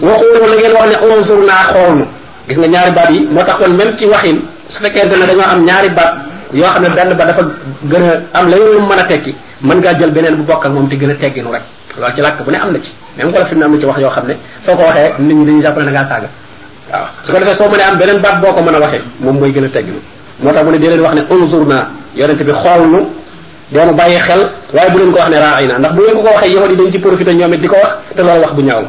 waxuñu 0.02 0.48
la 0.52 0.56
ngeen 0.60 0.74
wax 0.76 0.88
ne 0.92 0.98
unzur 1.16 1.40
naa 1.48 1.64
xool 1.72 1.94
nu 2.00 2.06
gis 2.48 2.58
nga 2.58 2.68
ñaari 2.68 2.92
baat 2.92 3.10
yi 3.10 3.28
moo 3.32 3.44
tax 3.44 3.58
kon 3.58 3.70
même 3.74 3.96
ci 3.98 4.06
waxin 4.06 4.38
su 4.70 4.82
fekkente 4.82 5.16
ne 5.18 5.26
dañoo 5.26 5.42
am 5.50 5.64
ñaari 5.66 5.90
baat 5.90 6.14
yoo 6.54 6.64
xam 6.70 6.84
ne 6.84 6.90
benn 6.90 7.14
ba 7.18 7.26
dafa 7.26 7.42
gën 7.90 8.04
a 8.34 8.40
am 8.40 8.48
leneen 8.50 8.72
lu 8.74 8.80
mën 8.82 9.00
a 9.00 9.04
tekki 9.06 9.36
mën 9.62 9.76
ngaa 9.78 9.94
jël 9.98 10.12
beneen 10.12 10.36
bu 10.36 10.44
bokk 10.44 10.66
ak 10.66 10.72
moom 10.72 10.88
te 10.88 10.96
gën 10.96 11.10
a 11.10 11.16
tegginu 11.16 11.52
rek 11.52 11.62
loolu 11.98 12.14
ci 12.16 12.22
làkk 12.22 12.44
bu 12.44 12.52
ne 12.52 12.58
am 12.58 12.72
na 12.72 12.80
ci 12.82 12.94
même 13.18 13.32
wala 13.34 13.46
fi 13.46 13.56
mu 13.56 13.80
ci 13.80 13.86
wax 13.86 14.00
yoo 14.00 14.10
xam 14.10 14.28
ne 14.28 14.36
soo 14.62 14.76
ko 14.76 14.84
waxee 14.84 15.14
nit 15.20 15.34
ñi 15.36 15.46
dañuy 15.46 15.62
jàpp 15.62 15.78
ne 15.78 15.86
da 15.86 15.92
ngaa 15.92 16.06
saaga 16.08 16.30
waaw 16.92 17.06
su 17.24 17.32
ko 17.32 17.40
defee 17.40 17.56
soo 17.56 17.70
mënee 17.70 17.84
am 17.90 17.98
beneen 17.98 18.20
baat 18.22 18.40
boo 18.42 18.54
ko 18.54 18.62
mën 18.62 18.76
a 18.76 18.80
waxee 18.80 19.02
moom 19.20 19.38
mooy 19.40 19.52
gën 19.52 19.66
a 19.66 19.70
tegginu 19.70 20.00
moo 20.40 20.52
tax 20.54 20.64
mu 20.66 20.72
ne 20.72 20.78
di 20.80 20.88
leen 20.88 21.00
wax 21.02 21.14
ne 21.16 21.22
unzur 21.30 21.66
naa 21.66 21.88
yonente 22.16 22.44
bi 22.44 22.52
xool 22.52 22.88
nu 22.90 23.00
doonu 23.72 23.94
bàyyi 23.94 24.20
xel 24.20 24.50
waaye 24.74 24.90
bu 24.92 24.98
leen 25.00 25.12
ko 25.12 25.18
wax 25.20 25.30
ne 25.30 25.38
raay 25.40 25.66
ndax 25.68 25.94
bu 25.96 26.02
leen 26.02 26.16
ko 26.16 26.22
ko 26.22 26.30
waxee 26.36 26.52
yahudi 26.54 26.74
yi 26.74 26.78
dañ 26.78 26.92
ci 26.92 27.00
profité 27.00 27.34
ñoom 27.34 27.54
it 27.54 27.62
di 27.62 27.68
ko 27.68 27.76
wax 27.76 27.92
te 28.16 28.22
loolu 28.22 28.42
wax 28.42 28.54
bu 28.54 28.62
ñaaw 28.62 28.82
la 28.82 28.88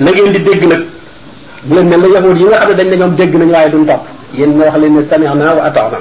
na 0.00 0.10
ngeen 0.10 0.32
di 0.32 0.38
dégg 0.42 0.62
nag 0.66 0.82
bu 1.64 1.74
leen 1.74 1.88
mel 1.88 2.00
ne 2.00 2.08
yahud 2.08 2.36
yi 2.38 2.44
nga 2.44 2.58
xam 2.58 2.68
ne 2.70 2.74
dañ 2.76 2.88
ne 2.90 2.96
ñoom 2.96 3.14
dégg 3.16 3.34
nañu 3.34 3.52
waaye 3.52 3.70
duñ 3.70 3.86
topp 3.86 4.02
yéen 4.34 4.50
ñoo 4.56 4.64
wax 4.64 4.76
leen 4.78 4.94
ne 4.94 5.02
sami'na 5.02 5.54
wa 5.54 5.64
ata'na 5.64 5.98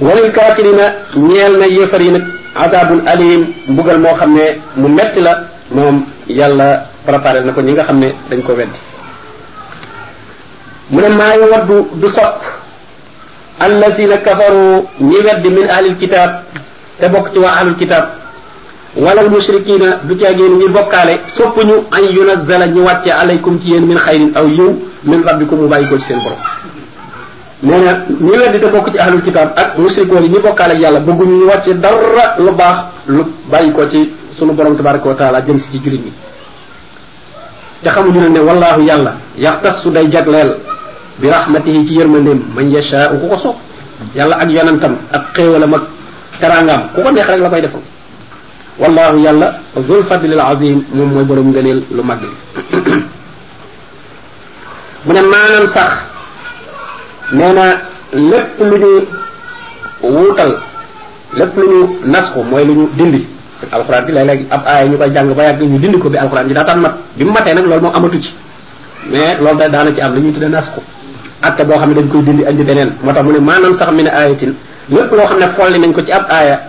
walil 0.00 0.32
kafirina 0.32 0.84
ñeel 1.16 1.58
na 1.58 1.66
yéefar 1.66 2.00
yi 2.02 2.10
nag 2.10 2.24
azabun 2.54 3.00
alim 3.06 3.46
mbugal 3.68 3.98
moo 3.98 4.14
xam 4.14 4.32
ne 4.34 4.58
mu 4.76 4.88
metti 4.88 5.20
la 5.20 5.40
moom 5.70 6.04
yàlla 6.28 6.86
préparé 7.06 7.40
na 7.44 7.52
ko 7.52 7.60
ñi 7.62 7.72
nga 7.72 7.84
xam 7.84 7.98
ne 7.98 8.08
dañ 8.30 8.42
ko 8.42 8.52
weddi 8.52 8.78
mu 10.90 11.00
ne 11.00 11.08
maa 11.08 11.34
yawaddu 11.36 11.88
du 11.94 12.08
sopp 12.08 12.40
allazina 13.60 14.16
kafaru 14.18 14.86
ñi 15.00 15.16
weddi 15.24 15.50
min 15.50 15.68
ahlil 15.68 15.96
kitab 15.98 16.30
te 16.98 17.08
bokk 17.08 17.32
ci 17.32 17.38
waa 17.38 17.56
ahlul 17.58 17.76
kitab 17.76 18.04
wala 18.96 19.22
mushrikina 19.28 20.00
du 20.04 20.16
caagéen 20.16 20.56
ñi 20.58 20.68
bokkaale 20.68 21.20
soppuñu 21.36 21.84
an 21.92 22.02
yunazzala 22.12 22.66
ñu 22.68 22.80
wàcce 22.84 23.10
alaykum 23.10 23.58
ci 23.60 23.70
yéen 23.70 23.84
min 23.86 23.98
xayrin 23.98 24.30
aw 24.34 24.46
yiw 24.48 24.72
min 25.04 25.22
rabbikum 25.22 25.58
mu 25.60 25.68
bàyyi 25.68 25.86
ko 25.88 25.98
ci 25.98 26.04
seen 26.06 26.18
borom. 26.22 26.38
Nee 27.62 27.78
na 27.80 28.04
ñi 28.08 28.30
weddi 28.38 28.58
te 28.60 28.66
bokk 28.70 28.90
ci 28.92 28.98
ahlul 28.98 29.22
kitab 29.22 29.52
ak 29.56 29.76
mushrikoon 29.78 30.22
ñi 30.22 30.38
bokkaale 30.40 30.84
ak 30.86 31.06
ñu 31.06 31.46
wàcce 31.46 31.74
dara 31.78 32.36
lu 32.38 32.52
baax 32.52 32.76
lu 33.06 33.22
bàyyi 33.50 33.72
ko 33.72 33.86
ci 33.88 34.10
sunu 34.38 34.52
borom 34.52 34.76
tabaraka 34.76 35.08
wa 35.08 35.14
taala 35.14 35.40
jëm 35.42 35.58
ci 35.58 35.78
jullit 35.84 36.04
ñi. 36.04 36.12
Te 37.82 37.88
xamuñu 37.90 38.20
ne 38.20 38.28
ne 38.28 38.38
wallahu 38.40 38.80
yàlla 38.82 39.12
yaxtassu 39.36 39.90
day 39.90 40.08
jagleel 40.10 40.56
bi 41.18 41.28
rahmatihi 41.28 41.86
ci 41.86 41.94
yërmandeem 41.96 42.40
man 42.54 42.70
yashaa'u 42.70 43.20
ku 43.20 43.28
ko 43.28 43.36
sopp 43.36 43.56
yàlla 44.14 44.36
ak 44.36 44.50
yonentam 44.50 44.96
ak 45.12 45.22
xéewalam 45.34 45.74
ak 45.74 45.82
teraangaam 46.40 46.82
ku 46.94 47.02
ko 47.02 47.10
neex 47.10 47.26
rek 47.28 47.40
la 47.40 47.48
koy 47.50 47.60
defal 47.60 47.80
wallahu 48.78 49.16
yàlla 49.18 49.48
zul 49.86 50.04
fadlil 50.04 50.40
azim 50.40 50.84
moom 50.92 51.12
mooy 51.14 51.24
borom 51.24 51.48
ngëneel 51.50 51.82
lu 51.90 52.02
mag 52.02 52.20
li. 52.20 52.28
mu 55.06 55.12
ne 55.12 55.20
maanaam 55.20 55.66
sax 55.74 55.92
nee 57.32 57.52
na 57.52 57.64
lépp 58.12 58.58
lu 58.60 58.76
ñu 58.78 58.90
wuutal 60.02 60.52
lépp 61.34 61.56
lu 61.56 61.64
ñu 61.68 61.88
nasxu 62.06 62.40
mooy 62.50 62.64
lu 62.64 62.74
ñu 62.74 62.88
dindi. 62.96 63.26
Parce 63.56 63.70
que 63.70 63.74
alxuraan 63.76 64.04
bi 64.06 64.12
léeg-léeg 64.12 64.46
ab 64.50 64.62
aaya 64.66 64.86
ñu 64.88 64.96
koy 64.98 65.10
jàng 65.14 65.34
ba 65.34 65.42
yàgg 65.44 65.62
ñu 65.62 65.78
dindi 65.78 65.98
ko 65.98 66.08
bi 66.10 66.18
alxuraan 66.18 66.46
ji 66.48 66.54
daataan 66.54 66.80
mat. 66.80 66.94
Bi 67.16 67.24
mu 67.24 67.32
matee 67.32 67.54
nag 67.54 67.64
loolu 67.66 67.80
moom 67.82 67.94
amatu 67.94 68.20
ci. 68.20 68.32
Mais 69.10 69.38
loolu 69.40 69.58
da 69.58 69.68
daana 69.68 69.94
ci 69.94 70.00
am 70.02 70.14
lu 70.14 70.20
ñuy 70.20 70.32
tudde 70.32 70.48
nasxu. 70.48 70.80
Atte 71.42 71.64
boo 71.64 71.74
xam 71.78 71.88
ne 71.88 71.94
dañ 71.94 72.08
koy 72.08 72.22
dindi 72.22 72.44
andi 72.44 72.62
beneen. 72.64 72.92
Moo 73.02 73.12
tax 73.12 73.24
mu 73.24 73.32
ne 73.32 73.38
maanaam 73.40 73.72
sax 73.74 73.90
mi 73.92 74.02
ne 74.02 74.10
aayatin 74.10 74.54
lépp 74.90 75.10
loo 75.12 75.26
xam 75.26 75.38
ne 75.38 75.46
folli 75.56 75.78
nañ 75.78 75.92
ko 75.92 76.02
ci 76.02 76.12
ab 76.12 76.26
aaya 76.28 76.60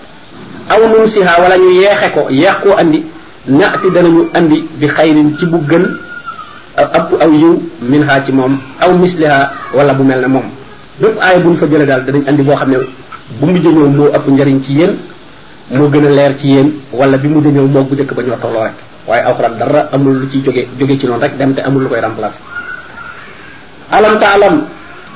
aw 0.69 0.82
nun 0.88 1.08
siha 1.08 1.34
wala 1.41 1.58
ñu 1.58 1.69
yeexe 1.82 2.12
ko 2.13 2.27
yeex 2.30 2.56
koo 2.63 2.75
andi 2.77 3.06
naati 3.47 3.88
danañu 3.91 4.27
andi 4.34 4.67
bi 4.80 4.88
xayrin 4.88 5.38
ci 5.38 5.45
bu 5.45 5.58
gën 5.67 5.86
ab 6.77 7.10
aw 7.19 7.32
yiw 7.32 7.62
min 7.82 8.03
ha 8.03 8.21
ci 8.23 8.32
moom 8.32 8.60
aw 8.82 8.91
misliha 8.93 9.51
wala 9.73 9.93
bu 9.93 10.03
mel 10.03 10.21
ne 10.21 10.27
moom. 10.27 10.45
Bépp 10.99 11.17
aaya 11.21 11.39
bu 11.39 11.49
ñu 11.49 11.56
fa 11.58 11.65
jëlee 11.67 11.86
daal 11.86 12.03
danañ 12.06 12.23
andi 12.27 12.41
boo 12.43 12.56
xam 12.56 12.69
ne 12.69 12.77
bu 13.39 13.45
mujj 13.45 13.65
ñëw 13.67 13.88
moo 13.89 14.08
ëpp 14.13 14.27
njariñ 14.27 14.62
ci 14.63 14.73
yéen 14.73 14.95
moo 15.71 15.89
gën 15.89 16.06
a 16.06 16.10
leer 16.10 16.36
ci 16.38 16.47
yéen 16.47 16.71
wala 16.91 17.17
bi 17.17 17.27
mujj 17.27 17.47
ñëw 17.47 17.67
moo 17.67 17.84
bu 17.84 17.93
njëkk 17.95 18.13
ba 18.13 18.21
ñoo 18.23 18.38
tolloo 18.41 18.63
rek. 18.63 18.73
Waaye 19.08 19.23
alxuraan 19.23 19.58
dara 19.58 19.89
amul 19.93 20.13
lu 20.19 20.27
ciy 20.30 20.41
jóge 20.43 20.67
jóge 20.80 20.99
ci 20.99 21.06
noonu 21.08 21.21
rek 21.21 21.38
dem 21.38 21.53
te 21.53 21.62
amul 21.62 21.82
lu 21.84 21.88
koy 21.89 21.99
remplacer. 22.01 22.41
Alam 23.91 24.19
taalam 24.19 24.56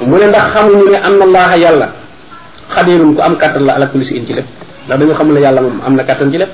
mu 0.08 0.16
ne 0.18 0.28
ndax 0.28 0.46
xamuñu 0.54 0.90
ne 0.92 0.98
am 0.98 1.14
na 1.18 1.24
allaha 1.26 1.58
yàlla 1.58 1.88
xadirun 2.70 3.14
ku 3.16 3.22
am 3.22 3.36
kàttan 3.38 3.66
la 3.66 3.74
ala 3.74 3.88
kulli 3.88 4.06
si 4.06 4.16
in 4.18 4.26
ci 4.26 4.34
lépp 4.34 4.48
ndax 4.92 5.00
dañu 5.00 5.14
xamul 5.16 5.34
ne 5.36 5.40
yàlla 5.42 5.62
moom 5.62 5.82
am 5.88 5.96
na 5.96 6.04
kàttan 6.04 6.32
ci 6.32 6.38
lépp 6.38 6.52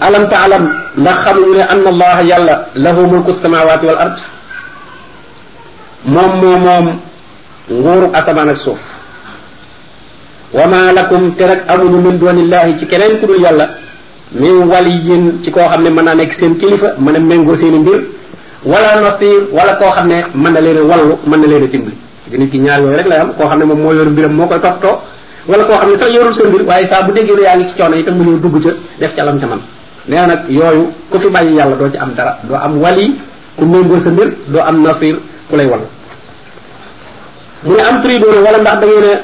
alam 0.00 0.28
taalam 0.28 0.64
ndax 0.96 1.16
xamuñu 1.24 1.54
ne 1.56 1.62
anna 1.72 1.88
allaha 1.90 2.22
yàlla 2.22 2.54
lahu 2.74 3.00
mulku 3.06 3.32
samawati 3.32 3.86
wal 3.86 3.98
ard 3.98 4.18
moom 6.04 6.32
moo 6.42 6.58
moom 6.58 6.86
nguuru 7.70 8.06
asamaan 8.14 8.48
ak 8.48 8.56
suuf 8.56 8.80
wa 10.54 10.66
ma 10.66 10.92
lakum 10.92 11.34
te 11.36 11.44
nag 11.46 11.60
amuñu 11.68 11.98
min 12.00 12.18
dunillahi 12.18 12.78
ci 12.78 12.86
keneen 12.86 13.20
ku 13.20 13.26
dul 13.26 13.40
yàlla 13.42 13.66
min 14.32 14.64
waliyin 14.72 15.42
ci 15.44 15.50
koo 15.52 15.68
xam 15.68 15.82
ne 15.82 15.90
mën 15.90 16.04
naa 16.04 16.14
nekk 16.14 16.32
seen 16.34 16.56
kilifa 16.58 16.94
mën 16.98 17.16
a 17.16 17.18
méngoo 17.20 17.54
seen 17.56 17.74
mbir 17.82 18.00
wala 18.64 19.00
nasir 19.00 19.40
wala 19.52 19.74
koo 19.76 19.90
xam 19.92 20.08
ne 20.08 20.24
mën 20.34 20.52
na 20.52 20.60
leen 20.60 20.78
a 20.78 20.82
wallu 20.82 21.14
mën 21.26 21.40
na 21.40 21.46
leen 21.46 21.64
a 21.64 21.66
dimbali 21.66 21.96
ci 22.30 22.38
nit 22.38 22.50
ki 22.50 22.58
ñaar 22.58 22.80
yooyu 22.80 22.96
rek 22.96 23.06
lay 23.06 23.18
am. 23.18 23.32
Koo 23.34 23.46
xam 23.46 23.58
ne 23.58 23.64
moom 23.64 23.80
moo 23.80 23.92
yor 23.92 24.06
mbiram 24.10 24.32
moo 24.32 24.46
koy 24.46 24.60
toppatoo. 24.60 24.98
Wala 25.48 25.64
koo 25.64 25.76
xam 25.78 25.90
ne 25.90 25.98
sax 25.98 26.10
yorul 26.14 26.34
sa 26.34 26.44
mbir 26.48 26.62
waaye 26.66 26.86
saa 26.86 27.02
bu 27.02 27.12
déggee 27.12 27.42
yaa 27.42 27.56
ngi 27.56 27.66
ci 27.68 27.74
coono 27.76 27.96
itam 27.96 28.14
mu 28.16 28.22
ñëw 28.24 28.38
dugg 28.40 28.62
ca 28.62 28.70
def 28.98 29.16
lam 29.16 29.38
ca 29.38 29.46
man. 29.46 29.60
Nee 30.08 30.26
nag 30.26 30.40
yooyu 30.48 30.92
ku 31.10 31.18
fi 31.18 31.28
bàyyi 31.28 31.56
yàlla 31.56 31.76
doo 31.76 31.90
ci 31.90 31.98
am 31.98 32.12
dara. 32.14 32.38
Doo 32.48 32.56
am 32.56 32.80
wali 32.80 33.16
ku 33.56 33.64
méngoo 33.64 33.98
sa 34.00 34.10
mbir 34.10 34.28
doo 34.48 34.62
am 34.62 34.82
nasir 34.82 35.16
ku 35.48 35.56
lay 35.56 35.66
wallu 35.66 35.86
mu 37.64 37.74
ne 37.76 37.82
am 37.82 38.00
tridoone 38.00 38.38
wala 38.40 38.58
ndax 38.58 38.76
da 38.80 38.86
ngeen 38.86 39.18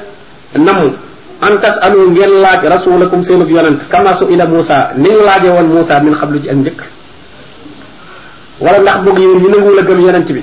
a 0.55 0.59
namm 0.59 0.93
an 1.41 1.55
tasalu 1.61 2.11
ngeen 2.11 2.33
laaj 2.43 2.63
rasulakum 2.69 3.23
seenub 3.23 3.49
yonent 3.51 3.89
kama 3.89 4.15
su 4.15 4.27
ila 4.31 4.47
Musa 4.47 4.93
ni 4.97 5.09
ñu 5.09 5.23
laaje 5.25 5.49
woon 5.49 5.67
Musa 5.73 6.01
min 6.01 6.15
xablu 6.15 6.41
ci 6.43 6.49
ak 6.51 6.57
njëkk. 6.57 6.81
Wala 8.61 8.79
ndax 8.81 8.97
bëgg 9.05 9.19
yéen 9.19 9.39
ñu 9.41 9.49
nanguwul 9.49 9.79
a 9.79 9.83
gëm 9.83 10.01
yonent 10.01 10.29
bi 10.33 10.43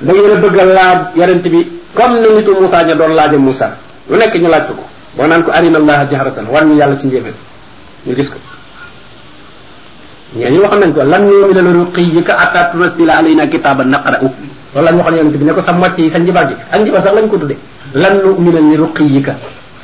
da 0.00 0.12
ngeen 0.12 0.30
a 0.32 0.40
bëgg 0.40 0.56
laaj 0.56 1.42
bi 1.50 1.60
comme 1.94 2.18
na 2.20 2.28
nitu 2.34 2.52
Musa 2.60 2.82
ña 2.84 2.94
doon 2.94 3.14
laaje 3.14 3.36
Musa 3.38 3.76
lu 4.10 4.16
nekk 4.18 4.34
ñu 4.34 4.48
laaj 4.50 4.66
ko 4.68 4.74
ko. 4.74 4.84
boo 5.16 5.26
naan 5.26 5.42
ko 5.46 5.50
arina 5.54 5.78
allaha 5.78 6.04
jahratan 6.10 6.46
war 6.50 6.64
ñu 6.66 6.74
yàlla 6.74 6.96
ci 6.98 7.06
njéemeen 7.06 7.34
ñu 8.06 8.14
gis 8.14 8.28
ko. 8.28 8.38
ñooñu 10.36 10.60
waxoon 10.62 10.80
nañ 10.80 10.92
ko 10.92 11.02
lan 11.02 11.22
nu'mina 11.30 11.62
li 11.62 11.72
ruqiyyika 11.72 12.32
hatta 12.36 12.70
tunazzila 12.72 13.12
alayna 13.22 13.46
kitaban 13.46 13.88
naqra'u. 13.94 14.26
loolu 14.74 14.86
lañ 14.86 14.96
waxoon 14.98 15.16
yonent 15.16 15.36
bi 15.38 15.44
ne 15.44 15.52
ko 15.54 15.60
sa 15.62 15.72
mocc 15.72 15.96
yi 15.98 16.10
sa 16.10 16.18
njibar 16.18 16.48
gi. 16.48 16.54
ak 16.70 16.80
njibar 16.82 17.00
sax 17.02 17.14
lañ 17.14 17.28
ko 17.30 17.36
tudde 17.38 17.56
lan 17.94 18.14
nu'mina 18.18 18.60
li 18.60 18.76
ruqiyyika 18.76 19.32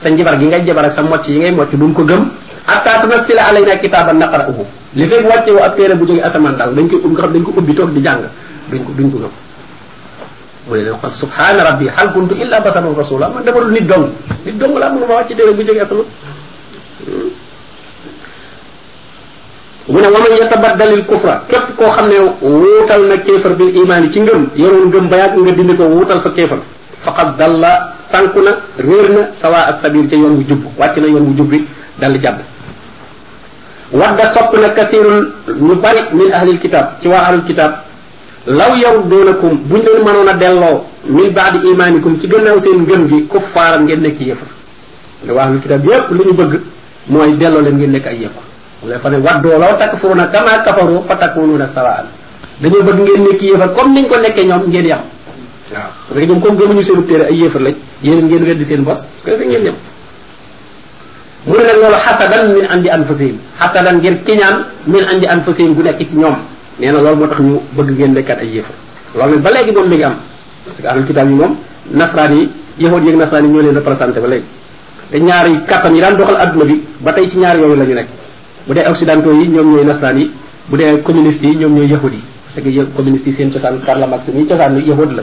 sa 0.02 0.08
njibar 0.10 0.38
gi 0.38 0.46
ngay 0.46 0.64
jabar 0.66 0.84
ak 0.86 0.92
sa 0.92 1.02
mocc 1.02 1.26
yi 1.28 1.38
ngay 1.38 1.52
mocc 1.54 1.70
duñ 1.72 1.92
ko 1.94 2.02
gëm. 2.04 2.22
hatta 2.66 3.00
tunazzila 3.06 3.42
alayna 3.48 3.78
kitaban 3.78 4.18
naqra'uhu 4.18 4.64
li 4.98 5.06
fekk 5.06 5.24
wàcce 5.30 5.50
wu 5.54 5.62
ab 5.62 5.76
bu 5.98 6.04
jóge 6.06 6.22
asamaan 6.22 6.56
daal 6.58 6.74
dañ 6.74 6.84
nga 6.90 6.98
xam 7.22 7.32
dañ 7.32 7.42
ko 7.44 7.50
ubbi 7.56 7.74
toog 7.74 7.90
di 7.94 8.00
jàng. 8.02 8.26
duñ 8.70 8.82
ko 8.84 8.90
duñ 8.98 9.10
ko 9.10 9.18
mu 10.70 10.76
ne 10.76 10.82
leen 10.86 10.96
xol 11.02 11.12
subhana 11.12 11.64
rabbi 11.64 11.86
hal 11.90 12.12
kuntu 12.14 12.34
illa 12.38 12.60
basaran 12.60 12.94
rasula 12.94 13.28
man 13.28 13.42
demalul 13.44 13.72
nit 13.72 13.86
dong 13.90 14.06
nit 14.46 14.56
dong 14.58 14.78
laa 14.78 14.90
mënu 14.94 15.06
ma 15.06 15.14
wàcc 15.18 15.34
téere 15.36 15.52
bu 15.52 15.62
jóge 15.66 15.80
asamaan 15.82 16.06
mu 19.88 19.98
ne 20.00 20.06
waman 20.14 20.32
yatabaddalil 20.40 21.04
kufra 21.06 21.42
képp 21.48 21.76
koo 21.76 21.88
xam 21.90 22.06
ne 22.08 22.16
wuutal 22.42 23.02
na 23.08 23.16
kéefar 23.18 23.52
bil 23.56 23.74
imaani 23.82 24.10
ci 24.12 24.20
ngëm 24.20 24.48
yoroon 24.56 24.88
ngëm 24.88 25.08
ba 25.08 25.16
yàgg 25.16 25.38
nga 25.42 25.52
dindi 25.52 25.74
ko 25.76 25.84
wuutal 25.84 26.20
fa 26.20 26.30
kéefar 26.30 26.58
faqad 27.04 27.36
dalla 27.38 27.72
sànku 28.10 28.40
na 28.40 28.52
réer 28.78 29.08
na 29.10 29.22
sawa 29.40 29.66
as-sabil 29.70 30.06
ca 30.08 30.16
yoon 30.16 30.36
wu 30.36 30.44
jub 30.48 30.62
wàcc 30.78 30.96
na 30.98 31.06
yoon 31.08 31.24
wu 31.26 31.34
jub 31.36 31.48
bi 31.48 31.66
dal 31.98 32.14
jàdd 32.22 32.38
wadda 33.92 34.32
sopp 34.34 34.52
na 34.60 34.68
kathirun 34.68 35.32
ñu 35.60 35.74
bari 35.80 36.00
min 36.12 36.32
ahlil 36.32 36.58
kitab 36.60 37.00
ci 37.00 37.08
waa 37.08 37.22
ahlul 37.26 37.42
kitab 37.44 37.72
law 38.46 38.74
yardunakum 38.76 39.58
buñ 39.68 39.82
leen 39.84 40.02
mënoon 40.04 40.28
a 40.28 40.34
delloo 40.34 40.84
min 41.06 41.30
baadi 41.32 41.58
imaanikum 41.68 42.18
ci 42.20 42.26
gannaaw 42.28 42.58
seen 42.58 42.82
ngëm 42.82 43.08
gi 43.08 43.26
kuffaaran 43.26 43.84
ngeen 43.84 44.00
nekk 44.00 44.20
yëfar 44.20 44.48
ne 45.24 45.32
waa 45.32 45.48
kitab 45.62 45.84
yépp 45.84 46.10
li 46.12 46.24
ñu 46.24 46.32
bëgg 46.34 46.60
mooy 47.08 47.36
delloo 47.36 47.60
leen 47.60 47.76
ngeen 47.76 47.90
nekk 47.92 48.06
ay 48.06 48.16
yëfar 48.22 48.44
wala 48.82 48.98
fa 48.98 49.08
ne 49.10 49.16
waddoo 49.18 49.58
law 49.58 49.76
takfuruna 49.78 50.26
kama 50.28 50.58
kafaru 50.64 51.02
fa 51.06 51.16
takununa 51.16 51.68
sawaan. 51.68 52.06
Dañoo 52.60 52.82
bëgg 52.82 52.98
ngeen 53.00 53.22
nekk 53.28 53.42
yéefar 53.42 53.74
comme 53.74 53.92
niñ 53.94 54.08
ko 54.08 54.16
nekkee 54.16 54.44
ñoom 54.46 54.62
ngeen 54.68 54.86
yam. 54.86 55.00
Waaw 55.72 55.90
parce 56.08 56.20
que 56.20 56.26
ñoom 56.26 56.40
comme 56.40 56.56
gëmuñu 56.56 56.82
seen 56.82 57.06
téere 57.06 57.24
ay 57.28 57.36
yéefar 57.36 57.60
lañ 57.62 57.74
yéen 58.02 58.24
ngeen 58.26 58.42
weddi 58.42 58.64
seen 58.64 58.82
bos 58.84 58.94
parce 59.24 59.38
que 59.38 59.44
ngeen 59.44 59.64
yam. 59.64 59.74
Mu 61.46 61.56
ne 61.56 61.62
nag 61.64 61.76
loolu 61.76 61.96
xasadan 61.96 62.52
min 62.54 62.66
andi 62.70 62.88
anfusihim 62.90 63.36
xasadan 63.60 63.96
ngir 63.98 64.24
kiñaan 64.24 64.64
min 64.86 65.04
andi 65.04 65.26
anfusihim 65.26 65.74
gu 65.74 65.82
nekk 65.82 65.98
ci 65.98 66.16
ñoom 66.16 66.36
nee 66.80 66.90
na 66.92 67.00
loolu 67.00 67.16
moo 67.20 67.26
tax 67.28 67.40
ñu 67.40 67.60
bëgg 67.76 67.90
ngeen 67.92 68.12
nekkat 68.14 68.38
ay 68.40 68.48
yéefar. 68.54 68.74
Loolu 69.14 69.34
nag 69.36 69.42
ba 69.42 69.50
léegi 69.50 69.72
moom 69.72 69.88
mi 69.88 69.96
ngi 69.96 70.04
am. 70.04 70.14
Parce 70.64 70.80
que 70.80 70.86
ahlul 70.88 71.04
kitaab 71.06 71.28
yi 71.28 71.34
moom 71.34 71.56
nasraan 71.92 72.32
yi 72.36 72.48
yahood 72.78 73.04
yeeg 73.04 73.16
nasraan 73.16 73.44
yi 73.44 73.50
ñoo 73.52 73.60
leen 73.62 73.74
représenté 73.74 74.20
ba 74.20 74.28
léegi. 74.28 74.44
Te 75.10 75.18
ñaari 75.20 75.52
kattan 75.66 75.94
yi 75.94 76.00
daan 76.00 76.16
doxal 76.16 76.36
adduna 76.40 76.64
bi 76.64 76.82
ba 77.00 77.12
tey 77.12 77.28
ci 77.28 77.38
ñaar 77.38 77.56
yooyu 77.58 77.76
la 77.76 77.84
ñu 77.84 77.94
nekk. 77.94 78.08
Bu 78.66 78.74
dee 78.74 78.86
occidentaux 78.88 79.32
yi 79.32 79.48
ñoom 79.48 79.70
ñooy 79.74 79.84
nasraan 79.84 80.18
bu 80.68 80.76
dee 80.76 81.02
communistes 81.02 81.42
yi 81.50 81.56
ñoom 81.56 81.74
ñooy 81.74 81.86
yi. 81.86 81.98
Parce 82.46 82.60
que 82.64 82.84
communistes 82.96 83.26
yi 83.26 83.32
seen 83.36 83.50
cosaan 83.52 83.80
Karl 83.84 84.00
Marx 84.08 84.26
ñi 84.32 84.46
cosaan 84.46 84.80
yahud 84.84 85.12
la. 85.12 85.22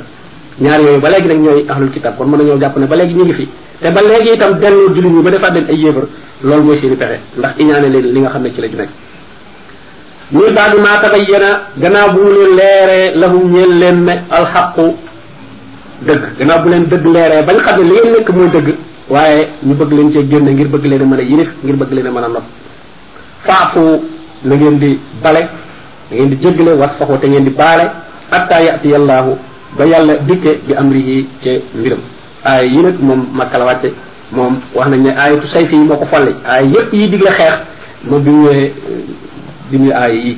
Ñaar 0.61 0.81
yooyu 0.81 0.99
ba 1.01 1.09
léegi 1.09 1.27
nag 1.27 1.39
ñooy 1.39 1.65
ahlul 1.67 1.89
kitab 1.89 2.17
kon 2.17 2.25
mën 2.27 2.37
nañoo 2.37 2.59
jàpp 2.59 2.77
ne 2.77 2.85
ba 2.85 2.95
léegi 2.95 3.13
ñu 3.15 3.23
ngi 3.23 3.33
fi. 3.33 3.47
Te 3.81 3.89
ba 3.91 4.01
léegi 4.01 4.35
itam 4.35 4.59
delloo 4.59 4.93
jullit 4.93 5.09
ñi 5.11 5.21
ba 5.23 5.29
defaat 5.31 5.55
ay 5.55 5.63
pexe. 5.65 7.19
Ndax 7.37 7.57
leen 7.57 8.13
li 8.13 8.19
nga 8.19 8.31
ci 8.53 8.61
muy 10.31 10.51
baadu 10.53 10.77
maa 10.81 10.97
tabayyana 11.01 11.49
gannaaw 11.81 12.09
bu 12.13 12.19
mu 12.21 12.31
leen 12.35 12.55
leeree 12.59 13.15
lahum 13.15 13.43
ñeel 13.53 13.71
leen 13.79 13.97
ne 14.05 14.13
alxaqu 14.29 14.85
dëgg. 16.07 16.23
Gannaaw 16.39 16.59
bu 16.63 16.69
leen 16.69 16.83
dëgg 16.91 17.05
leeree 17.05 17.43
bañ 17.47 17.57
xam 17.65 17.79
ne 17.79 17.83
li 17.89 17.93
ngeen 17.95 18.11
nekk 18.17 18.29
mooy 18.35 18.49
dëgg 18.49 18.67
waaye 19.09 19.47
ñu 19.63 19.73
bëgg 19.73 19.91
leen 19.93 20.11
cee 20.11 20.27
génne 20.29 20.49
ngir 20.53 20.67
bëgg 20.67 20.85
leen 20.85 21.01
a 21.01 21.05
mën 21.05 21.19
a 21.19 21.23
yilif 21.23 21.49
ngir 21.63 21.75
bëgg 21.75 21.91
leen 21.93 22.07
a 22.07 22.11
mën 22.11 22.23
a 22.23 22.27
not 22.27 22.43
faafu 23.45 24.01
na 24.43 24.55
ngeen 24.55 24.77
di 24.79 24.99
bale 25.23 25.41
na 26.09 26.15
ngeen 26.15 26.29
di 26.29 26.35
jéggale 26.41 26.73
wasfaxu 26.75 27.17
te 27.21 27.27
ngeen 27.27 27.43
di 27.43 27.49
baale 27.51 27.85
hatta 28.31 28.59
yati 28.61 28.89
yallahu 28.89 29.37
ba 29.77 29.85
yàlla 29.85 30.13
dikke 30.27 30.59
bi 30.67 30.73
amrihi 30.75 31.27
ca 31.43 31.49
mbiram. 31.75 31.99
Aaya 32.43 32.63
yi 32.65 32.77
nag 32.83 32.95
moom 32.99 33.27
makka 33.33 33.59
wàcce 33.65 33.93
moom 34.31 34.59
wax 34.75 34.87
nañ 34.89 35.01
ne 35.03 35.09
aayatu 35.15 35.47
sayfi 35.47 35.75
yi 35.75 35.83
moo 35.83 35.95
ko 35.97 36.05
folli. 36.05 36.33
Aaya 36.45 36.67
yépp 36.67 36.93
yi 36.93 37.07
digle 37.09 37.29
xeex 37.31 37.53
moom 38.09 38.21
bi 38.23 38.29
mu 38.29 38.43
ñëwee 38.43 38.73
bi 39.71 39.77
muy 39.77 39.91
aaya 39.93 40.13
yi 40.13 40.37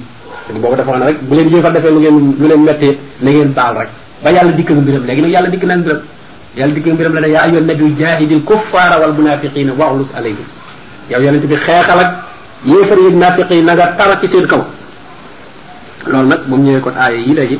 que 0.49 0.59
boobu 0.59 0.75
dafa 0.75 0.91
rek 1.05 1.17
bu 1.21 1.35
leen 1.35 1.49
jëfal 1.49 1.73
defee 1.73 1.91
lu 1.91 1.99
ngeen 1.99 2.35
lu 2.39 2.47
leen 2.47 2.61
mettee 2.63 2.97
na 3.21 3.29
ngeen 3.31 3.53
baal 3.53 3.75
rek. 3.77 3.89
Ba 4.23 4.31
yàlla 4.31 4.51
dikk 4.51 4.71
ak 4.71 4.77
mbiram 4.77 5.05
léegi 5.05 5.21
nag 5.21 5.31
yàlla 5.31 5.49
dikk 5.49 5.63
na 5.63 5.77
mbiram. 5.77 6.01
Mbiram 6.93 7.13
la 7.13 7.27
jaahidil 7.97 8.41
kuffaara 8.43 8.99
wal 9.01 9.13
munafiqina 9.13 9.73
wa'lus 9.77 10.09
alayhim. 10.15 10.45
Yow 11.11 11.21
yonente 11.21 11.47
bi 11.47 11.55
xeexal 11.55 11.99
ak 11.99 12.11
yéefar 12.65 12.97
yi 12.97 13.15
nafiq 13.15 13.49
na 13.63 13.73
nga 13.75 13.87
tara 13.97 14.19
ci 14.21 14.27
seen 14.27 14.47
kaw. 14.47 14.61
Loolu 16.07 16.27
nag 16.27 16.39
moom 16.47 16.61
ñëwee 16.63 16.81
kon 16.81 16.93
aaya 16.97 17.17
yi 17.17 17.33
léegi 17.33 17.59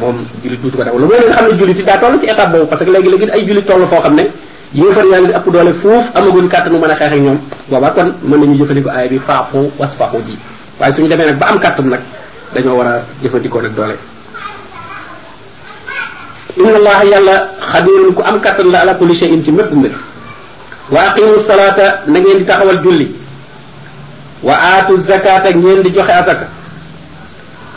moom 0.00 0.16
jullit 0.42 0.60
duutu 0.62 0.76
ko 0.76 0.84
daw 0.84 0.98
la 0.98 1.06
mooy 1.06 1.18
ne 1.52 1.58
jullit 1.58 1.76
yi 1.78 1.84
daa 1.84 1.98
toll 1.98 2.18
ci 2.20 2.26
étape 2.26 2.50
boobu 2.52 2.66
parce 2.66 2.84
que 2.84 2.90
léegi 2.90 3.08
léegi 3.08 3.30
ay 3.30 3.46
jullit 3.46 3.66
toll 3.66 3.86
foo 3.86 4.00
xam 4.00 4.14
ne 4.14 4.24
yéefar 4.74 5.04
ëpp 5.36 5.50
doole 5.52 5.74
ak 6.14 7.94
kon 7.94 8.12
bi 10.24 10.36
waaye 10.80 10.92
suñu 10.92 11.08
demee 11.08 11.26
nag 11.26 11.38
ba 11.38 11.46
am 11.46 11.58
kàttan 11.58 11.88
nag 11.88 12.00
dañoo 12.54 12.76
war 12.78 12.86
a 12.86 13.02
jëfandikoo 13.22 13.60
nag 13.62 13.74
doole 13.74 13.96
inna 16.56 16.76
allaha 16.76 17.04
yàlla 17.04 17.34
xadirun 17.72 18.14
ku 18.14 18.22
am 18.22 18.40
kàttan 18.40 18.70
la 18.70 18.78
ala 18.80 18.94
kulli 18.94 19.14
shay'in 19.14 19.42
ci 19.44 19.50
mépp 19.52 19.72
mbir 19.72 19.92
wa 20.90 21.00
aqimu 21.08 21.38
salata 21.46 22.02
na 22.06 22.18
ngeen 22.20 22.38
di 22.38 22.44
taxawal 22.44 22.80
julli 22.82 23.14
wa 24.42 24.54
aatu 24.54 24.96
zakata 24.96 25.50
ngeen 25.54 25.82
di 25.82 25.90
joxe 25.94 26.10
asaka 26.12 26.46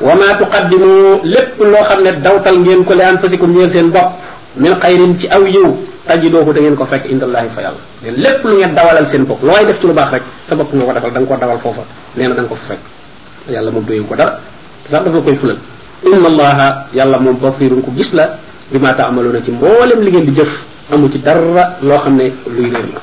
wa 0.01 0.15
ma 0.15 0.35
tuqaddimu 0.37 1.21
lépp 1.23 1.59
loo 1.59 1.83
xam 1.87 2.03
ne 2.03 2.11
dawtal 2.21 2.59
ngeen 2.59 2.83
ko 2.83 2.93
li 2.93 3.01
anfasikum 3.03 3.51
ñeel 3.55 3.71
seen 3.71 3.89
bopp 3.91 4.11
min 4.57 4.73
xayrin 4.81 5.17
ci 5.19 5.27
aw 5.29 5.45
yiw 5.45 5.71
tajidoohu 6.07 6.53
da 6.53 6.61
ngeen 6.61 6.75
ko 6.75 6.85
fekk 6.85 7.05
indallahi 7.09 7.49
fa 7.49 7.61
yàlla. 7.61 7.81
Leen 8.03 8.15
lépp 8.15 8.43
lu 8.43 8.55
ngeen 8.57 8.73
dawalal 8.75 9.05
seen 9.07 9.25
bopp 9.25 9.43
looy 9.43 9.65
def 9.65 9.79
ci 9.79 9.87
lu 9.87 9.93
baax 9.93 10.11
rek 10.11 10.23
sa 10.47 10.55
bopp 10.55 10.73
nga 10.73 10.85
ko 10.85 10.93
defal 10.93 11.11
da 11.11 11.19
nga 11.19 11.27
ko 11.27 11.35
dawal 11.39 11.59
foofa. 11.59 11.83
Nee 12.15 12.27
na 12.27 12.35
da 12.35 12.41
nga 12.41 12.49
ko 12.49 12.55
fekk. 12.67 12.79
Yàlla 13.49 13.71
moom 13.71 13.85
doyewu 13.85 14.05
ko 14.07 14.15
dara. 14.15 14.39
Sax 14.89 15.03
dafa 15.05 15.21
koy 15.21 15.35
fulal. 15.35 15.57
Inna 16.05 16.27
allaha 16.27 16.67
yàlla 16.93 17.17
moom 17.19 17.37
basirun 17.39 17.81
ku 17.81 17.91
gis 17.95 18.13
la 18.13 18.37
bi 18.71 18.79
ma 18.79 18.95
ci 19.45 19.51
mboolem 19.51 19.99
li 20.01 20.11
ngeen 20.11 20.25
di 20.25 20.31
jëf 20.33 20.49
amu 20.91 21.09
ci 21.11 21.19
dara 21.19 21.77
loo 21.81 21.97
xam 21.99 22.15
ne 22.15 22.31
luy 22.47 22.69
réer 22.69 22.87
la. 22.93 23.01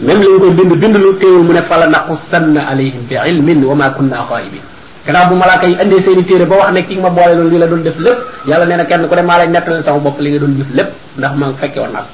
Même 0.00 0.20
li 0.20 0.26
koy 0.38 0.50
bind 0.50 0.72
bind 0.76 0.96
lu 0.98 1.16
teewul 1.18 1.42
mu 1.44 1.52
ne 1.52 1.62
fala 1.62 1.86
naqussanna 1.86 2.68
alayhim 2.68 3.06
bi 3.08 3.16
ilmin 3.16 3.64
wa 3.64 3.74
ma 3.74 3.90
kunna 3.90 4.26
xaayibin 4.28 4.60
gannaaw 5.06 5.28
bu 5.30 5.34
malaaka 5.38 5.66
yi 5.66 5.76
indee 5.82 6.00
seeni 6.00 6.24
téere 6.24 6.44
ba 6.46 6.56
wax 6.56 6.70
ne 6.72 6.82
ki 6.86 6.96
ma 6.98 7.10
boole 7.10 7.34
loolu 7.34 7.50
li 7.50 7.58
la 7.58 7.66
doon 7.66 7.82
def 7.82 7.98
lépp 7.98 8.18
yàlla 8.46 8.66
nee 8.66 8.76
na 8.76 8.84
kenn 8.84 9.06
ku 9.08 9.14
ne 9.14 9.22
maa 9.22 9.38
lay 9.38 9.48
nettalal 9.48 9.82
sama 9.84 9.98
bopp 9.98 10.18
li 10.20 10.30
nga 10.30 10.38
doon 10.38 10.54
def 10.58 10.70
lépp 10.74 10.90
ndax 11.18 11.32
ma 11.36 11.46
fekke 11.60 11.78
woon 11.80 11.92
naa 11.92 12.04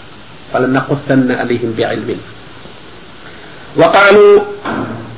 fala 0.53 0.67
naqussanna 0.67 1.35
alayhim 1.41 1.73
bi 1.73 1.83
ilmin 1.83 2.19
wa 3.77 3.87
qaalu 3.89 4.25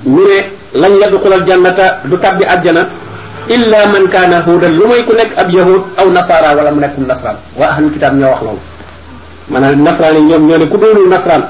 ñu 0.06 0.22
ne 0.22 0.38
lañ 0.80 0.92
yadxulal 1.02 1.44
jannata 1.46 2.00
du 2.04 2.16
tabbi 2.18 2.44
àjjana 2.44 2.82
illa 3.48 3.80
man 3.92 4.04
kaana 4.08 4.42
hudan 4.46 4.72
lu 4.78 4.86
may 4.88 5.02
ku 5.04 5.12
nekk 5.12 5.32
ab 5.36 5.50
yahud 5.50 5.82
aw 5.98 6.06
nasara 6.10 6.54
wala 6.56 6.70
mu 6.70 6.80
nekkum 6.80 7.04
nasran 7.06 7.36
wa 7.58 7.66
ahlul 7.74 7.90
kitab 7.92 8.14
ñoo 8.14 8.30
wax 8.30 8.40
loolu 8.42 8.60
maanaam 9.50 9.82
nasraan 9.82 10.14
yi 10.14 10.22
ñoom 10.30 10.42
ñoo 10.48 10.58
ne 10.58 10.66
ku 10.68 10.76
doonul 10.78 11.08
nasraan 11.08 11.42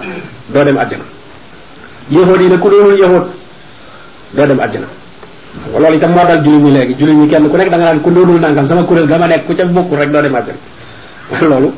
doo 0.53 0.65
dem 0.65 0.77
àjjana 0.79 1.05
yahud 2.11 2.41
yi 2.41 2.49
ne 2.49 2.57
ku 2.59 2.69
doonul 2.71 2.99
yahud 2.99 3.25
doo 4.35 4.47
dem 4.47 4.61
àjjana 4.61 4.87
wa 4.87 5.04
loolu 5.73 5.97
itam 5.97 6.11
moo 6.12 6.25
dal 6.27 6.43
jullit 6.45 6.62
ñi 6.62 6.71
léegi. 6.73 6.95
Jullit 6.99 7.17
ñi 7.17 7.29
kenn 7.29 7.49
ku 7.49 7.57
nekk 7.57 7.71
da 7.71 7.77
nga 7.77 7.85
naan 7.85 8.01
ku 8.03 8.11
doonul 8.11 8.40
nangam 8.40 8.67
sama 8.67 8.83
kuréel 8.85 9.07
ga 9.07 9.19
ma 9.19 9.27
nekk 9.27 9.47
ku 9.47 9.55
ca 9.55 9.64
bokkul 9.64 9.99
rek 9.99 10.11
doo 10.11 10.23
dem 10.23 10.35
àjjana 10.35 10.59
loolu 11.51 11.73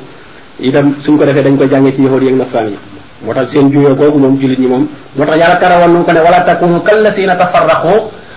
itam 0.61 0.95
suñ 1.01 1.17
ko 1.19 1.25
defee 1.25 1.43
dañ 1.43 1.57
koy 1.57 1.69
jàngee 1.69 1.93
ci 1.95 2.03
yahud 2.03 2.23
yi 2.23 2.29
ak 2.29 2.35
nasraan 2.37 2.69
yi. 2.71 2.79
Moo 3.25 3.33
tax 3.35 3.51
seen 3.53 3.71
juyoo 3.71 3.95
googu 3.95 4.19
moom 4.19 4.39
jullit 4.41 4.59
ñi 4.59 4.67
moom 4.67 4.87
moo 5.17 5.25
tax 5.27 5.39
yàlla 5.39 5.57
tarawoon 5.57 5.93
nu 5.93 6.05
ko 6.05 6.13
ne 6.13 6.21
wala 6.21 6.41
takunu 6.45 6.81
kallasina 6.83 7.37
tafarraqu 7.37 7.93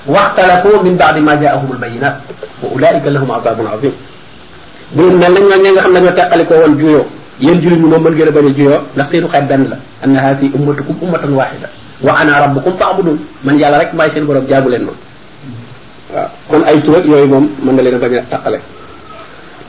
waxtalafu 0.08 0.84
min 0.84 0.96
baadi 0.98 1.22
ma 1.22 1.36
jaahum 1.42 1.72
albayinat 1.72 2.16
wa 2.64 2.70
ulaika 2.76 3.10
lahum 3.10 3.32
azabun 3.32 3.68
azim 3.68 3.92
bu 4.96 5.02
leen 5.04 5.18
mel 5.18 5.34
nañ 5.34 5.62
ñi 5.64 5.72
nga 5.72 5.82
xam 5.82 5.94
ne 5.94 6.00
ñoo 6.02 6.14
teqalikoo 6.14 6.58
woon 6.62 6.78
juyoo 6.80 7.06
yéen 7.40 7.60
jullit 7.62 7.80
ñi 7.80 7.88
moom 7.90 8.04
mën 8.04 8.14
ngeen 8.14 8.28
a 8.28 8.32
bañ 8.32 8.46
a 8.48 8.54
juyoo 8.58 8.80
ndax 8.96 9.08
seenu 9.12 9.28
xeet 9.28 9.48
benn 9.48 9.64
la. 9.70 9.78
Anna 10.04 10.20
haasi 10.22 10.52
ummatukum 10.56 10.96
ummatan 11.02 11.34
waxida 11.36 11.68
wa 12.02 12.14
ana 12.16 12.40
rabbukum 12.40 12.74
faabudun 12.80 13.18
man 13.44 13.60
yàlla 13.60 13.78
rek 13.80 13.94
maay 13.94 14.10
seen 14.12 14.26
borom 14.26 14.46
jaamu 14.48 14.70
leen 14.70 14.84
noonu 14.88 15.00
kon 16.50 16.64
ay 16.66 16.82
tur 16.82 16.96
ak 16.98 17.06
yooyu 17.06 17.28
moom 17.28 17.50
mën 17.64 17.76
na 17.76 17.82
leen 17.82 17.96
a 17.96 18.00
bañ 18.00 18.16
a 18.18 18.22
taqale. 18.30 18.60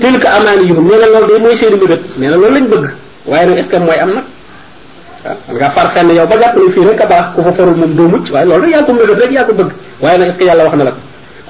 Tilka 0.00 0.29
amaaniyuhum 0.31 0.85
nee 0.88 0.98
na 0.98 1.07
loolu 1.07 1.26
day 1.29 1.38
mooy 1.40 1.55
seeni 1.57 1.76
mébét. 1.76 2.00
Nee 2.18 2.29
na 2.31 2.37
loolu 2.37 2.55
lañ 2.55 2.66
bëgg. 2.68 2.87
Waaye 3.26 3.46
nag 3.46 3.59
est 3.59 3.70
ce 3.70 3.79
mooy 3.79 3.98
am 4.00 4.11
waaw 4.11 5.37
man 5.48 5.57
ngaa 5.57 5.70
far 5.70 5.92
fenn 5.92 6.09
yow 6.14 6.26
ba 6.26 6.37
jàpp 6.40 6.57
ne 6.57 6.70
fii 6.72 6.85
rek 6.88 7.09
baax 7.09 7.26
ku 7.35 7.42
fa 7.42 7.53
farul 7.53 7.74
moom 7.76 7.94
doo 7.94 8.09
mucc. 8.09 8.31
Waaye 8.33 8.46
loolu 8.46 8.62
rek 8.64 8.72
yaa 8.72 8.83
ko 8.85 8.92
mébét 8.92 9.18
rek 9.20 9.31
yaa 9.33 9.44
ko 9.44 9.53
bëgg. 9.53 9.70
Waaye 10.00 10.18
nag 10.18 10.29
est 10.29 10.33
ce 10.33 10.38
que 10.38 10.44
yàlla 10.44 10.64
wax 10.64 10.76
na 10.76 10.85
la 10.85 10.90
ko? 10.92 10.98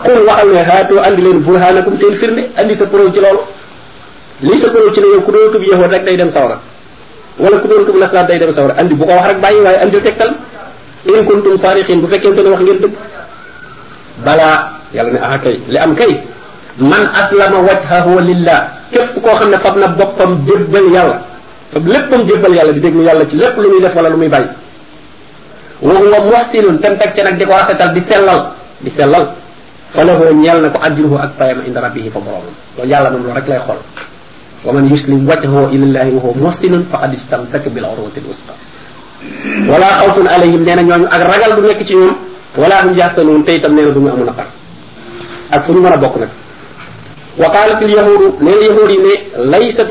Xul 0.05 0.23
waxal 0.27 0.49
ne 0.53 0.59
haatoo 0.71 0.99
andi 0.99 1.23
leen 1.23 1.39
burhanakum 1.41 1.97
seen 1.97 2.15
firnde 2.17 2.43
andi 2.57 2.75
sa 2.75 2.87
preuve 2.87 3.13
ci 3.13 3.21
loolu. 3.21 3.41
Lii 4.43 4.59
sa 4.59 4.69
preuve 4.71 4.93
ci 4.95 5.01
ne 5.01 5.07
yow 5.07 5.21
ku 5.23 5.31
doon 5.31 5.53
tub 5.53 5.63
yahud 5.63 5.91
rek 5.91 6.05
day 6.05 6.17
dem 6.17 6.31
sawra 6.31 6.59
wala 7.39 7.59
ku 7.61 7.69
doon 7.69 7.85
tub 7.87 7.97
nasaraan 7.97 8.27
day 8.27 8.39
dem 8.39 8.51
sawra 8.51 8.75
andi 8.79 8.95
bu 8.95 9.05
ko 9.07 9.13
wax 9.13 9.27
rek 9.29 9.41
bàyyi 9.41 9.61
waaye 9.63 9.79
andil 9.83 10.03
tegtal. 10.03 10.31
In 11.07 11.25
kuntum 11.25 11.57
saariqin 11.59 12.01
bu 12.01 12.07
fekkente 12.09 12.43
ne 12.43 12.49
wax 12.51 12.61
ngeen 12.63 12.79
dëgg. 12.81 12.95
Balaa 14.25 14.80
yàlla 14.95 15.11
ne 15.13 15.19
ah 15.23 15.39
kay 15.39 15.57
li 15.69 15.79
am 15.79 15.95
kay 15.95 16.13
man 16.79 17.05
aslama 17.15 17.59
wajhahu 17.69 18.21
lillah 18.21 18.61
képp 18.93 19.15
koo 19.23 19.35
xam 19.39 19.51
ne 19.51 19.59
fab 19.59 19.77
na 19.77 19.87
yàlla 20.97 21.17
fab 21.73 21.87
léppam 21.87 22.21
jébbal 22.27 22.53
yàlla 22.55 22.73
di 22.73 22.81
déglu 22.81 23.03
yàlla 23.03 23.25
ci 23.27 23.37
lépp 23.37 23.57
lu 23.57 23.69
muy 23.71 23.81
def 23.81 23.95
wala 23.95 24.09
lu 24.09 24.17
muy 24.17 24.29
bàyyi 24.29 24.49
wa 25.83 25.95
huwa 25.95 26.19
muhsinun 26.31 26.79
tem 26.79 26.97
teg 26.99 27.15
ca 27.15 27.23
nag 27.25 27.39
di 27.39 27.45
ko 27.45 27.53
rafetal 27.53 27.93
di 27.95 28.01
sellal 28.01 28.41
di 28.81 28.91
sellal 28.91 29.25
fa 29.95 30.05
lahu 30.05 30.25
ñeel 30.35 30.61
na 30.63 30.69
ko 30.71 30.79
ajruhu 30.83 31.17
ak 31.17 31.33
payam 31.39 31.63
inda 31.67 31.81
rabbihi 31.81 32.11
fa 32.11 32.19
boromam 32.21 32.53
loolu 32.77 32.91
yàlla 32.91 33.11
moom 33.11 33.23
loolu 33.25 33.37
rek 33.39 33.49
lay 33.49 33.59
xool 33.67 33.81
wa 34.65 34.73
man 34.73 34.85
yuslim 34.91 35.27
wajhahu 35.29 35.71
ilallahi 35.73 36.11
wa 36.15 36.21
huwa 36.21 36.35
muhsinun 36.51 36.83
faqad 36.91 37.13
istamsaka 37.15 37.71
bil 37.71 37.85
urwati 37.85 38.21
lwusqa 38.21 38.55
wala 39.71 39.87
xawfun 40.01 40.27
alayhim 40.29 40.63
nee 40.65 40.75
na 40.77 40.83
ñooñu 40.83 41.07
ak 41.11 41.23
ragal 41.23 41.51
du 41.57 41.63
nekk 41.69 41.81
ci 41.87 41.95
ñoom 41.95 42.15
wala 42.59 42.77
hum 42.85 42.93
yaxsanuun 42.97 43.45
te 43.45 43.57
itam 43.57 43.75
nee 43.75 43.85
na 43.85 43.91
du 43.91 44.01
ñu 44.01 44.09
amu 44.11 44.25
naqar 44.25 44.47
ak 45.51 45.65
fu 45.67 45.73
ñu 45.73 45.81
mën 45.81 45.93
a 45.93 45.97
bokk 45.97 46.17
nag 46.17 46.29
wa 47.39 47.49
qalat 47.51 47.83
al 47.83 47.91
yahudu 47.91 48.37
nee 48.41 48.55
na 48.55 48.61
yahud 48.67 48.91
yi 48.91 48.99
ne 48.99 49.15
laysat 49.51 49.91